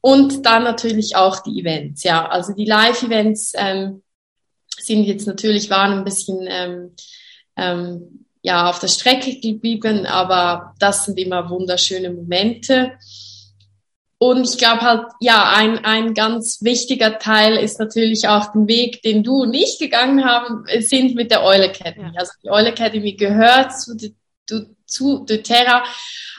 Und 0.00 0.46
dann 0.46 0.64
natürlich 0.64 1.14
auch 1.16 1.40
die 1.40 1.60
Events, 1.60 2.04
ja. 2.04 2.26
Also 2.26 2.54
die 2.54 2.64
Live-Events 2.64 3.52
ähm, 3.54 4.02
sind 4.80 5.04
jetzt 5.04 5.26
natürlich, 5.26 5.70
waren 5.70 5.98
ein 5.98 6.04
bisschen 6.04 6.46
ähm, 6.48 6.94
ähm, 7.56 8.26
ja, 8.42 8.70
auf 8.70 8.78
der 8.78 8.88
Strecke 8.88 9.38
geblieben, 9.38 10.06
aber 10.06 10.74
das 10.78 11.04
sind 11.04 11.18
immer 11.18 11.50
wunderschöne 11.50 12.10
Momente. 12.10 12.92
Und 14.22 14.44
ich 14.44 14.58
glaube 14.58 14.82
halt, 14.82 15.06
ja, 15.20 15.50
ein, 15.54 15.82
ein 15.84 16.12
ganz 16.12 16.58
wichtiger 16.60 17.18
Teil 17.18 17.56
ist 17.56 17.78
natürlich 17.78 18.28
auch 18.28 18.52
den 18.52 18.68
Weg, 18.68 19.02
den 19.02 19.22
du 19.22 19.46
nicht 19.46 19.78
gegangen 19.78 20.24
haben, 20.24 20.64
sind 20.80 21.14
mit 21.14 21.30
der 21.30 21.42
Oil 21.42 21.62
Academy. 21.62 22.10
Also 22.16 22.32
die 22.44 22.50
Oil 22.50 22.66
Academy 22.66 23.14
gehört 23.14 23.78
zu, 23.78 23.96
zu, 24.46 24.76
zu 24.90 25.24
doTERRA. 25.24 25.84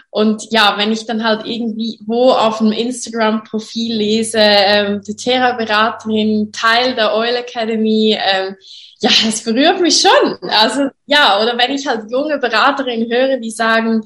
Und 0.09 0.51
ja, 0.51 0.77
wenn 0.77 0.91
ich 0.91 1.05
dann 1.05 1.23
halt 1.23 1.45
irgendwie 1.45 1.99
wo 2.05 2.31
auf 2.31 2.59
einem 2.59 2.73
Instagram-Profil 2.73 3.95
lese, 3.95 4.39
ähm, 4.39 5.01
doTERRA-Beraterin, 5.07 6.51
Teil 6.51 6.95
der 6.95 7.15
Oil 7.15 7.35
Academy, 7.35 8.17
ähm, 8.21 8.57
ja, 8.99 9.09
es 9.27 9.43
berührt 9.43 9.79
mich 9.79 10.01
schon. 10.01 10.49
Also 10.49 10.89
ja, 11.05 11.41
oder 11.41 11.57
wenn 11.57 11.71
ich 11.71 11.87
halt 11.87 12.11
junge 12.11 12.37
Beraterinnen 12.37 13.09
höre, 13.09 13.37
die 13.37 13.51
sagen, 13.51 14.03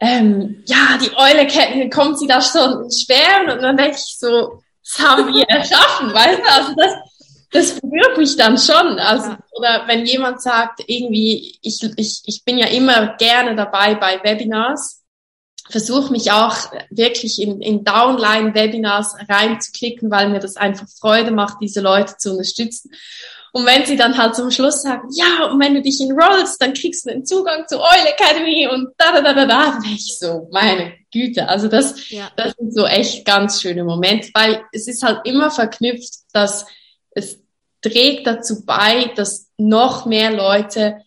ähm, 0.00 0.62
ja, 0.66 0.98
die 1.00 1.14
Eule 1.14 1.46
kennen, 1.46 1.90
kommt 1.90 2.18
sie 2.18 2.26
da 2.26 2.40
schon 2.40 2.84
in 2.84 2.90
Schweren 2.90 3.50
und 3.50 3.62
dann 3.62 3.76
denke 3.76 3.96
ich 3.96 4.18
so, 4.18 4.62
das 4.82 5.06
haben 5.06 5.34
wir 5.34 5.44
erschaffen, 5.48 6.12
weißt 6.14 6.38
du? 6.38 6.50
Also 6.50 6.74
das, 6.74 6.94
das 7.50 7.80
berührt 7.80 8.16
mich 8.16 8.36
dann 8.36 8.58
schon. 8.58 8.98
Also, 8.98 9.34
oder 9.52 9.84
wenn 9.86 10.06
jemand 10.06 10.40
sagt, 10.40 10.82
irgendwie, 10.86 11.58
ich, 11.62 11.82
ich, 11.96 12.22
ich 12.24 12.44
bin 12.44 12.58
ja 12.58 12.66
immer 12.68 13.16
gerne 13.16 13.56
dabei 13.56 13.94
bei 13.96 14.20
Webinars, 14.22 15.02
versuche 15.68 16.12
mich 16.12 16.30
auch 16.32 16.56
wirklich 16.90 17.40
in, 17.40 17.60
in 17.60 17.84
Downline-Webinars 17.84 19.16
reinzuklicken, 19.28 20.10
weil 20.10 20.28
mir 20.28 20.40
das 20.40 20.56
einfach 20.56 20.86
Freude 21.00 21.30
macht, 21.30 21.58
diese 21.60 21.80
Leute 21.80 22.16
zu 22.16 22.32
unterstützen. 22.32 22.90
Und 23.52 23.66
wenn 23.66 23.84
sie 23.84 23.96
dann 23.96 24.16
halt 24.16 24.36
zum 24.36 24.50
Schluss 24.52 24.82
sagen, 24.82 25.08
ja, 25.12 25.46
und 25.46 25.60
wenn 25.60 25.74
du 25.74 25.82
dich 25.82 26.00
enrollst, 26.00 26.62
dann 26.62 26.72
kriegst 26.72 27.04
du 27.04 27.10
einen 27.10 27.26
Zugang 27.26 27.66
zur 27.66 27.80
Oil 27.80 28.06
Academy 28.06 28.68
und 28.68 28.90
da, 28.96 29.12
da, 29.12 29.20
da, 29.22 29.34
da, 29.34 29.46
da, 29.46 29.64
dann 29.72 29.84
ich 29.84 30.18
so, 30.18 30.48
meine 30.52 30.92
Güte. 31.12 31.48
Also 31.48 31.66
das, 31.66 32.10
ja. 32.10 32.30
das 32.36 32.54
sind 32.56 32.72
so 32.72 32.86
echt 32.86 33.24
ganz 33.24 33.60
schöne 33.60 33.82
Momente, 33.82 34.30
weil 34.34 34.62
es 34.72 34.86
ist 34.86 35.02
halt 35.02 35.20
immer 35.24 35.50
verknüpft, 35.50 36.12
dass 36.32 36.66
es 37.10 37.40
trägt 37.80 38.26
dazu 38.26 38.64
bei, 38.64 39.12
dass 39.16 39.50
noch 39.56 40.06
mehr 40.06 40.30
Leute 40.32 41.02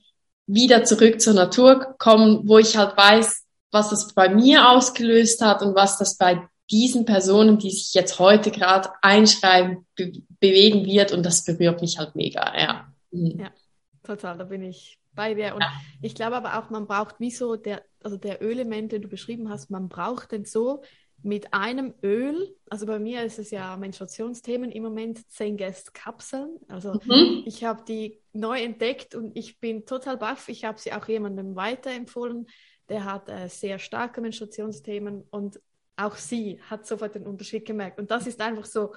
wieder 0.46 0.84
zurück 0.84 1.22
zur 1.22 1.34
Natur 1.34 1.96
kommen, 1.98 2.48
wo 2.48 2.58
ich 2.58 2.76
halt 2.78 2.98
weiß, 2.98 3.44
was 3.72 3.90
das 3.90 4.14
bei 4.14 4.30
mir 4.30 4.70
ausgelöst 4.70 5.42
hat 5.42 5.62
und 5.62 5.76
was 5.76 5.98
das 5.98 6.18
bei 6.18 6.48
diesen 6.70 7.06
Personen, 7.06 7.58
die 7.58 7.72
sich 7.72 7.94
jetzt 7.94 8.20
heute 8.20 8.52
gerade 8.52 8.90
einschreiben, 9.02 9.86
be 9.96 10.12
bewegen 10.40 10.86
wird 10.86 11.12
und 11.12 11.24
das 11.24 11.46
berührt 11.46 11.82
mich 11.82 11.98
halt 11.98 12.16
mega, 12.16 12.54
ja. 12.60 12.94
Mhm. 13.12 13.40
Ja, 13.40 13.52
total, 14.04 14.38
da 14.38 14.44
bin 14.44 14.64
ich 14.64 15.00
bei 15.14 15.34
dir. 15.34 15.56
Und 15.56 15.62
ja. 15.62 15.72
ich 16.02 16.16
glaube 16.16 16.36
aber 16.36 16.60
auch, 16.60 16.70
man 16.70 16.88
braucht 16.88 17.20
wie 17.20 17.32
so 17.32 17.56
der, 17.56 17.84
also 18.02 18.18
der 18.18 18.42
Ölement, 18.42 18.92
den 18.92 19.02
du 19.02 19.08
beschrieben 19.08 19.50
hast, 19.50 19.70
man 19.70 19.90
braucht 19.90 20.32
den 20.32 20.46
so 20.46 20.82
mit 21.24 21.54
einem 21.54 21.94
Öl, 22.04 22.56
also 22.70 22.86
bei 22.86 23.00
mir 23.00 23.24
ist 23.24 23.40
es 23.40 23.50
ja 23.50 23.78
Menstruationsthemen 23.78 24.72
im 24.72 24.84
Moment 24.84 25.32
Zengest 25.32 25.94
Kapseln. 25.94 26.60
Also 26.68 26.94
mhm. 27.06 27.44
ich 27.46 27.64
habe 27.64 27.84
die 27.88 28.20
neu 28.34 28.62
entdeckt 28.62 29.16
und 29.16 29.36
ich 29.36 29.60
bin 29.60 29.86
total 29.86 30.18
baff. 30.18 30.50
Ich 30.50 30.66
habe 30.66 30.80
sie 30.80 30.92
auch 30.92 31.08
jemandem 31.08 31.56
weiterempfohlen, 31.56 32.48
der 32.90 33.06
hat 33.06 33.30
äh, 33.30 33.48
sehr 33.48 33.80
starke 33.80 34.20
Menstruationsthemen 34.20 35.24
und 35.32 35.62
auch 35.96 36.18
sie 36.18 36.60
hat 36.70 36.86
sofort 36.86 37.16
den 37.16 37.26
Unterschied 37.26 37.66
gemerkt. 37.66 38.00
Und 38.00 38.12
das 38.12 38.28
ist 38.28 38.42
einfach 38.42 38.66
so, 38.66 38.94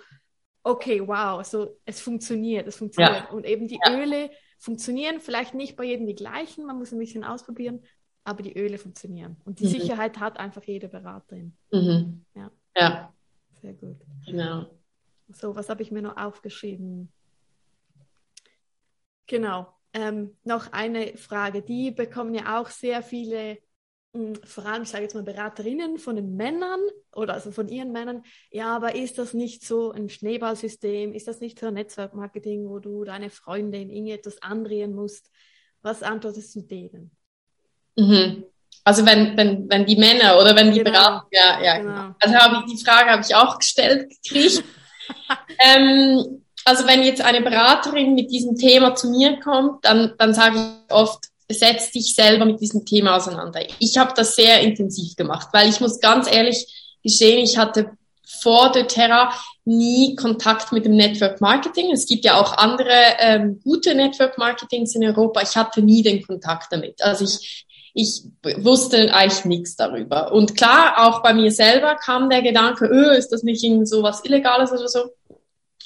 okay, 0.64 1.06
wow, 1.06 1.44
so 1.46 1.78
es 1.84 2.00
funktioniert, 2.00 2.66
es 2.66 2.76
funktioniert. 2.76 3.26
Ja. 3.28 3.30
Und 3.30 3.46
eben 3.46 3.68
die 3.68 3.78
ja. 3.84 3.96
Öle 3.96 4.30
funktionieren, 4.58 5.20
vielleicht 5.20 5.54
nicht 5.54 5.76
bei 5.76 5.84
jedem 5.84 6.06
die 6.06 6.14
gleichen, 6.16 6.66
man 6.66 6.78
muss 6.78 6.92
ein 6.92 6.98
bisschen 6.98 7.22
ausprobieren, 7.22 7.84
aber 8.26 8.42
die 8.42 8.56
Öle 8.58 8.78
funktionieren. 8.78 9.36
Und 9.44 9.60
die 9.60 9.66
mhm. 9.66 9.70
Sicherheit 9.70 10.18
hat 10.18 10.38
einfach 10.38 10.64
jede 10.64 10.88
Beraterin. 10.88 11.56
Mhm. 11.72 12.24
Ja. 12.34 12.50
ja. 12.76 13.14
Sehr 13.60 13.72
gut. 13.74 13.96
Genau. 14.26 14.66
So, 15.28 15.54
was 15.56 15.68
habe 15.68 15.82
ich 15.82 15.90
mir 15.90 16.02
noch 16.02 16.16
aufgeschrieben? 16.16 17.12
Genau. 19.26 19.72
Ähm, 19.92 20.36
noch 20.44 20.72
eine 20.72 21.16
Frage. 21.16 21.62
Die 21.62 21.90
bekommen 21.90 22.34
ja 22.34 22.60
auch 22.60 22.68
sehr 22.68 23.02
viele 23.02 23.58
vor 24.44 24.64
allem, 24.66 24.82
ich 24.82 24.88
sage 24.88 25.04
jetzt 25.04 25.14
mal, 25.14 25.22
Beraterinnen 25.22 25.98
von 25.98 26.16
den 26.16 26.36
Männern 26.36 26.80
oder 27.12 27.34
also 27.34 27.50
von 27.50 27.68
ihren 27.68 27.92
Männern, 27.92 28.22
ja, 28.50 28.74
aber 28.74 28.94
ist 28.94 29.18
das 29.18 29.34
nicht 29.34 29.64
so 29.64 29.90
ein 29.92 30.08
Schneeballsystem? 30.08 31.12
Ist 31.12 31.28
das 31.28 31.40
nicht 31.40 31.58
so 31.58 31.66
ein 31.66 31.74
Netzwerkmarketing, 31.74 32.68
wo 32.68 32.78
du 32.78 33.04
deine 33.04 33.30
Freundin 33.30 33.90
irgendetwas 33.90 34.40
andrehen 34.42 34.94
musst? 34.94 35.30
Was 35.82 36.02
antwortest 36.02 36.54
du 36.54 36.62
denen? 36.62 37.15
Mhm. 37.96 38.44
Also 38.84 39.04
wenn, 39.04 39.36
wenn, 39.36 39.68
wenn 39.68 39.84
die 39.84 39.96
Männer 39.96 40.38
oder 40.38 40.54
wenn 40.54 40.70
die 40.70 40.78
genau. 40.78 40.92
Berater, 40.92 41.26
ja, 41.32 41.60
ja, 41.60 41.78
genau. 41.78 41.92
genau. 41.92 42.14
Also 42.20 42.34
habe 42.36 42.64
ich 42.64 42.72
die 42.72 42.84
Frage 42.84 43.10
habe 43.10 43.22
ich 43.26 43.34
auch 43.34 43.58
gestellt 43.58 44.10
gekriegt. 44.10 44.62
ähm, 45.58 46.42
also 46.64 46.86
wenn 46.86 47.02
jetzt 47.02 47.20
eine 47.20 47.40
Beraterin 47.40 48.14
mit 48.14 48.30
diesem 48.30 48.56
Thema 48.56 48.94
zu 48.94 49.10
mir 49.10 49.40
kommt, 49.40 49.84
dann, 49.84 50.14
dann 50.18 50.34
sage 50.34 50.56
ich 50.56 50.92
oft, 50.92 51.24
setz 51.48 51.92
dich 51.92 52.14
selber 52.14 52.44
mit 52.44 52.60
diesem 52.60 52.84
Thema 52.84 53.16
auseinander. 53.16 53.60
Ich 53.78 53.96
habe 53.98 54.12
das 54.16 54.34
sehr 54.34 54.60
intensiv 54.60 55.16
gemacht, 55.16 55.48
weil 55.52 55.68
ich 55.68 55.80
muss 55.80 56.00
ganz 56.00 56.30
ehrlich 56.30 56.66
gestehen, 57.02 57.38
ich 57.42 57.56
hatte 57.56 57.92
vor 58.40 58.72
doTERRA 58.72 59.32
nie 59.64 60.14
Kontakt 60.16 60.72
mit 60.72 60.84
dem 60.84 60.96
Network 60.96 61.40
Marketing. 61.40 61.92
Es 61.92 62.06
gibt 62.06 62.24
ja 62.24 62.40
auch 62.40 62.56
andere 62.56 63.16
ähm, 63.18 63.60
gute 63.62 63.94
Network 63.94 64.38
Marketings 64.38 64.94
in 64.94 65.04
Europa. 65.04 65.42
Ich 65.42 65.56
hatte 65.56 65.82
nie 65.82 66.02
den 66.02 66.24
Kontakt 66.24 66.72
damit. 66.72 67.02
Also 67.02 67.24
ich, 67.24 67.65
ich 67.98 68.24
wusste 68.58 69.14
eigentlich 69.14 69.46
nichts 69.46 69.74
darüber. 69.74 70.30
Und 70.30 70.54
klar, 70.54 71.06
auch 71.06 71.22
bei 71.22 71.32
mir 71.32 71.50
selber 71.50 71.94
kam 71.94 72.28
der 72.28 72.42
Gedanke, 72.42 72.84
öh, 72.84 73.16
ist 73.16 73.30
das 73.32 73.42
nicht 73.42 73.64
irgend 73.64 73.88
so 73.88 74.02
was 74.02 74.22
Illegales 74.22 74.70
oder 74.70 74.86
so? 74.86 75.12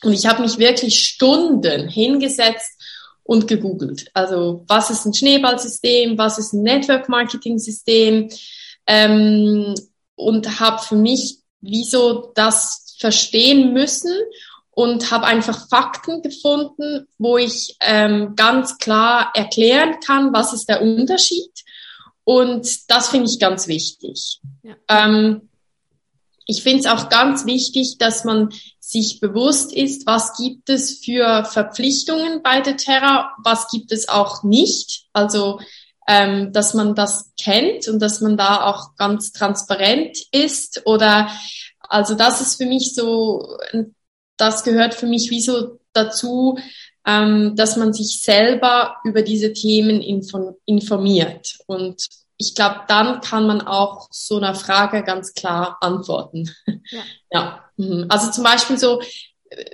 Und 0.02 0.12
ich 0.12 0.26
habe 0.26 0.42
mich 0.42 0.58
wirklich 0.58 0.98
Stunden 0.98 1.88
hingesetzt 1.88 2.82
und 3.22 3.46
gegoogelt. 3.46 4.10
Also 4.12 4.64
was 4.66 4.90
ist 4.90 5.06
ein 5.06 5.14
Schneeballsystem, 5.14 6.18
was 6.18 6.38
ist 6.38 6.52
ein 6.52 6.64
Network-Marketing-System 6.64 8.28
ähm, 8.88 9.76
und 10.16 10.58
habe 10.58 10.82
für 10.82 10.96
mich 10.96 11.38
wieso 11.60 12.32
das 12.34 12.96
verstehen 12.98 13.72
müssen 13.72 14.12
und 14.72 15.12
habe 15.12 15.26
einfach 15.26 15.68
Fakten 15.68 16.22
gefunden, 16.22 17.06
wo 17.18 17.38
ich 17.38 17.76
ähm, 17.80 18.34
ganz 18.34 18.78
klar 18.78 19.30
erklären 19.36 20.00
kann, 20.04 20.32
was 20.32 20.52
ist 20.52 20.68
der 20.68 20.82
Unterschied. 20.82 21.52
Und 22.24 22.90
das 22.90 23.08
finde 23.08 23.30
ich 23.30 23.38
ganz 23.38 23.66
wichtig. 23.66 24.40
Ja. 24.62 24.76
Ähm, 24.88 25.48
ich 26.46 26.62
finde 26.62 26.80
es 26.80 26.86
auch 26.86 27.08
ganz 27.08 27.46
wichtig, 27.46 27.98
dass 27.98 28.24
man 28.24 28.50
sich 28.80 29.20
bewusst 29.20 29.72
ist, 29.72 30.06
was 30.06 30.36
gibt 30.36 30.68
es 30.68 30.98
für 30.98 31.44
Verpflichtungen 31.44 32.42
bei 32.42 32.60
der 32.60 32.76
Terra, 32.76 33.32
was 33.42 33.68
gibt 33.68 33.92
es 33.92 34.08
auch 34.08 34.42
nicht. 34.42 35.04
Also, 35.12 35.60
ähm, 36.08 36.52
dass 36.52 36.74
man 36.74 36.96
das 36.96 37.30
kennt 37.40 37.86
und 37.86 38.00
dass 38.00 38.20
man 38.20 38.36
da 38.36 38.64
auch 38.64 38.96
ganz 38.96 39.30
transparent 39.30 40.18
ist 40.32 40.82
oder 40.86 41.30
also 41.90 42.14
das 42.14 42.40
ist 42.40 42.56
für 42.56 42.66
mich 42.66 42.94
so, 42.94 43.58
das 44.36 44.64
gehört 44.64 44.94
für 44.94 45.06
mich 45.06 45.30
wie 45.30 45.40
so 45.40 45.78
dazu, 45.92 46.58
ähm, 47.06 47.54
dass 47.56 47.76
man 47.76 47.92
sich 47.92 48.22
selber 48.22 48.96
über 49.04 49.22
diese 49.22 49.52
Themen 49.52 50.00
informiert. 50.66 51.58
Und 51.66 52.06
ich 52.36 52.54
glaube, 52.54 52.80
dann 52.88 53.20
kann 53.20 53.46
man 53.46 53.60
auch 53.60 54.08
so 54.10 54.36
einer 54.36 54.54
Frage 54.54 55.02
ganz 55.02 55.34
klar 55.34 55.76
antworten. 55.80 56.50
Ja. 56.90 57.02
ja. 57.32 57.64
Mhm. 57.76 58.06
Also 58.08 58.30
zum 58.30 58.44
Beispiel 58.44 58.78
so, 58.78 59.00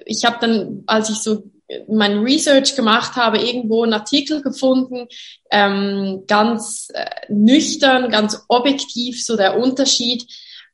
ich 0.04 0.24
habe 0.24 0.38
dann, 0.40 0.82
als 0.86 1.10
ich 1.10 1.18
so 1.18 1.44
mein 1.88 2.18
Research 2.18 2.76
gemacht 2.76 3.16
habe, 3.16 3.38
irgendwo 3.38 3.82
einen 3.82 3.92
Artikel 3.92 4.40
gefunden, 4.40 5.08
ähm, 5.50 6.24
ganz 6.26 6.88
äh, 6.94 7.04
nüchtern, 7.28 8.10
ganz 8.10 8.44
objektiv, 8.48 9.24
so 9.24 9.36
der 9.36 9.58
Unterschied. 9.58 10.24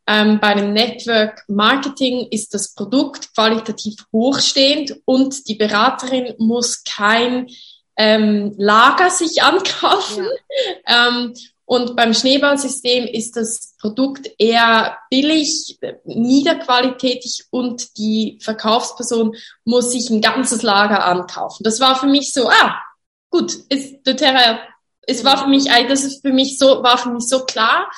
Ähm, 0.07 0.41
bei 0.41 0.49
einem 0.49 0.73
Network 0.73 1.45
Marketing 1.49 2.27
ist 2.31 2.55
das 2.55 2.75
Produkt 2.75 3.35
qualitativ 3.35 3.97
hochstehend 4.13 5.01
und 5.05 5.49
die 5.49 5.55
Beraterin 5.55 6.35
muss 6.39 6.83
kein 6.83 7.47
ähm, 7.97 8.55
Lager 8.57 9.11
sich 9.11 9.43
ankaufen. 9.43 10.27
Ja. 10.87 11.09
Ähm, 11.09 11.35
und 11.65 11.97
beim 11.97 12.13
Schneeballsystem 12.13 13.07
ist 13.07 13.37
das 13.37 13.77
Produkt 13.81 14.31
eher 14.39 14.99
billig, 15.09 15.79
niederqualitätig 16.05 17.45
und 17.51 17.97
die 17.97 18.39
Verkaufsperson 18.43 19.35
muss 19.65 19.93
sich 19.93 20.11
ein 20.11 20.21
ganzes 20.21 20.63
Lager 20.63 21.05
ankaufen. 21.05 21.65
Das 21.65 21.81
war 21.81 21.97
für 21.97 22.09
mich 22.09 22.33
so, 22.33 22.49
ah, 22.49 22.75
gut, 23.31 23.55
ist 23.69 24.07
doTERRA 24.07 24.59
es 25.07 25.25
war 25.25 25.37
für 25.39 25.49
mich, 25.49 25.65
das 25.89 26.05
ist 26.05 26.23
für 26.23 26.33
mich 26.33 26.59
so, 26.59 26.83
war 26.83 26.97
für 26.97 27.11
mich 27.11 27.29
so 27.29 27.45
klar. 27.45 27.91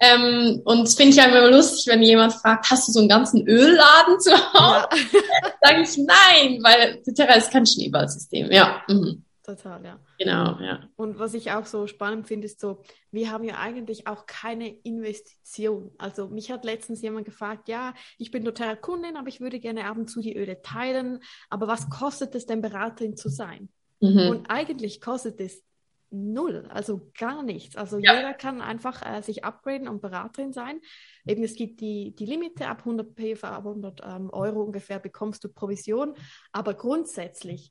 Ähm, 0.00 0.60
und 0.64 0.82
das 0.82 0.94
finde 0.94 1.12
ich 1.12 1.20
einfach 1.20 1.38
immer 1.38 1.50
lustig, 1.50 1.86
wenn 1.86 2.02
jemand 2.02 2.34
fragt, 2.34 2.70
hast 2.70 2.88
du 2.88 2.92
so 2.92 3.00
einen 3.00 3.08
ganzen 3.08 3.46
Ölladen 3.46 4.20
zu 4.20 4.32
Hause? 4.32 4.86
Ja. 4.90 5.20
Sage 5.62 5.82
ich 5.82 5.96
nein, 5.98 6.62
weil 6.62 7.02
doTERRA 7.06 7.34
ist 7.34 7.50
kein 7.50 7.66
Schneeballsystem. 7.66 8.50
Ja. 8.52 8.82
Mhm. 8.88 9.24
Total, 9.42 9.84
ja. 9.84 9.98
Genau, 10.18 10.60
ja. 10.60 10.80
Und 10.96 11.18
was 11.18 11.34
ich 11.34 11.50
auch 11.50 11.66
so 11.66 11.86
spannend 11.86 12.28
finde, 12.28 12.44
ist 12.44 12.60
so, 12.60 12.82
wir 13.10 13.32
haben 13.32 13.42
ja 13.42 13.58
eigentlich 13.58 14.06
auch 14.06 14.26
keine 14.26 14.68
Investition. 14.68 15.90
Also 15.98 16.28
mich 16.28 16.52
hat 16.52 16.64
letztens 16.64 17.02
jemand 17.02 17.24
gefragt, 17.24 17.68
ja, 17.68 17.94
ich 18.18 18.30
bin 18.30 18.44
total 18.44 18.76
Kundin, 18.76 19.16
aber 19.16 19.28
ich 19.28 19.40
würde 19.40 19.58
gerne 19.58 19.86
ab 19.86 19.96
und 19.96 20.08
zu 20.08 20.20
die 20.20 20.36
Öle 20.36 20.62
teilen. 20.62 21.20
Aber 21.48 21.66
was 21.66 21.88
kostet 21.88 22.34
es 22.34 22.46
denn, 22.46 22.60
Beraterin 22.60 23.16
zu 23.16 23.28
sein? 23.28 23.70
Mhm. 24.00 24.28
Und 24.28 24.50
eigentlich 24.50 25.00
kostet 25.00 25.40
es 25.40 25.62
null, 26.10 26.66
also 26.70 27.10
gar 27.18 27.42
nichts. 27.42 27.76
Also 27.76 27.98
ja. 27.98 28.14
jeder 28.14 28.34
kann 28.34 28.60
einfach 28.60 29.02
äh, 29.04 29.22
sich 29.22 29.44
upgraden 29.44 29.88
und 29.88 30.00
Beraterin 30.00 30.52
sein. 30.52 30.80
Eben 31.26 31.42
es 31.42 31.54
gibt 31.54 31.80
die, 31.80 32.14
die 32.14 32.26
Limite 32.26 32.68
ab 32.68 32.80
100 32.80 33.14
PV, 33.14 33.46
ab 33.46 33.66
100 33.66 34.00
ähm, 34.04 34.30
Euro 34.30 34.62
ungefähr 34.62 34.98
bekommst 34.98 35.44
du 35.44 35.48
Provision. 35.48 36.14
Aber 36.52 36.74
grundsätzlich 36.74 37.70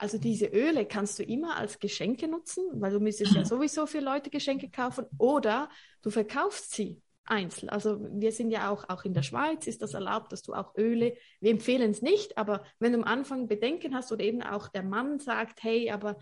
also 0.00 0.16
diese 0.16 0.46
Öle 0.46 0.86
kannst 0.86 1.18
du 1.18 1.22
immer 1.22 1.58
als 1.58 1.78
Geschenke 1.78 2.26
nutzen, 2.26 2.64
weil 2.80 2.90
du 2.90 3.00
müsstest 3.00 3.34
ja 3.34 3.44
sowieso 3.44 3.84
für 3.86 4.00
Leute 4.00 4.30
Geschenke 4.30 4.70
kaufen 4.70 5.04
oder 5.18 5.68
du 6.00 6.08
verkaufst 6.08 6.72
sie 6.72 7.02
einzeln. 7.26 7.68
Also 7.68 8.00
wir 8.10 8.32
sind 8.32 8.50
ja 8.50 8.70
auch, 8.70 8.88
auch 8.88 9.04
in 9.04 9.12
der 9.12 9.22
Schweiz 9.22 9.66
ist 9.66 9.82
das 9.82 9.92
erlaubt, 9.92 10.32
dass 10.32 10.42
du 10.42 10.54
auch 10.54 10.74
Öle, 10.74 11.16
wir 11.40 11.50
empfehlen 11.50 11.90
es 11.90 12.00
nicht, 12.00 12.38
aber 12.38 12.64
wenn 12.78 12.92
du 12.92 12.98
am 12.98 13.04
Anfang 13.04 13.46
Bedenken 13.46 13.94
hast 13.94 14.10
oder 14.10 14.24
eben 14.24 14.42
auch 14.42 14.68
der 14.68 14.82
Mann 14.82 15.18
sagt, 15.18 15.62
hey, 15.62 15.90
aber 15.90 16.16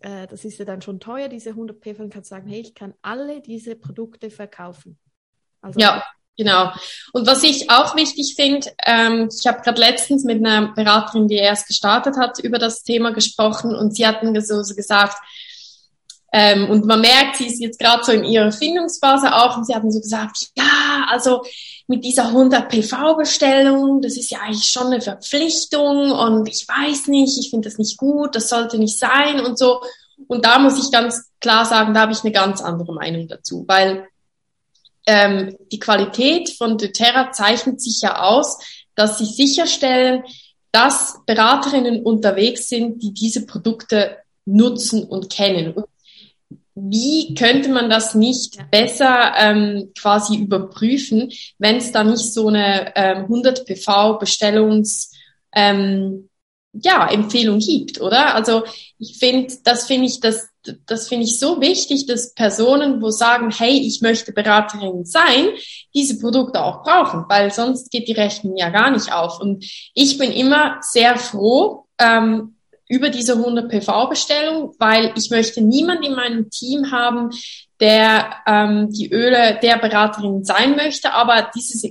äh, 0.00 0.26
das 0.26 0.44
ist 0.44 0.58
ja 0.58 0.64
dann 0.64 0.82
schon 0.82 1.00
teuer, 1.00 1.28
diese 1.28 1.50
100 1.50 1.80
PV, 1.80 1.98
dann 1.98 2.10
kannst 2.10 2.30
sagen, 2.30 2.48
hey, 2.48 2.60
ich 2.60 2.74
kann 2.74 2.94
alle 3.02 3.40
diese 3.40 3.76
Produkte 3.76 4.30
verkaufen. 4.30 4.98
Also 5.60 5.80
ja. 5.80 6.02
Genau. 6.36 6.72
Und 7.12 7.26
was 7.26 7.42
ich 7.42 7.70
auch 7.70 7.96
wichtig 7.96 8.34
finde, 8.34 8.72
ähm, 8.86 9.28
ich 9.30 9.46
habe 9.46 9.60
gerade 9.60 9.78
letztens 9.78 10.24
mit 10.24 10.38
einer 10.38 10.72
Beraterin, 10.72 11.28
die 11.28 11.34
erst 11.34 11.66
gestartet 11.66 12.16
hat, 12.16 12.38
über 12.38 12.58
das 12.58 12.82
Thema 12.82 13.12
gesprochen 13.12 13.74
und 13.74 13.94
sie 13.94 14.06
hatten 14.06 14.40
so, 14.40 14.62
so 14.62 14.74
gesagt, 14.74 15.18
ähm, 16.32 16.70
und 16.70 16.86
man 16.86 17.00
merkt, 17.00 17.36
sie 17.36 17.46
ist 17.46 17.60
jetzt 17.60 17.78
gerade 17.78 18.04
so 18.04 18.12
in 18.12 18.24
ihrer 18.24 18.52
Findungsphase 18.52 19.34
auch 19.34 19.56
und 19.56 19.66
sie 19.66 19.74
hatten 19.74 19.90
so 19.90 20.00
gesagt, 20.00 20.50
ja, 20.56 21.06
also 21.08 21.42
mit 21.88 22.04
dieser 22.04 22.28
100 22.28 22.68
PV-Bestellung, 22.68 24.00
das 24.00 24.16
ist 24.16 24.30
ja 24.30 24.38
eigentlich 24.40 24.70
schon 24.70 24.86
eine 24.86 25.00
Verpflichtung 25.00 26.12
und 26.12 26.48
ich 26.48 26.66
weiß 26.68 27.08
nicht, 27.08 27.36
ich 27.38 27.50
finde 27.50 27.68
das 27.68 27.78
nicht 27.78 27.96
gut, 27.96 28.36
das 28.36 28.48
sollte 28.48 28.78
nicht 28.78 28.96
sein 28.96 29.40
und 29.40 29.58
so. 29.58 29.80
Und 30.28 30.44
da 30.44 30.60
muss 30.60 30.78
ich 30.78 30.92
ganz 30.92 31.30
klar 31.40 31.64
sagen, 31.64 31.94
da 31.94 32.02
habe 32.02 32.12
ich 32.12 32.22
eine 32.22 32.32
ganz 32.32 32.60
andere 32.60 32.94
Meinung 32.94 33.26
dazu, 33.26 33.64
weil 33.66 34.06
ähm, 35.06 35.56
die 35.72 35.80
Qualität 35.80 36.50
von 36.50 36.78
doTERRA 36.78 37.32
zeichnet 37.32 37.80
sich 37.80 38.02
ja 38.02 38.20
aus, 38.20 38.58
dass 38.94 39.18
sie 39.18 39.24
sicherstellen, 39.24 40.22
dass 40.70 41.16
Beraterinnen 41.26 42.04
unterwegs 42.04 42.68
sind, 42.68 43.02
die 43.02 43.12
diese 43.12 43.46
Produkte 43.46 44.18
nutzen 44.44 45.02
und 45.02 45.30
kennen. 45.30 45.72
Und 45.72 45.86
wie 46.88 47.34
könnte 47.34 47.68
man 47.68 47.90
das 47.90 48.14
nicht 48.14 48.58
besser 48.70 49.32
ähm, 49.36 49.92
quasi 49.98 50.36
überprüfen, 50.36 51.30
wenn 51.58 51.76
es 51.76 51.92
da 51.92 52.04
nicht 52.04 52.32
so 52.32 52.48
eine 52.48 52.92
ähm, 52.96 53.24
100 53.24 53.66
PV 53.66 54.18
Bestellungs 54.18 55.12
ähm, 55.54 56.28
ja, 56.72 57.08
Empfehlung 57.10 57.58
gibt, 57.58 58.00
oder? 58.00 58.34
Also 58.34 58.62
ich 58.98 59.18
finde, 59.18 59.52
das 59.64 59.86
finde 59.86 60.06
ich, 60.06 60.20
das, 60.20 60.48
das 60.86 61.08
finde 61.08 61.24
ich 61.24 61.38
so 61.38 61.60
wichtig, 61.60 62.06
dass 62.06 62.34
Personen, 62.34 63.02
wo 63.02 63.10
sagen, 63.10 63.50
hey, 63.50 63.78
ich 63.78 64.00
möchte 64.02 64.32
Beraterin 64.32 65.04
sein, 65.04 65.48
diese 65.94 66.18
Produkte 66.18 66.62
auch 66.62 66.84
brauchen, 66.84 67.24
weil 67.28 67.50
sonst 67.50 67.90
geht 67.90 68.06
die 68.06 68.12
Rechnung 68.12 68.56
ja 68.56 68.70
gar 68.70 68.90
nicht 68.90 69.12
auf. 69.12 69.40
Und 69.40 69.64
ich 69.94 70.16
bin 70.18 70.30
immer 70.30 70.78
sehr 70.80 71.16
froh 71.16 71.86
ähm, 71.98 72.56
über 72.90 73.08
diese 73.08 73.34
100 73.34 73.70
PV-Bestellung, 73.70 74.74
weil 74.78 75.12
ich 75.16 75.30
möchte 75.30 75.62
niemand 75.62 76.04
in 76.04 76.14
meinem 76.14 76.50
Team 76.50 76.90
haben, 76.90 77.30
der 77.78 78.34
ähm, 78.46 78.90
die 78.90 79.12
Öle 79.12 79.58
der 79.62 79.78
Beraterin 79.78 80.44
sein 80.44 80.74
möchte, 80.76 81.12
aber 81.12 81.50
dieses 81.54 81.84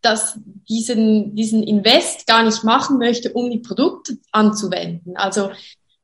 das 0.00 0.38
diesen, 0.68 1.34
diesen 1.34 1.62
Invest 1.62 2.26
gar 2.26 2.42
nicht 2.42 2.64
machen 2.64 2.98
möchte, 2.98 3.32
um 3.32 3.50
die 3.50 3.58
Produkte 3.58 4.16
anzuwenden. 4.30 5.16
Also 5.16 5.50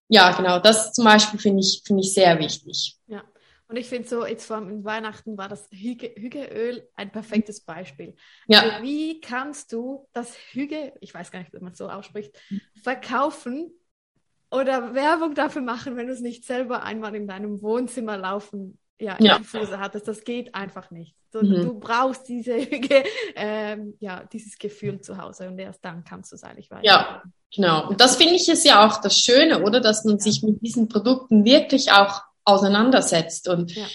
ja, 0.09 0.33
genau, 0.33 0.59
das 0.59 0.93
zum 0.93 1.05
Beispiel 1.05 1.41
finde 1.41 1.61
ich, 1.61 1.83
finde 1.85 2.03
ich 2.03 2.13
sehr 2.13 2.39
wichtig. 2.39 2.97
Ja. 3.07 3.25
Und 3.69 3.77
ich 3.77 3.89
finde 3.89 4.07
so, 4.07 4.27
jetzt 4.27 4.45
vor 4.45 4.57
allem 4.57 4.85
Weihnachten 4.85 5.39
war 5.39 5.49
das 5.49 5.67
Hüge, 5.71 6.13
Hügeöl 6.15 6.87
ein 6.95 7.11
perfektes 7.11 7.63
Beispiel. 7.63 8.15
Ja. 8.47 8.61
Also 8.61 8.83
wie 8.83 9.21
kannst 9.21 9.73
du 9.73 10.07
das 10.13 10.37
Hüge, 10.51 10.93
ich 11.01 11.15
weiß 11.15 11.31
gar 11.31 11.39
nicht, 11.39 11.55
wie 11.55 11.61
man 11.61 11.73
es 11.73 11.79
so 11.79 11.89
ausspricht, 11.89 12.39
verkaufen 12.83 13.73
oder 14.53 14.95
Werbung 14.95 15.35
dafür 15.35 15.63
machen, 15.63 15.97
wenn 15.97 16.07
du 16.07 16.13
es 16.13 16.21
nicht 16.21 16.45
selber 16.45 16.83
einmal 16.83 17.15
in 17.15 17.27
deinem 17.27 17.63
Wohnzimmer 17.63 18.17
laufen 18.19 18.79
ja, 19.01 19.17
ja. 19.19 19.39
Diffuse 19.39 19.81
hattest. 19.81 20.07
Das 20.07 20.25
geht 20.25 20.55
einfach 20.55 20.91
nicht. 20.91 21.17
Du, 21.33 21.43
mhm. 21.43 21.63
du 21.63 21.81
brauchst 21.81 22.29
diese, 22.29 22.53
ähm, 23.35 23.95
ja, 23.99 24.25
dieses 24.33 24.59
Gefühl 24.59 25.01
zu 25.01 25.19
Hause 25.19 25.49
und 25.49 25.59
erst 25.59 25.85
dann 25.85 26.05
kannst 26.05 26.31
du 26.31 26.37
es 26.37 26.45
eigentlich 26.45 26.71
weiter. 26.71 26.85
Ja, 26.85 27.23
genau. 27.55 27.89
Und 27.89 28.01
das 28.01 28.17
finde 28.17 28.35
ich 28.35 28.49
ist 28.49 28.65
ja 28.65 28.87
auch 28.87 29.01
das 29.01 29.19
Schöne, 29.19 29.63
oder? 29.63 29.81
Dass 29.81 30.05
man 30.05 30.17
ja. 30.17 30.21
sich 30.21 30.43
mit 30.43 30.63
diesen 30.63 30.89
Produkten 30.89 31.45
wirklich 31.45 31.91
auch 31.91 32.23
auseinandersetzt. 32.45 33.49
Und 33.49 33.75
ja. 33.75 33.87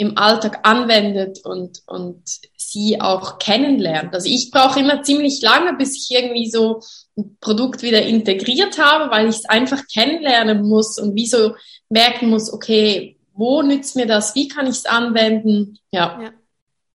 Im 0.00 0.16
Alltag 0.16 0.60
anwendet 0.62 1.40
und, 1.44 1.82
und 1.86 2.22
sie 2.56 3.02
auch 3.02 3.38
kennenlernt. 3.38 4.14
Also 4.14 4.30
ich 4.30 4.50
brauche 4.50 4.80
immer 4.80 5.02
ziemlich 5.02 5.42
lange, 5.42 5.74
bis 5.74 5.94
ich 5.94 6.16
irgendwie 6.16 6.50
so 6.50 6.80
ein 7.18 7.36
Produkt 7.38 7.82
wieder 7.82 8.00
integriert 8.00 8.78
habe, 8.78 9.10
weil 9.10 9.28
ich 9.28 9.36
es 9.36 9.44
einfach 9.44 9.82
kennenlernen 9.92 10.66
muss 10.66 10.98
und 10.98 11.14
wie 11.16 11.26
so 11.26 11.54
merken 11.90 12.30
muss, 12.30 12.50
okay, 12.50 13.18
wo 13.34 13.60
nützt 13.60 13.94
mir 13.94 14.06
das, 14.06 14.34
wie 14.34 14.48
kann 14.48 14.66
ich 14.66 14.76
es 14.76 14.86
anwenden? 14.86 15.78
Ja. 15.90 16.18
ja. 16.22 16.30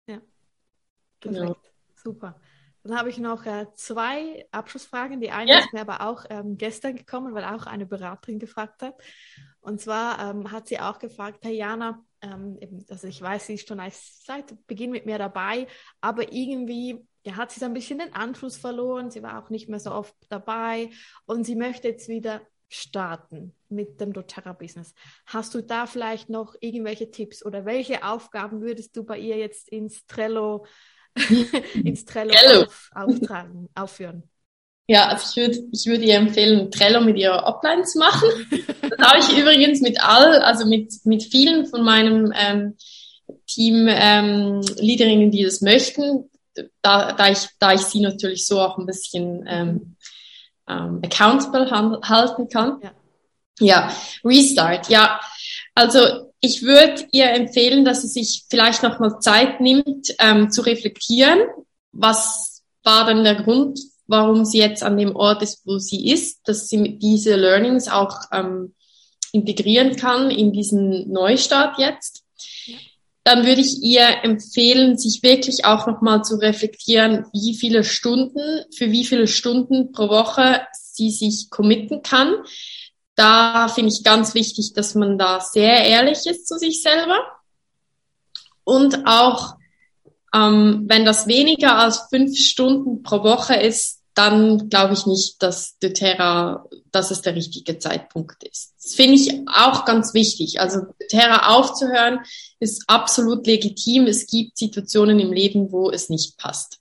ja. 0.06 0.18
Genau. 1.18 1.56
Super. 1.96 2.40
Dann 2.84 2.96
habe 2.96 3.10
ich 3.10 3.18
noch 3.18 3.44
äh, 3.46 3.66
zwei 3.74 4.46
Abschlussfragen. 4.52 5.20
Die 5.20 5.32
eine 5.32 5.50
ja. 5.50 5.58
ist 5.58 5.72
mir 5.72 5.80
aber 5.80 6.06
auch 6.06 6.24
ähm, 6.30 6.56
gestern 6.56 6.94
gekommen, 6.94 7.34
weil 7.34 7.44
auch 7.44 7.66
eine 7.66 7.86
Beraterin 7.86 8.38
gefragt 8.38 8.82
hat. 8.82 8.94
Und 9.60 9.80
zwar 9.80 10.20
ähm, 10.20 10.52
hat 10.52 10.68
sie 10.68 10.78
auch 10.78 11.00
gefragt, 11.00 11.40
hey 11.42 11.56
Jana, 11.56 12.04
ähm, 12.22 12.58
also 12.88 13.06
ich 13.06 13.20
weiß, 13.20 13.46
sie 13.46 13.54
ist 13.54 13.68
schon 13.68 13.80
seit 13.90 14.66
Beginn 14.66 14.90
mit 14.90 15.06
mir 15.06 15.18
dabei, 15.18 15.66
aber 16.00 16.32
irgendwie 16.32 17.06
ja, 17.24 17.36
hat 17.36 17.52
sie 17.52 17.60
so 17.60 17.66
ein 17.66 17.74
bisschen 17.74 17.98
den 17.98 18.14
Anschluss 18.14 18.56
verloren. 18.56 19.10
Sie 19.10 19.22
war 19.22 19.42
auch 19.42 19.50
nicht 19.50 19.68
mehr 19.68 19.80
so 19.80 19.92
oft 19.92 20.14
dabei 20.28 20.90
und 21.26 21.44
sie 21.44 21.56
möchte 21.56 21.88
jetzt 21.88 22.08
wieder 22.08 22.40
starten 22.68 23.54
mit 23.68 24.00
dem 24.00 24.12
doTERRA-Business. 24.12 24.94
Hast 25.26 25.54
du 25.54 25.60
da 25.60 25.86
vielleicht 25.86 26.30
noch 26.30 26.54
irgendwelche 26.60 27.10
Tipps 27.10 27.44
oder 27.44 27.64
welche 27.64 28.04
Aufgaben 28.04 28.62
würdest 28.62 28.96
du 28.96 29.04
bei 29.04 29.18
ihr 29.18 29.36
jetzt 29.36 29.68
ins 29.68 30.06
Trello 30.06 30.64
ins 31.74 32.06
Trello, 32.06 32.32
Trello. 32.32 32.62
Auf, 32.64 32.90
auftragen, 32.94 33.68
aufführen. 33.74 34.31
Ja, 34.88 35.08
also 35.08 35.24
ich 35.30 35.36
würde 35.36 35.68
ich 35.72 35.86
würde 35.86 36.04
ihr 36.04 36.16
empfehlen, 36.16 36.70
Trello 36.70 37.00
mit 37.00 37.16
ihrer 37.16 37.46
Upline 37.46 37.84
zu 37.84 37.98
machen. 37.98 38.28
Das 38.92 39.08
habe 39.08 39.18
ich 39.20 39.38
übrigens 39.38 39.80
mit 39.80 40.02
all, 40.02 40.42
also 40.42 40.66
mit, 40.66 40.92
mit 41.04 41.22
vielen 41.22 41.64
von 41.66 41.82
meinem 41.82 42.32
ähm, 42.36 42.76
Team 43.46 43.86
ähm, 43.88 44.60
Leaderinnen, 44.76 45.30
die 45.30 45.44
das 45.44 45.62
möchten, 45.62 46.28
da, 46.82 47.12
da, 47.12 47.30
ich, 47.30 47.48
da 47.58 47.72
ich 47.72 47.80
sie 47.80 48.00
natürlich 48.00 48.46
so 48.46 48.60
auch 48.60 48.78
ein 48.78 48.86
bisschen 48.86 49.44
ähm, 49.48 49.96
ähm, 50.68 51.00
accountable 51.04 51.70
halten 51.70 52.48
kann. 52.48 52.80
Ja. 52.82 52.92
ja, 53.60 53.92
Restart. 54.24 54.88
Ja, 54.88 55.20
also 55.74 56.32
ich 56.40 56.62
würde 56.62 57.06
ihr 57.12 57.30
empfehlen, 57.30 57.84
dass 57.84 58.02
sie 58.02 58.08
sich 58.08 58.44
vielleicht 58.50 58.82
noch 58.82 58.98
mal 58.98 59.20
Zeit 59.20 59.60
nimmt, 59.60 60.14
ähm, 60.18 60.50
zu 60.50 60.62
reflektieren. 60.62 61.40
Was 61.92 62.62
war 62.82 63.06
denn 63.06 63.24
der 63.24 63.36
Grund, 63.36 63.78
warum 64.12 64.44
sie 64.44 64.58
jetzt 64.58 64.84
an 64.84 64.96
dem 64.96 65.16
Ort 65.16 65.42
ist, 65.42 65.66
wo 65.66 65.78
sie 65.78 66.08
ist, 66.08 66.46
dass 66.46 66.68
sie 66.68 66.98
diese 66.98 67.34
Learnings 67.34 67.88
auch 67.88 68.20
ähm, 68.30 68.74
integrieren 69.32 69.96
kann 69.96 70.30
in 70.30 70.52
diesen 70.52 71.10
Neustart 71.10 71.78
jetzt. 71.78 72.22
Dann 73.24 73.44
würde 73.44 73.60
ich 73.60 73.82
ihr 73.82 74.06
empfehlen, 74.22 74.96
sich 74.96 75.24
wirklich 75.24 75.64
auch 75.64 75.88
noch 75.88 76.00
mal 76.00 76.22
zu 76.22 76.36
reflektieren, 76.36 77.26
wie 77.32 77.54
viele 77.54 77.82
Stunden, 77.82 78.64
für 78.76 78.92
wie 78.92 79.04
viele 79.04 79.26
Stunden 79.26 79.90
pro 79.90 80.08
Woche 80.08 80.60
sie 80.72 81.10
sich 81.10 81.50
committen 81.50 82.02
kann 82.02 82.36
da 83.14 83.68
finde 83.68 83.92
ich 83.92 84.04
ganz 84.04 84.34
wichtig, 84.34 84.72
dass 84.74 84.94
man 84.94 85.18
da 85.18 85.40
sehr 85.40 85.84
ehrlich 85.84 86.26
ist 86.26 86.46
zu 86.46 86.56
sich 86.56 86.82
selber. 86.82 87.18
Und 88.64 89.06
auch, 89.06 89.56
ähm, 90.34 90.84
wenn 90.86 91.04
das 91.04 91.26
weniger 91.26 91.78
als 91.78 92.06
fünf 92.08 92.36
Stunden 92.38 93.02
pro 93.02 93.22
Woche 93.22 93.54
ist, 93.54 94.01
dann 94.14 94.68
glaube 94.68 94.94
ich 94.94 95.06
nicht, 95.06 95.42
dass 95.42 95.78
doTERRA, 95.78 96.66
dass 96.90 97.10
es 97.10 97.22
der 97.22 97.34
richtige 97.34 97.78
Zeitpunkt 97.78 98.42
ist. 98.44 98.74
Das 98.82 98.94
finde 98.94 99.14
ich 99.14 99.48
auch 99.48 99.84
ganz 99.84 100.14
wichtig. 100.14 100.60
Also 100.60 100.80
doTERRA 101.00 101.48
aufzuhören 101.54 102.20
ist 102.60 102.84
absolut 102.88 103.46
legitim. 103.46 104.06
Es 104.06 104.26
gibt 104.26 104.58
Situationen 104.58 105.18
im 105.18 105.32
Leben, 105.32 105.72
wo 105.72 105.90
es 105.90 106.08
nicht 106.08 106.36
passt. 106.38 106.78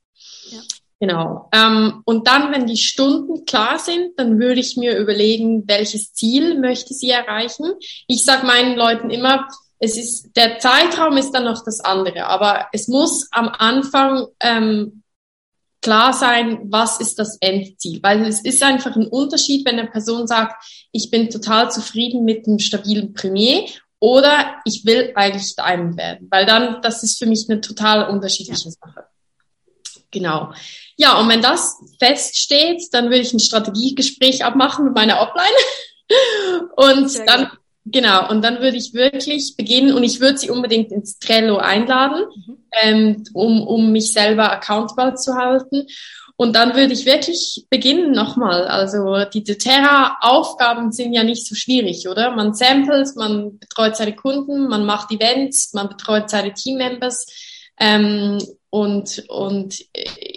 Ja. 0.49 0.59
Genau. 0.99 1.49
Ähm, 1.51 2.03
und 2.05 2.27
dann, 2.27 2.51
wenn 2.51 2.67
die 2.67 2.77
Stunden 2.77 3.45
klar 3.45 3.79
sind, 3.79 4.19
dann 4.19 4.39
würde 4.39 4.59
ich 4.59 4.77
mir 4.77 4.99
überlegen, 4.99 5.67
welches 5.67 6.13
Ziel 6.13 6.59
möchte 6.59 6.93
sie 6.93 7.09
erreichen. 7.09 7.73
Ich 8.05 8.23
sage 8.23 8.45
meinen 8.45 8.75
Leuten 8.75 9.09
immer, 9.09 9.47
es 9.79 9.97
ist 9.97 10.35
der 10.35 10.59
Zeitraum 10.59 11.17
ist 11.17 11.31
dann 11.31 11.45
noch 11.45 11.65
das 11.65 11.79
andere, 11.79 12.27
aber 12.27 12.67
es 12.71 12.87
muss 12.87 13.27
am 13.31 13.47
Anfang 13.47 14.27
ähm, 14.39 15.00
klar 15.81 16.13
sein, 16.13 16.59
was 16.65 16.99
ist 16.99 17.17
das 17.19 17.37
Endziel, 17.41 17.99
weil 18.03 18.25
es 18.25 18.41
ist 18.41 18.61
einfach 18.63 18.95
ein 18.95 19.07
Unterschied, 19.07 19.65
wenn 19.65 19.79
eine 19.79 19.89
Person 19.89 20.27
sagt, 20.27 20.63
ich 20.91 21.09
bin 21.09 21.29
total 21.29 21.71
zufrieden 21.71 22.23
mit 22.23 22.47
einem 22.47 22.59
stabilen 22.59 23.13
Premier 23.13 23.65
oder 23.99 24.61
ich 24.65 24.85
will 24.85 25.11
eigentlich 25.15 25.55
Diamond 25.55 25.97
werden, 25.97 26.27
weil 26.31 26.45
dann 26.45 26.81
das 26.81 27.03
ist 27.03 27.19
für 27.19 27.25
mich 27.25 27.47
eine 27.49 27.61
total 27.61 28.09
unterschiedliche 28.09 28.69
ja. 28.69 28.71
Sache. 28.71 29.05
Genau. 30.11 30.53
Ja, 30.97 31.17
und 31.19 31.29
wenn 31.29 31.41
das 31.41 31.77
feststeht, 31.99 32.83
dann 32.91 33.05
würde 33.05 33.21
ich 33.21 33.33
ein 33.33 33.39
Strategiegespräch 33.39 34.43
abmachen 34.43 34.85
mit 34.85 34.93
meiner 34.93 35.19
Upline. 35.19 35.47
und 36.75 37.27
dann. 37.27 37.51
Genau, 37.85 38.29
und 38.29 38.43
dann 38.43 38.61
würde 38.61 38.77
ich 38.77 38.93
wirklich 38.93 39.55
beginnen 39.57 39.93
und 39.93 40.03
ich 40.03 40.19
würde 40.19 40.37
sie 40.37 40.49
unbedingt 40.49 40.91
ins 40.91 41.19
Trello 41.19 41.57
einladen, 41.57 42.25
mhm. 42.35 42.57
ähm, 42.81 43.23
um, 43.33 43.65
um 43.65 43.91
mich 43.91 44.13
selber 44.13 44.51
accountable 44.51 45.15
zu 45.15 45.35
halten. 45.35 45.87
Und 46.41 46.55
dann 46.55 46.75
würde 46.75 46.93
ich 46.93 47.05
wirklich 47.05 47.67
beginnen 47.69 48.13
nochmal. 48.13 48.65
Also 48.65 49.25
die 49.31 49.43
doTERRA-Aufgaben 49.43 50.91
sind 50.91 51.13
ja 51.13 51.23
nicht 51.23 51.45
so 51.45 51.53
schwierig, 51.53 52.07
oder? 52.07 52.31
Man 52.31 52.55
samples, 52.55 53.13
man 53.15 53.59
betreut 53.59 53.95
seine 53.95 54.15
Kunden, 54.15 54.67
man 54.67 54.83
macht 54.83 55.11
Events, 55.11 55.73
man 55.73 55.89
betreut 55.89 56.31
seine 56.31 56.53
Teammembers. 56.53 57.27
Ähm, 57.79 58.39
und, 58.71 59.23
und 59.27 59.85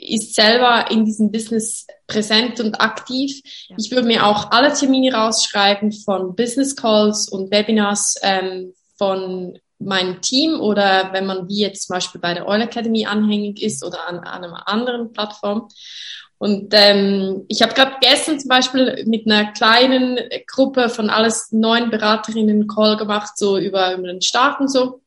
ist 0.04 0.34
selber 0.34 0.90
in 0.90 1.04
diesem 1.04 1.32
Business 1.32 1.86
präsent 2.06 2.60
und 2.60 2.80
aktiv. 2.80 3.40
Ja. 3.68 3.76
Ich 3.78 3.90
würde 3.90 4.06
mir 4.06 4.26
auch 4.26 4.50
alle 4.50 4.72
Termine 4.72 5.14
rausschreiben 5.14 5.92
von 5.92 6.36
Business 6.36 6.76
Calls 6.76 7.28
und 7.28 7.50
Webinars 7.50 8.16
ähm, 8.22 8.74
von 8.96 9.58
meinem 9.78 10.20
Team 10.20 10.60
oder 10.60 11.10
wenn 11.12 11.26
man 11.26 11.48
wie 11.48 11.60
jetzt 11.60 11.86
zum 11.86 11.94
Beispiel 11.94 12.20
bei 12.20 12.34
der 12.34 12.46
Oil 12.46 12.62
Academy 12.62 13.06
anhängig 13.06 13.62
ist 13.62 13.84
oder 13.84 14.08
an, 14.08 14.18
an 14.18 14.44
einer 14.44 14.68
anderen 14.68 15.12
Plattform. 15.12 15.68
Und 16.38 16.74
ähm, 16.76 17.44
ich 17.48 17.62
habe 17.62 17.74
gerade 17.74 17.96
gestern 18.00 18.38
zum 18.38 18.48
Beispiel 18.48 19.04
mit 19.06 19.26
einer 19.26 19.52
kleinen 19.52 20.18
Gruppe 20.46 20.88
von 20.88 21.08
alles 21.08 21.52
neun 21.52 21.90
Beraterinnen 21.90 22.66
Call 22.66 22.96
gemacht, 22.96 23.38
so 23.38 23.56
über, 23.56 23.94
über 23.94 24.08
den 24.08 24.20
Start 24.20 24.60
und 24.60 24.68
so. 24.68 25.00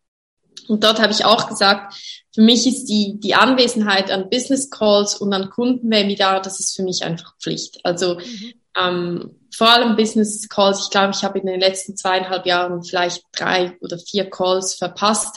Und 0.68 0.84
dort 0.84 1.00
habe 1.00 1.12
ich 1.12 1.26
auch 1.26 1.48
gesagt, 1.48 1.94
für 2.38 2.44
mich 2.44 2.68
ist 2.68 2.86
die, 2.86 3.20
die 3.20 3.34
Anwesenheit 3.34 4.12
an 4.12 4.30
Business 4.30 4.70
Calls 4.70 5.16
und 5.16 5.34
an 5.34 5.50
Kundenwebinar, 5.50 6.40
das 6.40 6.60
ist 6.60 6.76
für 6.76 6.84
mich 6.84 7.04
einfach 7.04 7.36
Pflicht. 7.40 7.80
Also 7.84 8.14
mhm. 8.14 8.54
ähm, 8.78 9.32
vor 9.52 9.70
allem 9.70 9.96
Business 9.96 10.48
Calls, 10.48 10.84
ich 10.84 10.92
glaube, 10.92 11.14
ich 11.16 11.24
habe 11.24 11.40
in 11.40 11.48
den 11.48 11.60
letzten 11.60 11.98
zweieinhalb 11.98 12.46
Jahren 12.46 12.84
vielleicht 12.84 13.24
drei 13.36 13.76
oder 13.82 13.98
vier 13.98 14.30
Calls 14.30 14.76
verpasst, 14.76 15.36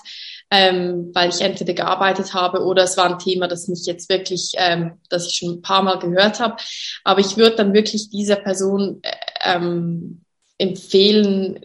ähm, 0.51 1.11
weil 1.15 1.31
ich 1.31 1.41
entweder 1.41 1.73
gearbeitet 1.73 2.35
habe 2.35 2.67
oder 2.67 2.83
es 2.83 2.99
war 2.99 3.07
ein 3.07 3.19
Thema, 3.19 3.49
das 3.49 3.67
mich 3.67 3.87
jetzt 3.87 4.11
wirklich, 4.11 4.53
ähm, 4.59 4.99
das 5.09 5.27
ich 5.27 5.37
schon 5.37 5.55
ein 5.55 5.63
paar 5.63 5.83
Mal 5.83 6.01
gehört 6.01 6.39
habe. 6.39 6.57
Aber 7.03 7.21
ich 7.21 7.39
würde 7.39 7.57
dann 7.57 7.73
wirklich 7.73 8.11
dieser 8.11 8.37
Person 8.37 9.01
äh, 9.01 9.17
ähm, 9.43 10.21
empfehlen, 10.59 11.65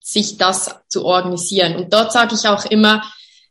sich 0.00 0.36
das 0.36 0.76
zu 0.90 1.06
organisieren. 1.06 1.76
Und 1.76 1.94
dort 1.94 2.12
sage 2.12 2.34
ich 2.34 2.46
auch 2.46 2.66
immer, 2.66 3.02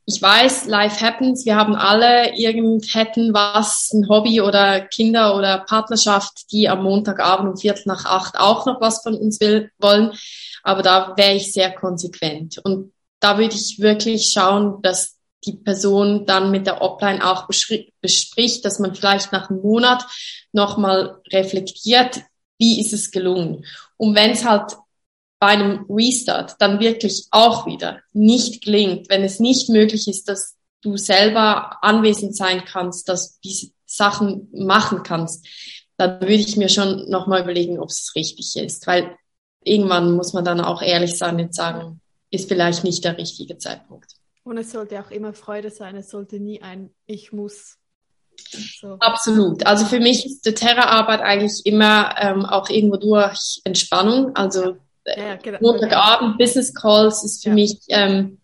ich 0.10 0.22
weiß, 0.22 0.68
life 0.68 1.06
happens. 1.06 1.46
Wir 1.46 1.58
haben 1.58 1.76
alle 1.76 2.34
irgend 2.38 2.96
hätten 2.96 3.34
was, 3.34 3.92
ein 3.92 4.08
Hobby 4.08 4.40
oder 4.40 4.80
Kinder 4.80 5.36
oder 5.36 5.66
Partnerschaft, 5.68 6.50
die 6.54 6.70
am 6.70 6.84
Montagabend 6.84 7.50
um 7.50 7.58
Viertel 7.58 7.84
nach 7.88 8.06
acht 8.06 8.40
auch 8.40 8.66
noch 8.66 8.80
was 8.80 9.04
von 9.04 9.16
uns 9.16 9.42
will, 9.42 9.70
wollen. 9.80 10.14
Aber 10.64 10.82
da 10.82 11.14
wäre 11.18 11.34
ich 11.34 11.52
sehr 11.52 11.74
konsequent. 11.74 12.58
Und 12.64 12.94
da 13.20 13.38
würde 13.38 13.56
ich 13.56 13.80
wirklich 13.82 14.32
schauen, 14.32 14.82
dass 14.82 15.18
die 15.44 15.58
Person 15.58 16.26
dann 16.26 16.52
mit 16.52 16.68
der 16.68 16.82
Offline 16.82 17.22
auch 17.22 17.48
bespricht, 17.48 18.64
dass 18.64 18.80
man 18.80 18.96
vielleicht 18.96 19.34
nach 19.34 19.50
einem 19.50 19.62
Monat 19.62 20.06
nochmal 20.54 21.22
reflektiert, 21.34 22.22
wie 22.58 22.80
ist 22.80 22.94
es 22.94 23.12
gelungen. 23.12 23.66
Und 23.98 24.16
wenn 24.16 24.32
es 24.32 24.46
halt 24.46 24.78
bei 25.40 25.48
einem 25.48 25.86
Restart 25.90 26.56
dann 26.60 26.80
wirklich 26.80 27.28
auch 27.32 27.66
wieder 27.66 28.00
nicht 28.14 28.64
gelingt, 28.64 29.10
wenn 29.10 29.24
es 29.24 29.40
nicht 29.40 29.70
möglich 29.70 30.08
ist, 30.08 30.28
dass 30.30 30.56
du 30.82 30.98
selber 30.98 31.84
anwesend 31.84 32.36
sein 32.36 32.64
kannst, 32.66 33.10
dass 33.10 33.34
du 33.34 33.40
diese 33.44 33.72
Sachen 33.86 34.50
machen 34.52 35.04
kannst, 35.04 35.48
dann 35.98 36.22
würde 36.22 36.34
ich 36.34 36.58
mir 36.58 36.70
schon 36.70 37.10
nochmal 37.10 37.42
überlegen, 37.42 37.80
ob 37.80 37.90
es 37.90 38.14
richtig 38.16 38.56
ist, 38.56 38.86
weil 38.88 39.16
irgendwann 39.64 40.16
muss 40.16 40.34
man 40.34 40.46
dann 40.46 40.62
auch 40.62 40.82
ehrlich 40.82 41.18
sein 41.18 41.40
und 41.40 41.54
sagen, 41.54 42.02
ist 42.30 42.48
vielleicht 42.48 42.84
nicht 42.84 43.04
der 43.04 43.18
richtige 43.18 43.58
Zeitpunkt. 43.58 44.12
Und 44.44 44.58
es 44.58 44.72
sollte 44.72 45.00
auch 45.00 45.12
immer 45.12 45.34
Freude 45.34 45.72
sein, 45.72 45.96
es 45.96 46.10
sollte 46.10 46.40
nie 46.40 46.62
ein 46.62 46.92
Ich 47.06 47.32
muss. 47.32 47.78
So. 48.80 48.98
Absolut. 49.00 49.66
Also 49.66 49.86
für 49.86 50.00
mich 50.00 50.26
ist 50.26 50.46
die 50.46 50.54
Terra-Arbeit 50.54 51.22
eigentlich 51.22 51.66
immer 51.66 52.16
ähm, 52.20 52.46
auch 52.46 52.70
irgendwo 52.70 52.98
durch 52.98 53.62
Entspannung. 53.64 54.36
Also 54.36 54.78
ja, 55.16 55.36
genau. 55.36 55.60
Montagabend 55.62 56.38
Business 56.38 56.74
Calls 56.74 57.24
ist 57.24 57.44
für 57.44 57.50
ja. 57.50 57.56
mich 57.56 57.80
ähm, 57.90 58.40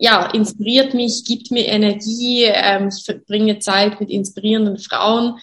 ja, 0.00 0.30
inspiriert 0.30 0.94
mich, 0.94 1.24
gibt 1.26 1.50
mir 1.50 1.66
Energie, 1.66 2.44
ähm, 2.44 2.88
ich 2.88 3.04
verbringe 3.04 3.58
Zeit 3.58 4.00
mit 4.00 4.08
inspirierenden 4.08 4.78
Frauen. 4.78 5.38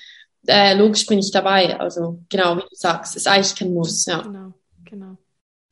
Äh, 0.47 0.75
logisch 0.75 1.05
bin 1.05 1.19
ich 1.19 1.29
dabei. 1.31 1.79
Also 1.79 2.23
genau, 2.27 2.57
wie 2.57 2.61
du 2.61 2.67
sagst, 2.71 3.15
ist 3.15 3.27
eigentlich 3.27 3.55
kein 3.55 3.71
Muss. 3.71 4.07
Ja. 4.07 4.21
Genau, 4.23 4.53
genau. 4.83 5.17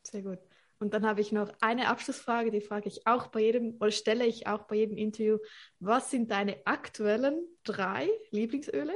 Sehr 0.04 0.22
gut. 0.22 0.38
Und 0.78 0.94
dann 0.94 1.04
habe 1.08 1.22
ich 1.22 1.32
noch 1.32 1.52
eine 1.62 1.88
Abschlussfrage, 1.88 2.52
die 2.52 2.62
frage 2.62 2.88
ich 2.88 3.08
auch 3.08 3.28
bei 3.28 3.42
jedem 3.42 3.76
oder 3.80 3.90
stelle 3.90 4.28
ich 4.28 4.46
auch 4.46 4.64
bei 4.64 4.76
jedem 4.76 4.98
Interview. 4.98 5.40
Was 5.80 6.12
sind 6.12 6.30
deine 6.30 6.58
aktuellen 6.66 7.44
drei 7.64 8.08
Lieblingsöle? 8.30 8.94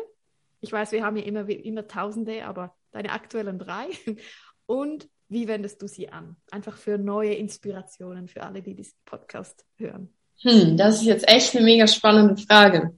Ich 0.62 0.72
weiß, 0.72 0.92
wir 0.92 1.04
haben 1.04 1.18
ja 1.18 1.24
immer, 1.24 1.50
immer 1.50 1.88
Tausende, 1.88 2.46
aber 2.46 2.76
deine 2.92 3.12
aktuellen 3.12 3.58
drei. 3.58 3.88
Und 4.68 5.10
wie 5.30 5.48
wendest 5.48 5.82
du 5.82 5.88
sie 5.88 6.10
an? 6.10 6.36
Einfach 6.52 6.76
für 6.76 6.98
neue 6.98 7.34
Inspirationen 7.36 8.28
für 8.28 8.44
alle, 8.44 8.62
die 8.62 8.76
diesen 8.76 8.98
Podcast 9.06 9.66
hören. 9.78 10.10
Hm, 10.42 10.76
das 10.76 10.96
ist 10.96 11.06
jetzt 11.06 11.28
echt 11.28 11.56
eine 11.56 11.64
mega 11.64 11.88
spannende 11.88 12.38
Frage. 12.38 12.94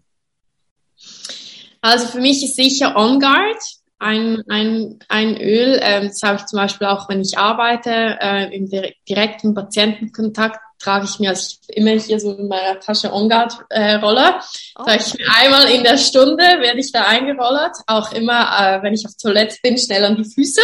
Also 1.81 2.07
für 2.07 2.21
mich 2.21 2.43
ist 2.43 2.55
sicher 2.55 2.95
On 2.95 3.19
Guard 3.19 3.61
ein, 3.99 4.43
ein, 4.49 4.99
ein 5.09 5.39
Öl. 5.39 5.79
Ähm, 5.81 6.07
das 6.07 6.23
habe 6.23 6.37
ich 6.37 6.45
zum 6.45 6.57
Beispiel 6.57 6.87
auch, 6.87 7.07
wenn 7.09 7.21
ich 7.21 7.37
arbeite, 7.37 8.17
äh, 8.19 8.55
im 8.55 8.69
direkten 9.07 9.53
Patientenkontakt 9.53 10.59
trage 10.79 11.05
ich 11.05 11.19
mir 11.19 11.29
also 11.29 11.57
ich 11.67 11.77
immer 11.77 11.91
hier 11.91 12.19
so 12.19 12.33
in 12.33 12.47
meiner 12.47 12.79
Tasche 12.79 13.13
On 13.13 13.29
Guard 13.29 13.53
äh, 13.69 13.95
Roller. 13.95 14.41
Oh. 14.79 14.83
Sage 14.85 15.03
ich 15.05 15.13
mir 15.13 15.27
einmal 15.39 15.69
in 15.69 15.83
der 15.83 15.97
Stunde 15.97 16.43
werde 16.43 16.79
ich 16.79 16.91
da 16.91 17.03
eingerollert. 17.03 17.77
Auch 17.85 18.11
immer, 18.13 18.49
äh, 18.59 18.83
wenn 18.83 18.93
ich 18.93 19.05
auf 19.05 19.15
Toilette 19.21 19.57
bin, 19.61 19.77
schnell 19.77 20.03
an 20.05 20.15
die 20.15 20.25
Füße. 20.25 20.61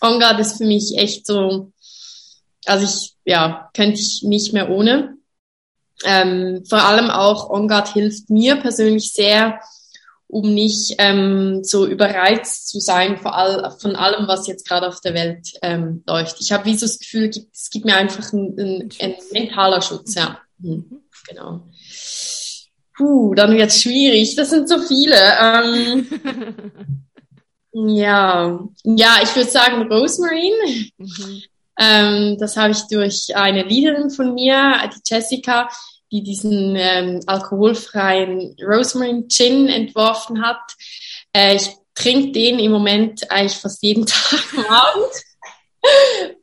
On 0.00 0.18
Guard 0.18 0.40
ist 0.40 0.58
für 0.58 0.64
mich 0.64 0.96
echt 0.96 1.26
so, 1.26 1.72
also 2.66 2.84
ich, 2.84 3.14
ja, 3.24 3.70
könnte 3.74 4.00
ich 4.00 4.22
nicht 4.22 4.52
mehr 4.52 4.70
ohne. 4.70 5.16
Ähm, 6.04 6.64
vor 6.68 6.82
allem 6.82 7.10
auch 7.10 7.50
On 7.50 7.68
Guard 7.68 7.92
hilft 7.92 8.30
mir 8.30 8.56
persönlich 8.56 9.12
sehr, 9.12 9.60
um 10.28 10.54
nicht 10.54 10.94
ähm, 10.98 11.62
so 11.64 11.86
überreizt 11.86 12.68
zu 12.68 12.80
sein 12.80 13.18
vor 13.18 13.34
all, 13.34 13.76
von 13.80 13.96
allem, 13.96 14.28
was 14.28 14.46
jetzt 14.46 14.66
gerade 14.66 14.86
auf 14.88 15.00
der 15.00 15.14
Welt 15.14 15.48
ähm, 15.60 16.02
läuft. 16.06 16.40
Ich 16.40 16.52
habe 16.52 16.64
wie 16.64 16.76
so 16.76 16.86
das 16.86 16.98
Gefühl, 16.98 17.30
es 17.52 17.70
gibt 17.70 17.84
mir 17.84 17.96
einfach 17.96 18.32
ein, 18.32 18.56
ein, 18.58 18.88
ein 19.00 19.14
mentaler 19.32 19.82
Schutz, 19.82 20.14
ja. 20.14 20.38
Mhm. 20.58 21.02
Genau. 21.28 21.62
Puh, 22.96 23.34
dann 23.34 23.56
wird's 23.56 23.82
schwierig. 23.82 24.36
Das 24.36 24.50
sind 24.50 24.68
so 24.68 24.78
viele. 24.78 25.16
Ähm, 25.40 26.06
ja, 27.72 28.60
ja, 28.84 29.16
ich 29.22 29.34
würde 29.36 29.50
sagen 29.50 29.90
Rosemary. 29.90 30.92
Mhm. 30.98 31.42
Ähm, 31.78 32.36
das 32.38 32.56
habe 32.56 32.72
ich 32.72 32.82
durch 32.90 33.34
eine 33.34 33.62
Leaderin 33.62 34.10
von 34.10 34.34
mir, 34.34 34.74
die 34.94 35.00
Jessica, 35.04 35.68
die 36.12 36.22
diesen 36.22 36.76
ähm, 36.76 37.20
alkoholfreien 37.26 38.56
Rosemary 38.62 39.26
Gin 39.28 39.68
entworfen 39.68 40.44
hat. 40.44 40.60
Äh, 41.32 41.56
ich 41.56 41.70
trinke 41.94 42.32
den 42.32 42.58
im 42.58 42.72
Moment 42.72 43.30
eigentlich 43.30 43.56
fast 43.56 43.82
jeden 43.82 44.06
Tag 44.06 44.44
am 44.56 44.64
Abend 44.66 45.12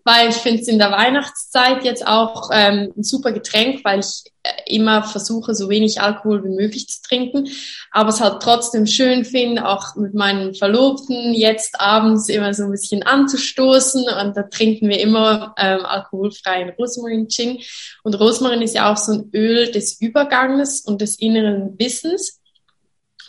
weil 0.04 0.30
ich 0.30 0.36
finde 0.36 0.62
es 0.62 0.68
in 0.68 0.80
der 0.80 0.92
Weihnachtszeit 0.92 1.84
jetzt 1.84 2.06
auch 2.08 2.50
ähm, 2.52 2.94
ein 2.96 3.04
super 3.04 3.32
Getränk, 3.32 3.84
weil 3.84 4.00
ich 4.00 4.24
äh, 4.44 4.76
immer 4.76 5.04
versuche, 5.04 5.54
so 5.54 5.70
wenig 5.70 6.02
Alkohol 6.02 6.44
wie 6.44 6.56
möglich 6.56 6.88
zu 6.88 7.02
trinken, 7.02 7.48
aber 7.92 8.10
es 8.10 8.22
halt 8.22 8.42
trotzdem 8.42 8.88
schön 8.88 9.26
finde, 9.26 9.68
auch 9.68 9.96
mit 9.96 10.14
meinen 10.14 10.56
Verlobten 10.56 11.34
jetzt 11.34 11.80
abends 11.80 12.30
immer 12.30 12.54
so 12.54 12.64
ein 12.64 12.72
bisschen 12.72 13.04
anzustoßen. 13.04 14.04
Und 14.04 14.38
da 14.38 14.44
trinken 14.44 14.90
wir 14.90 15.00
immer 15.00 15.54
ähm, 15.58 15.86
alkoholfreien 15.86 16.72
Rosmarin 16.78 17.28
Gin. 17.28 17.60
Und 18.04 18.20
Rosmarin 18.20 18.62
ist 18.62 18.76
ja 18.76 18.92
auch 18.92 18.98
so 18.98 19.12
ein 19.12 19.30
Öl 19.34 19.72
des 19.72 20.00
Überganges 20.02 20.82
und 20.82 21.02
des 21.02 21.20
inneren 21.20 21.78
Wissens 21.78 22.37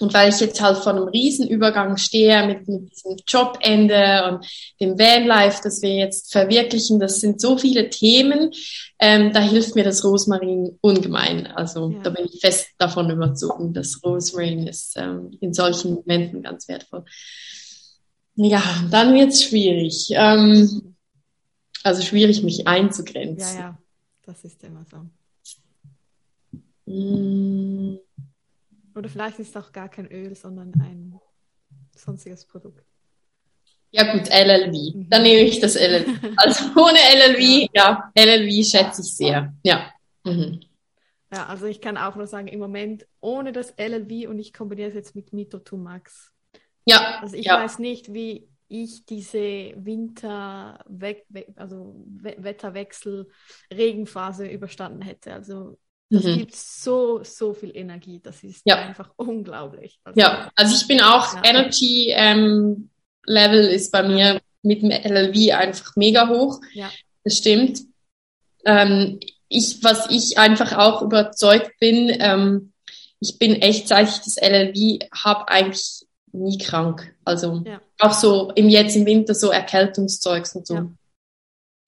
und 0.00 0.14
weil 0.14 0.30
ich 0.30 0.40
jetzt 0.40 0.60
halt 0.60 0.78
vor 0.78 0.92
einem 0.92 1.08
Riesenübergang 1.08 1.96
stehe 1.96 2.46
mit, 2.46 2.68
mit 2.68 2.92
diesem 2.92 3.16
Jobende 3.26 4.28
und 4.28 4.46
dem 4.80 4.98
Vanlife, 4.98 5.60
das 5.62 5.82
wir 5.82 5.94
jetzt 5.94 6.32
verwirklichen, 6.32 7.00
das 7.00 7.20
sind 7.20 7.40
so 7.40 7.58
viele 7.58 7.90
Themen, 7.90 8.52
ähm, 8.98 9.32
da 9.32 9.40
hilft 9.40 9.74
mir 9.74 9.84
das 9.84 10.04
Rosmarin 10.04 10.78
ungemein. 10.80 11.46
Also 11.46 11.90
ja. 11.90 12.00
da 12.02 12.10
bin 12.10 12.26
ich 12.26 12.40
fest 12.40 12.68
davon 12.78 13.10
überzogen, 13.10 13.72
dass 13.72 14.02
Rosmarin 14.04 14.66
ist 14.66 14.96
ähm, 14.96 15.36
in 15.40 15.52
solchen 15.52 15.94
Momenten 15.94 16.42
ganz 16.42 16.68
wertvoll. 16.68 17.04
Ja, 18.36 18.62
dann 18.90 19.14
wird's 19.14 19.42
schwierig. 19.42 20.08
Ähm, 20.10 20.94
also 21.82 22.02
schwierig, 22.02 22.42
mich 22.42 22.66
einzugrenzen. 22.66 23.58
Ja, 23.58 23.60
ja, 23.60 23.78
das 24.26 24.44
ist 24.44 24.62
immer 24.62 24.84
so. 24.90 24.98
Mm. 26.90 27.98
Oder 28.98 29.08
vielleicht 29.08 29.38
ist 29.38 29.50
es 29.50 29.56
auch 29.56 29.72
gar 29.72 29.88
kein 29.88 30.10
Öl, 30.10 30.34
sondern 30.34 30.72
ein 30.80 31.20
sonstiges 31.94 32.44
Produkt. 32.44 32.84
Ja 33.90 34.12
gut, 34.12 34.28
LLV. 34.28 34.94
Mhm. 34.94 35.08
Dann 35.08 35.22
nehme 35.22 35.42
ich 35.42 35.60
das 35.60 35.76
LLV. 35.76 36.08
Also 36.36 36.64
ohne 36.80 36.98
LLV, 36.98 37.70
ja, 37.72 38.12
LLV 38.14 38.66
schätze 38.66 39.02
ich 39.02 39.14
sehr. 39.14 39.54
Ja. 39.62 39.92
Mhm. 40.24 40.60
Ja, 41.32 41.46
also 41.46 41.66
ich 41.66 41.80
kann 41.80 41.96
auch 41.96 42.16
nur 42.16 42.26
sagen, 42.26 42.48
im 42.48 42.58
Moment 42.58 43.06
ohne 43.20 43.52
das 43.52 43.72
LLV 43.78 44.28
und 44.28 44.38
ich 44.38 44.52
kombiniere 44.52 44.88
es 44.88 44.94
jetzt 44.94 45.14
mit 45.14 45.32
Mito 45.32 45.60
2 45.60 45.76
Max. 45.76 46.32
Ja. 46.84 47.20
Also 47.20 47.36
ich 47.36 47.46
ja. 47.46 47.62
weiß 47.62 47.78
nicht, 47.78 48.12
wie 48.12 48.48
ich 48.68 49.06
diese 49.06 49.72
Winter, 49.76 50.84
also 51.56 52.04
Wetterwechsel, 52.06 53.30
Regenphase 53.72 54.48
überstanden 54.48 55.02
hätte. 55.02 55.32
Also 55.32 55.78
das 56.10 56.24
mhm. 56.24 56.38
gibt 56.38 56.56
so, 56.56 57.22
so 57.22 57.52
viel 57.52 57.76
Energie. 57.76 58.20
Das 58.22 58.42
ist 58.42 58.62
ja. 58.64 58.76
einfach 58.76 59.10
unglaublich. 59.16 60.00
Also, 60.04 60.18
ja, 60.18 60.50
also 60.56 60.74
ich 60.74 60.86
bin 60.88 61.00
auch, 61.00 61.34
ja. 61.34 61.42
Energy 61.44 62.12
ähm, 62.14 62.90
Level 63.26 63.66
ist 63.66 63.92
bei 63.92 64.02
mir 64.02 64.40
mit 64.62 64.82
dem 64.82 64.90
LLV 64.90 65.54
einfach 65.54 65.96
mega 65.96 66.28
hoch. 66.28 66.60
Ja. 66.72 66.90
Das 67.24 67.36
stimmt. 67.36 67.80
Ähm, 68.64 69.20
ich, 69.48 69.82
was 69.82 70.10
ich 70.10 70.38
einfach 70.38 70.76
auch 70.76 71.02
überzeugt 71.02 71.72
bin, 71.78 72.14
ähm, 72.20 72.72
ich 73.20 73.38
bin 73.38 73.56
echt, 73.56 73.88
seit 73.88 74.08
ich 74.08 74.18
das 74.18 74.36
LLV 74.36 75.08
habe, 75.12 75.48
eigentlich 75.48 76.06
nie 76.32 76.58
krank. 76.58 77.14
Also 77.24 77.62
ja. 77.66 77.80
auch 77.98 78.12
so 78.12 78.50
im 78.54 78.68
jetzt 78.68 78.96
im 78.96 79.06
Winter 79.06 79.34
so 79.34 79.50
Erkältungszeugs 79.50 80.54
und 80.54 80.66
so. 80.66 80.74
Ja. 80.74 80.88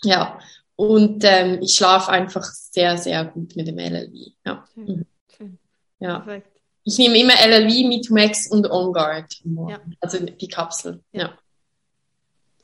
ja. 0.03 0.41
Und 0.81 1.24
ähm, 1.24 1.59
ich 1.61 1.74
schlafe 1.74 2.11
einfach 2.11 2.43
sehr, 2.43 2.97
sehr 2.97 3.26
gut 3.26 3.55
mit 3.55 3.68
dem 3.68 3.76
LLV. 3.78 4.33
Ja. 4.47 4.64
Schön. 4.72 4.87
Mhm. 4.87 5.07
Schön. 5.37 5.59
ja. 5.99 6.20
Perfekt. 6.20 6.59
Ich 6.85 6.97
nehme 6.97 7.20
immer 7.20 7.35
LLV, 7.35 7.87
Mitumex 7.87 8.51
und 8.51 8.66
On 8.70 8.91
Guard. 8.91 9.31
Ja. 9.68 9.78
Also 10.01 10.24
die 10.24 10.49
Kapsel. 10.49 11.05
Ja. 11.12 11.20
ja. 11.20 11.39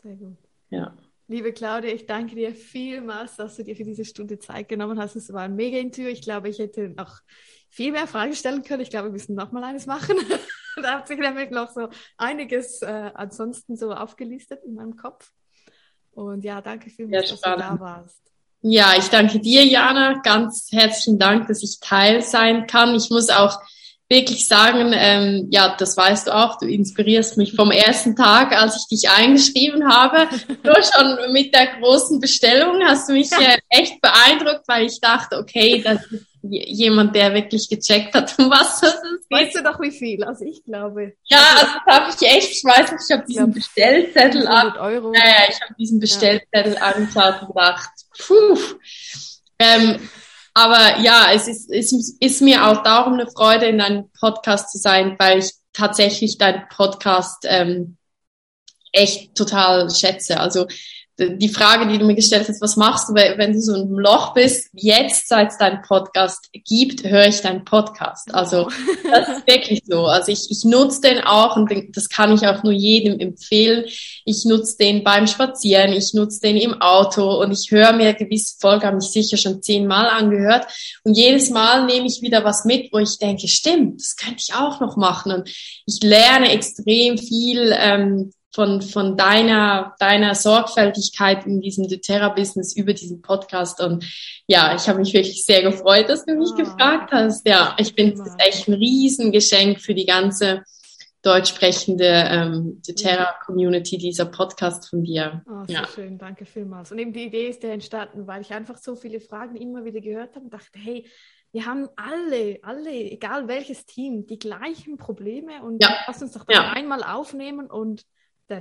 Sehr 0.02 0.14
gut. 0.14 0.36
Ja. 0.70 0.96
Liebe 1.28 1.52
Claudia, 1.52 1.92
ich 1.92 2.06
danke 2.06 2.34
dir 2.36 2.54
vielmals, 2.54 3.36
dass 3.36 3.56
du 3.56 3.64
dir 3.64 3.76
für 3.76 3.84
diese 3.84 4.06
Stunde 4.06 4.38
Zeit 4.38 4.70
genommen 4.70 4.98
hast. 4.98 5.14
Es 5.14 5.30
war 5.30 5.42
ein 5.42 5.54
mega 5.54 5.76
Interview. 5.76 6.08
Ich 6.08 6.22
glaube, 6.22 6.48
ich 6.48 6.58
hätte 6.58 6.88
noch 6.88 7.20
viel 7.68 7.92
mehr 7.92 8.06
Fragen 8.06 8.32
stellen 8.32 8.62
können. 8.62 8.80
Ich 8.80 8.88
glaube, 8.88 9.08
wir 9.08 9.12
müssen 9.12 9.34
noch 9.34 9.52
mal 9.52 9.62
eines 9.62 9.84
machen. 9.84 10.16
da 10.82 11.00
hat 11.00 11.08
sich 11.08 11.18
nämlich 11.18 11.50
noch 11.50 11.70
so 11.70 11.90
einiges 12.16 12.80
äh, 12.80 13.10
ansonsten 13.12 13.76
so 13.76 13.92
aufgelistet 13.92 14.64
in 14.64 14.72
meinem 14.72 14.96
Kopf. 14.96 15.34
Und 16.16 16.44
ja, 16.44 16.62
danke 16.62 16.88
vielmals, 16.88 17.28
dass 17.28 17.40
du 17.42 17.50
da 17.58 17.78
warst. 17.78 18.16
Ja, 18.62 18.94
ich 18.96 19.08
danke 19.08 19.38
dir, 19.38 19.64
Jana. 19.64 20.20
Ganz 20.22 20.68
herzlichen 20.72 21.18
Dank, 21.18 21.46
dass 21.46 21.62
ich 21.62 21.78
Teil 21.78 22.22
sein 22.22 22.66
kann. 22.66 22.94
Ich 22.94 23.10
muss 23.10 23.28
auch 23.28 23.60
wirklich 24.08 24.46
sagen, 24.48 24.92
ähm, 24.94 25.48
ja, 25.50 25.76
das 25.78 25.94
weißt 25.94 26.28
du 26.28 26.34
auch, 26.34 26.58
du 26.58 26.66
inspirierst 26.66 27.36
mich 27.36 27.54
vom 27.54 27.70
ersten 27.70 28.16
Tag, 28.16 28.52
als 28.52 28.76
ich 28.76 28.86
dich 28.86 29.10
eingeschrieben 29.10 29.86
habe. 29.86 30.26
Nur 30.64 30.82
schon 30.82 31.32
mit 31.32 31.54
der 31.54 31.66
großen 31.78 32.18
Bestellung 32.18 32.82
hast 32.82 33.10
du 33.10 33.12
mich 33.12 33.30
äh, 33.32 33.58
echt 33.68 34.00
beeindruckt, 34.00 34.66
weil 34.68 34.86
ich 34.86 34.98
dachte, 35.00 35.36
okay, 35.36 35.82
das 35.82 36.00
ist 36.06 36.24
jemand, 36.50 37.14
der 37.14 37.34
wirklich 37.34 37.68
gecheckt 37.68 38.14
hat, 38.14 38.34
um 38.38 38.50
was 38.50 38.82
es 38.82 38.92
geht. 39.02 39.30
Weißt 39.30 39.56
du 39.56 39.62
doch, 39.62 39.80
wie 39.80 39.90
viel? 39.90 40.24
Also 40.24 40.44
ich 40.44 40.64
glaube. 40.64 41.14
Ja, 41.24 41.38
also, 41.54 41.66
also 41.66 41.78
habe 41.86 42.14
ich 42.18 42.28
echt, 42.28 42.50
ich 42.52 42.64
weiß 42.64 42.92
nicht, 42.92 43.02
ich 43.08 43.16
habe 43.16 43.26
diesen 43.26 43.52
Bestellzettel 43.52 44.46
ab. 44.46 44.76
Euro. 44.78 45.12
Ja, 45.14 45.24
ja, 45.24 45.48
ich 45.48 45.60
habe 45.60 45.74
diesen 45.78 46.00
Bestellzettel 46.00 46.74
ja. 46.74 46.80
angeschaut 46.80 47.42
und 47.42 47.48
gedacht, 47.48 47.90
puh. 48.18 48.58
Ähm, 49.58 50.08
aber 50.54 51.00
ja, 51.00 51.32
es 51.32 51.48
ist, 51.48 51.70
es 51.70 52.16
ist 52.18 52.40
mir 52.40 52.66
auch 52.66 52.82
darum 52.82 53.14
eine 53.14 53.30
Freude, 53.30 53.66
in 53.66 53.80
einem 53.80 54.10
Podcast 54.18 54.72
zu 54.72 54.78
sein, 54.78 55.16
weil 55.18 55.40
ich 55.40 55.52
tatsächlich 55.74 56.38
deinen 56.38 56.66
Podcast 56.68 57.44
ähm, 57.46 57.98
echt 58.92 59.34
total 59.34 59.90
schätze. 59.90 60.40
Also 60.40 60.66
die 61.18 61.48
Frage, 61.48 61.86
die 61.86 61.98
du 61.98 62.04
mir 62.04 62.14
gestellt 62.14 62.46
hast, 62.46 62.60
was 62.60 62.76
machst 62.76 63.08
du, 63.08 63.14
wenn 63.14 63.54
du 63.54 63.60
so 63.60 63.74
in 63.74 63.82
einem 63.82 63.98
Loch 63.98 64.34
bist? 64.34 64.68
Jetzt, 64.74 65.28
seit 65.28 65.50
es 65.50 65.58
deinen 65.58 65.80
Podcast 65.80 66.50
gibt, 66.52 67.04
höre 67.04 67.28
ich 67.28 67.40
deinen 67.40 67.64
Podcast. 67.64 68.34
Also 68.34 68.68
das 69.10 69.28
ist 69.28 69.46
wirklich 69.46 69.82
so. 69.86 70.06
Also 70.06 70.30
ich, 70.30 70.50
ich 70.50 70.64
nutze 70.64 71.00
den 71.00 71.20
auch 71.22 71.56
und 71.56 71.72
das 71.96 72.10
kann 72.10 72.34
ich 72.34 72.46
auch 72.46 72.62
nur 72.62 72.72
jedem 72.72 73.18
empfehlen. 73.18 73.84
Ich 74.26 74.44
nutze 74.44 74.76
den 74.76 75.04
beim 75.04 75.26
Spazieren, 75.26 75.94
ich 75.94 76.12
nutze 76.12 76.40
den 76.40 76.58
im 76.58 76.82
Auto 76.82 77.40
und 77.40 77.50
ich 77.50 77.70
höre 77.70 77.92
mir 77.92 78.12
gewisse 78.12 78.56
Folgen, 78.60 78.84
habe 78.84 78.98
ich 79.00 79.08
sicher 79.08 79.38
schon 79.38 79.62
zehnmal 79.62 80.10
angehört. 80.10 80.66
Und 81.02 81.16
jedes 81.16 81.48
Mal 81.48 81.86
nehme 81.86 82.06
ich 82.06 82.20
wieder 82.20 82.44
was 82.44 82.66
mit, 82.66 82.92
wo 82.92 82.98
ich 82.98 83.18
denke, 83.18 83.48
stimmt, 83.48 84.02
das 84.02 84.16
könnte 84.16 84.42
ich 84.46 84.54
auch 84.54 84.80
noch 84.80 84.96
machen. 84.98 85.32
Und 85.32 85.48
ich 85.86 86.02
lerne 86.02 86.50
extrem 86.50 87.16
viel. 87.16 87.74
Ähm, 87.74 88.32
von, 88.54 88.80
von 88.80 89.16
deiner, 89.16 89.94
deiner 89.98 90.34
Sorgfältigkeit 90.34 91.46
in 91.46 91.60
diesem 91.60 91.88
doTERRA-Business 91.88 92.74
über 92.74 92.94
diesen 92.94 93.20
Podcast. 93.20 93.80
Und 93.80 94.04
ja, 94.46 94.74
ich 94.74 94.88
habe 94.88 95.00
mich 95.00 95.12
wirklich 95.12 95.44
sehr 95.44 95.62
gefreut, 95.62 96.08
dass 96.08 96.24
du 96.24 96.34
mich 96.34 96.50
oh, 96.52 96.56
gefragt 96.56 97.12
hast. 97.12 97.46
Ja, 97.46 97.76
ich 97.78 97.92
finde 97.92 98.22
es 98.22 98.34
echt 98.38 98.68
ein 98.68 98.74
Riesengeschenk 98.74 99.80
für 99.80 99.94
die 99.94 100.06
ganze 100.06 100.62
deutsch 101.26 101.50
sprechende 101.50 102.06
ähm, 102.06 102.80
doTERRA-Community, 102.86 103.98
dieser 103.98 104.26
Podcast 104.26 104.88
von 104.88 105.02
dir. 105.02 105.42
Oh, 105.46 105.64
so 105.66 105.72
ja. 105.72 105.86
schön, 105.92 106.18
danke 106.18 106.46
vielmals. 106.46 106.92
Und 106.92 106.98
eben 106.98 107.12
die 107.12 107.24
Idee 107.24 107.48
ist 107.48 107.64
ja 107.64 107.70
entstanden, 107.70 108.28
weil 108.28 108.42
ich 108.42 108.52
einfach 108.52 108.78
so 108.78 108.94
viele 108.94 109.20
Fragen 109.20 109.56
immer 109.56 109.84
wieder 109.84 110.00
gehört 110.00 110.36
habe 110.36 110.44
und 110.44 110.54
dachte, 110.54 110.78
hey, 110.78 111.04
wir 111.52 111.66
haben 111.66 111.88
alle, 111.96 112.58
alle, 112.62 112.92
egal 112.92 113.48
welches 113.48 113.86
Team, 113.86 114.26
die 114.26 114.38
gleichen 114.38 114.98
Probleme 114.98 115.62
und 115.62 115.82
ja. 115.82 115.96
lass 116.06 116.22
uns 116.22 116.32
doch 116.32 116.44
das 116.44 116.56
ja. 116.56 116.72
einmal 116.72 117.02
aufnehmen 117.02 117.70
und 117.70 118.02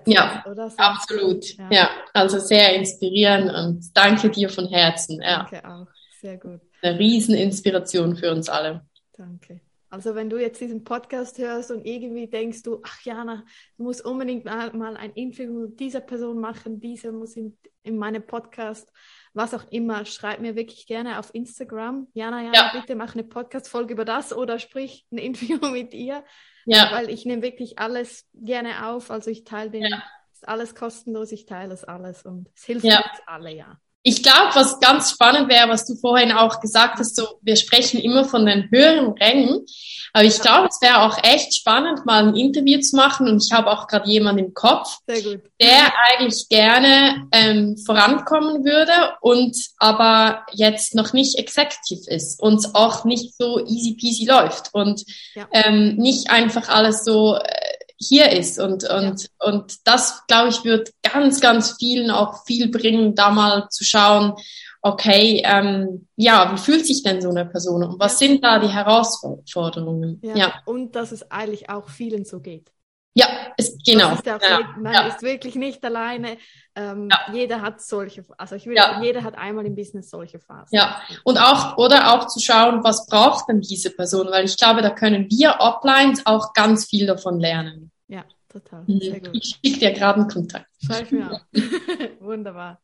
ja, 0.05 0.43
oder? 0.49 0.69
So 0.69 0.77
absolut. 0.77 1.57
Ja. 1.57 1.67
ja. 1.71 1.89
also 2.13 2.39
sehr 2.39 2.75
inspirierend 2.75 3.53
und 3.53 3.95
danke 3.95 4.29
dir 4.29 4.49
von 4.49 4.67
Herzen. 4.67 5.21
Ja. 5.21 5.47
Danke 5.49 5.67
auch, 5.67 5.87
sehr 6.21 6.37
gut. 6.37 6.61
Eine 6.81 6.99
Rieseninspiration 6.99 8.15
für 8.15 8.31
uns 8.31 8.49
alle. 8.49 8.85
Danke. 9.17 9.61
Also 9.89 10.15
wenn 10.15 10.29
du 10.29 10.37
jetzt 10.37 10.59
diesen 10.59 10.83
Podcast 10.83 11.37
hörst 11.37 11.71
und 11.71 11.85
irgendwie 11.85 12.27
denkst 12.27 12.63
du, 12.63 12.81
ach 12.83 13.01
Jana, 13.03 13.45
du 13.77 13.83
musst 13.83 14.03
unbedingt 14.03 14.45
mal, 14.45 14.73
mal 14.73 14.97
ein 14.97 15.11
Interview 15.13 15.67
mit 15.67 15.79
dieser 15.79 16.01
Person 16.01 16.39
machen, 16.39 16.79
diese 16.79 17.11
muss 17.11 17.35
in, 17.35 17.57
in 17.83 17.97
meinem 17.97 18.25
Podcast, 18.25 18.91
was 19.33 19.53
auch 19.53 19.63
immer, 19.71 20.05
schreib 20.05 20.39
mir 20.39 20.55
wirklich 20.55 20.87
gerne 20.87 21.19
auf 21.19 21.33
Instagram. 21.33 22.07
Jana, 22.13 22.43
Jana, 22.43 22.55
ja. 22.55 22.71
bitte 22.73 22.95
mach 22.95 23.13
eine 23.13 23.23
Podcast-Folge 23.23 23.93
über 23.93 24.05
das 24.05 24.33
oder 24.33 24.59
sprich 24.59 25.05
ein 25.11 25.17
Interview 25.19 25.59
mit 25.69 25.93
ihr. 25.93 26.23
Ja. 26.65 26.91
Weil 26.91 27.09
ich 27.09 27.25
nehme 27.25 27.43
wirklich 27.43 27.77
alles 27.77 28.27
gerne 28.33 28.87
auf. 28.87 29.11
Also 29.11 29.29
ich 29.29 29.43
teile 29.43 29.69
den, 29.69 29.83
ja. 29.83 30.03
ist 30.33 30.47
alles 30.47 30.73
kostenlos, 30.73 31.31
ich 31.31 31.45
teile 31.45 31.69
das 31.69 31.83
alles 31.83 32.25
und 32.25 32.49
es 32.55 32.63
hilft 32.63 32.85
ja. 32.85 32.97
uns 32.97 33.21
alle, 33.27 33.53
ja. 33.53 33.79
Ich 34.07 34.21
glaube, 34.21 34.53
was 34.53 34.79
ganz 34.79 35.09
spannend 35.09 35.49
wäre, 35.49 35.67
was 35.67 35.87
du 35.87 35.95
vorhin 35.95 36.31
auch 36.31 36.59
gesagt 36.59 36.99
hast, 36.99 37.15
so, 37.15 37.39
wir 37.41 37.55
sprechen 37.55 37.99
immer 37.99 38.23
von 38.23 38.45
den 38.45 38.69
höheren 38.71 39.13
Rängen, 39.13 39.65
aber 40.13 40.25
ich 40.25 40.39
glaube, 40.39 40.69
es 40.69 40.79
wäre 40.79 41.01
auch 41.01 41.17
echt 41.23 41.55
spannend, 41.55 42.05
mal 42.05 42.25
ein 42.25 42.35
Interview 42.35 42.79
zu 42.79 42.95
machen. 42.95 43.27
Und 43.27 43.43
ich 43.43 43.51
habe 43.51 43.69
auch 43.69 43.87
gerade 43.87 44.07
jemanden 44.09 44.45
im 44.45 44.53
Kopf, 44.53 44.99
der 45.07 45.91
eigentlich 46.07 46.47
gerne 46.47 47.27
ähm, 47.33 47.75
vorankommen 47.83 48.63
würde 48.63 49.15
und 49.21 49.57
aber 49.77 50.45
jetzt 50.53 50.95
noch 50.95 51.11
nicht 51.11 51.37
executive 51.37 52.09
ist 52.09 52.39
und 52.39 52.75
auch 52.75 53.03
nicht 53.03 53.35
so 53.37 53.59
easy 53.65 53.97
peasy 53.99 54.25
läuft 54.25 54.69
und 54.71 55.03
ja. 55.33 55.49
ähm, 55.51 55.95
nicht 55.97 56.29
einfach 56.29 56.69
alles 56.69 57.03
so 57.03 57.35
äh, 57.35 57.74
hier 57.97 58.31
ist. 58.31 58.59
Und, 58.59 58.83
und, 58.89 59.23
ja. 59.23 59.47
und 59.47 59.87
das, 59.87 60.25
glaube 60.27 60.49
ich, 60.49 60.63
wird 60.63 60.91
ganz, 61.01 61.39
ganz 61.41 61.75
vielen 61.77 62.11
auch 62.11 62.45
viel 62.45 62.69
bringen, 62.69 63.15
da 63.15 63.31
mal 63.31 63.67
zu 63.69 63.83
schauen, 63.83 64.33
okay, 64.81 65.41
ähm, 65.43 66.07
ja, 66.15 66.53
wie 66.53 66.59
fühlt 66.59 66.85
sich 66.85 67.01
denn 67.01 67.19
so 67.19 67.29
eine 67.29 67.45
Person 67.45 67.83
und 67.83 67.99
was 67.99 68.19
sind 68.19 68.43
da 68.43 68.59
die 68.59 68.67
Herausforderungen? 68.67 70.19
Ja. 70.21 70.35
ja. 70.35 70.53
Und 70.65 70.95
dass 70.95 71.11
es 71.11 71.31
eigentlich 71.31 71.69
auch 71.69 71.89
vielen 71.89 72.23
so 72.23 72.39
geht. 72.39 72.71
Ja, 73.17 73.27
ist, 73.55 73.85
genau. 73.85 74.13
Ist 74.13 74.25
ja, 74.25 74.39
man 74.77 74.93
ja. 74.93 75.07
ist 75.07 75.21
wirklich 75.21 75.55
nicht 75.55 75.83
alleine. 75.85 76.37
Ähm, 76.75 77.07
ja. 77.09 77.33
Jeder 77.33 77.61
hat 77.61 77.81
solche, 77.81 78.25
also 78.37 78.55
ich 78.55 78.65
ja. 78.65 79.01
jeder 79.01 79.23
hat 79.23 79.37
einmal 79.37 79.65
im 79.65 79.73
Business 79.73 80.09
solche 80.09 80.39
Phasen. 80.39 80.67
Ja, 80.71 81.01
und 81.23 81.37
auch, 81.37 81.77
oder 81.77 82.13
auch 82.13 82.27
zu 82.27 82.41
schauen, 82.41 82.83
was 82.83 83.07
braucht 83.07 83.47
denn 83.47 83.61
diese 83.61 83.91
Person, 83.91 84.27
weil 84.31 84.43
ich 84.43 84.57
glaube, 84.57 84.81
da 84.81 84.89
können 84.89 85.29
wir 85.29 85.61
Uplines 85.61 86.25
auch 86.25 86.51
ganz 86.53 86.87
viel 86.87 87.05
davon 87.05 87.39
lernen. 87.39 87.89
Ja, 88.09 88.25
total. 88.49 88.83
Mhm. 88.85 88.99
Sehr 88.99 89.19
gut. 89.21 89.29
Ich 89.31 89.59
schicke 89.63 89.79
dir 89.79 89.93
gerade 89.93 90.19
einen 90.19 90.29
Kontakt. 90.29 90.67
Schreib 90.85 91.09
mir 91.13 91.31
auch. 91.31 91.41
Wunderbar. 92.19 92.81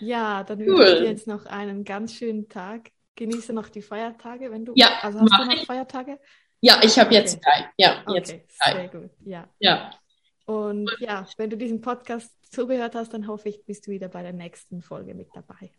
Ja, 0.00 0.44
dann 0.44 0.60
cool. 0.60 0.66
wünsche 0.68 0.92
ich 0.92 0.98
dir 1.00 1.10
jetzt 1.10 1.26
noch 1.26 1.44
einen 1.44 1.84
ganz 1.84 2.14
schönen 2.14 2.48
Tag. 2.48 2.90
Genieße 3.16 3.52
noch 3.52 3.68
die 3.68 3.82
Feiertage, 3.82 4.50
wenn 4.50 4.64
du. 4.64 4.72
Ja, 4.74 4.88
also 5.02 5.20
hast 5.20 5.38
du 5.38 5.44
noch 5.44 5.52
ich. 5.52 5.66
Feiertage? 5.66 6.18
Ja, 6.62 6.80
ich 6.82 6.96
habe 6.98 7.12
jetzt 7.12 7.36
okay. 7.36 7.44
drei. 7.44 7.70
Ja, 7.76 8.02
okay, 8.06 8.16
jetzt 8.16 8.32
drei. 8.60 8.72
Sehr 8.72 8.88
gut. 8.88 9.10
Ja. 9.24 9.48
ja. 9.58 9.90
Und 10.46 10.90
ja, 11.00 11.26
wenn 11.36 11.50
du 11.50 11.56
diesen 11.56 11.80
Podcast 11.80 12.32
zugehört 12.50 12.94
hast, 12.94 13.12
dann 13.12 13.26
hoffe 13.26 13.48
ich, 13.48 13.64
bist 13.64 13.86
du 13.86 13.90
wieder 13.90 14.08
bei 14.08 14.22
der 14.22 14.32
nächsten 14.32 14.80
Folge 14.80 15.14
mit 15.14 15.28
dabei. 15.34 15.72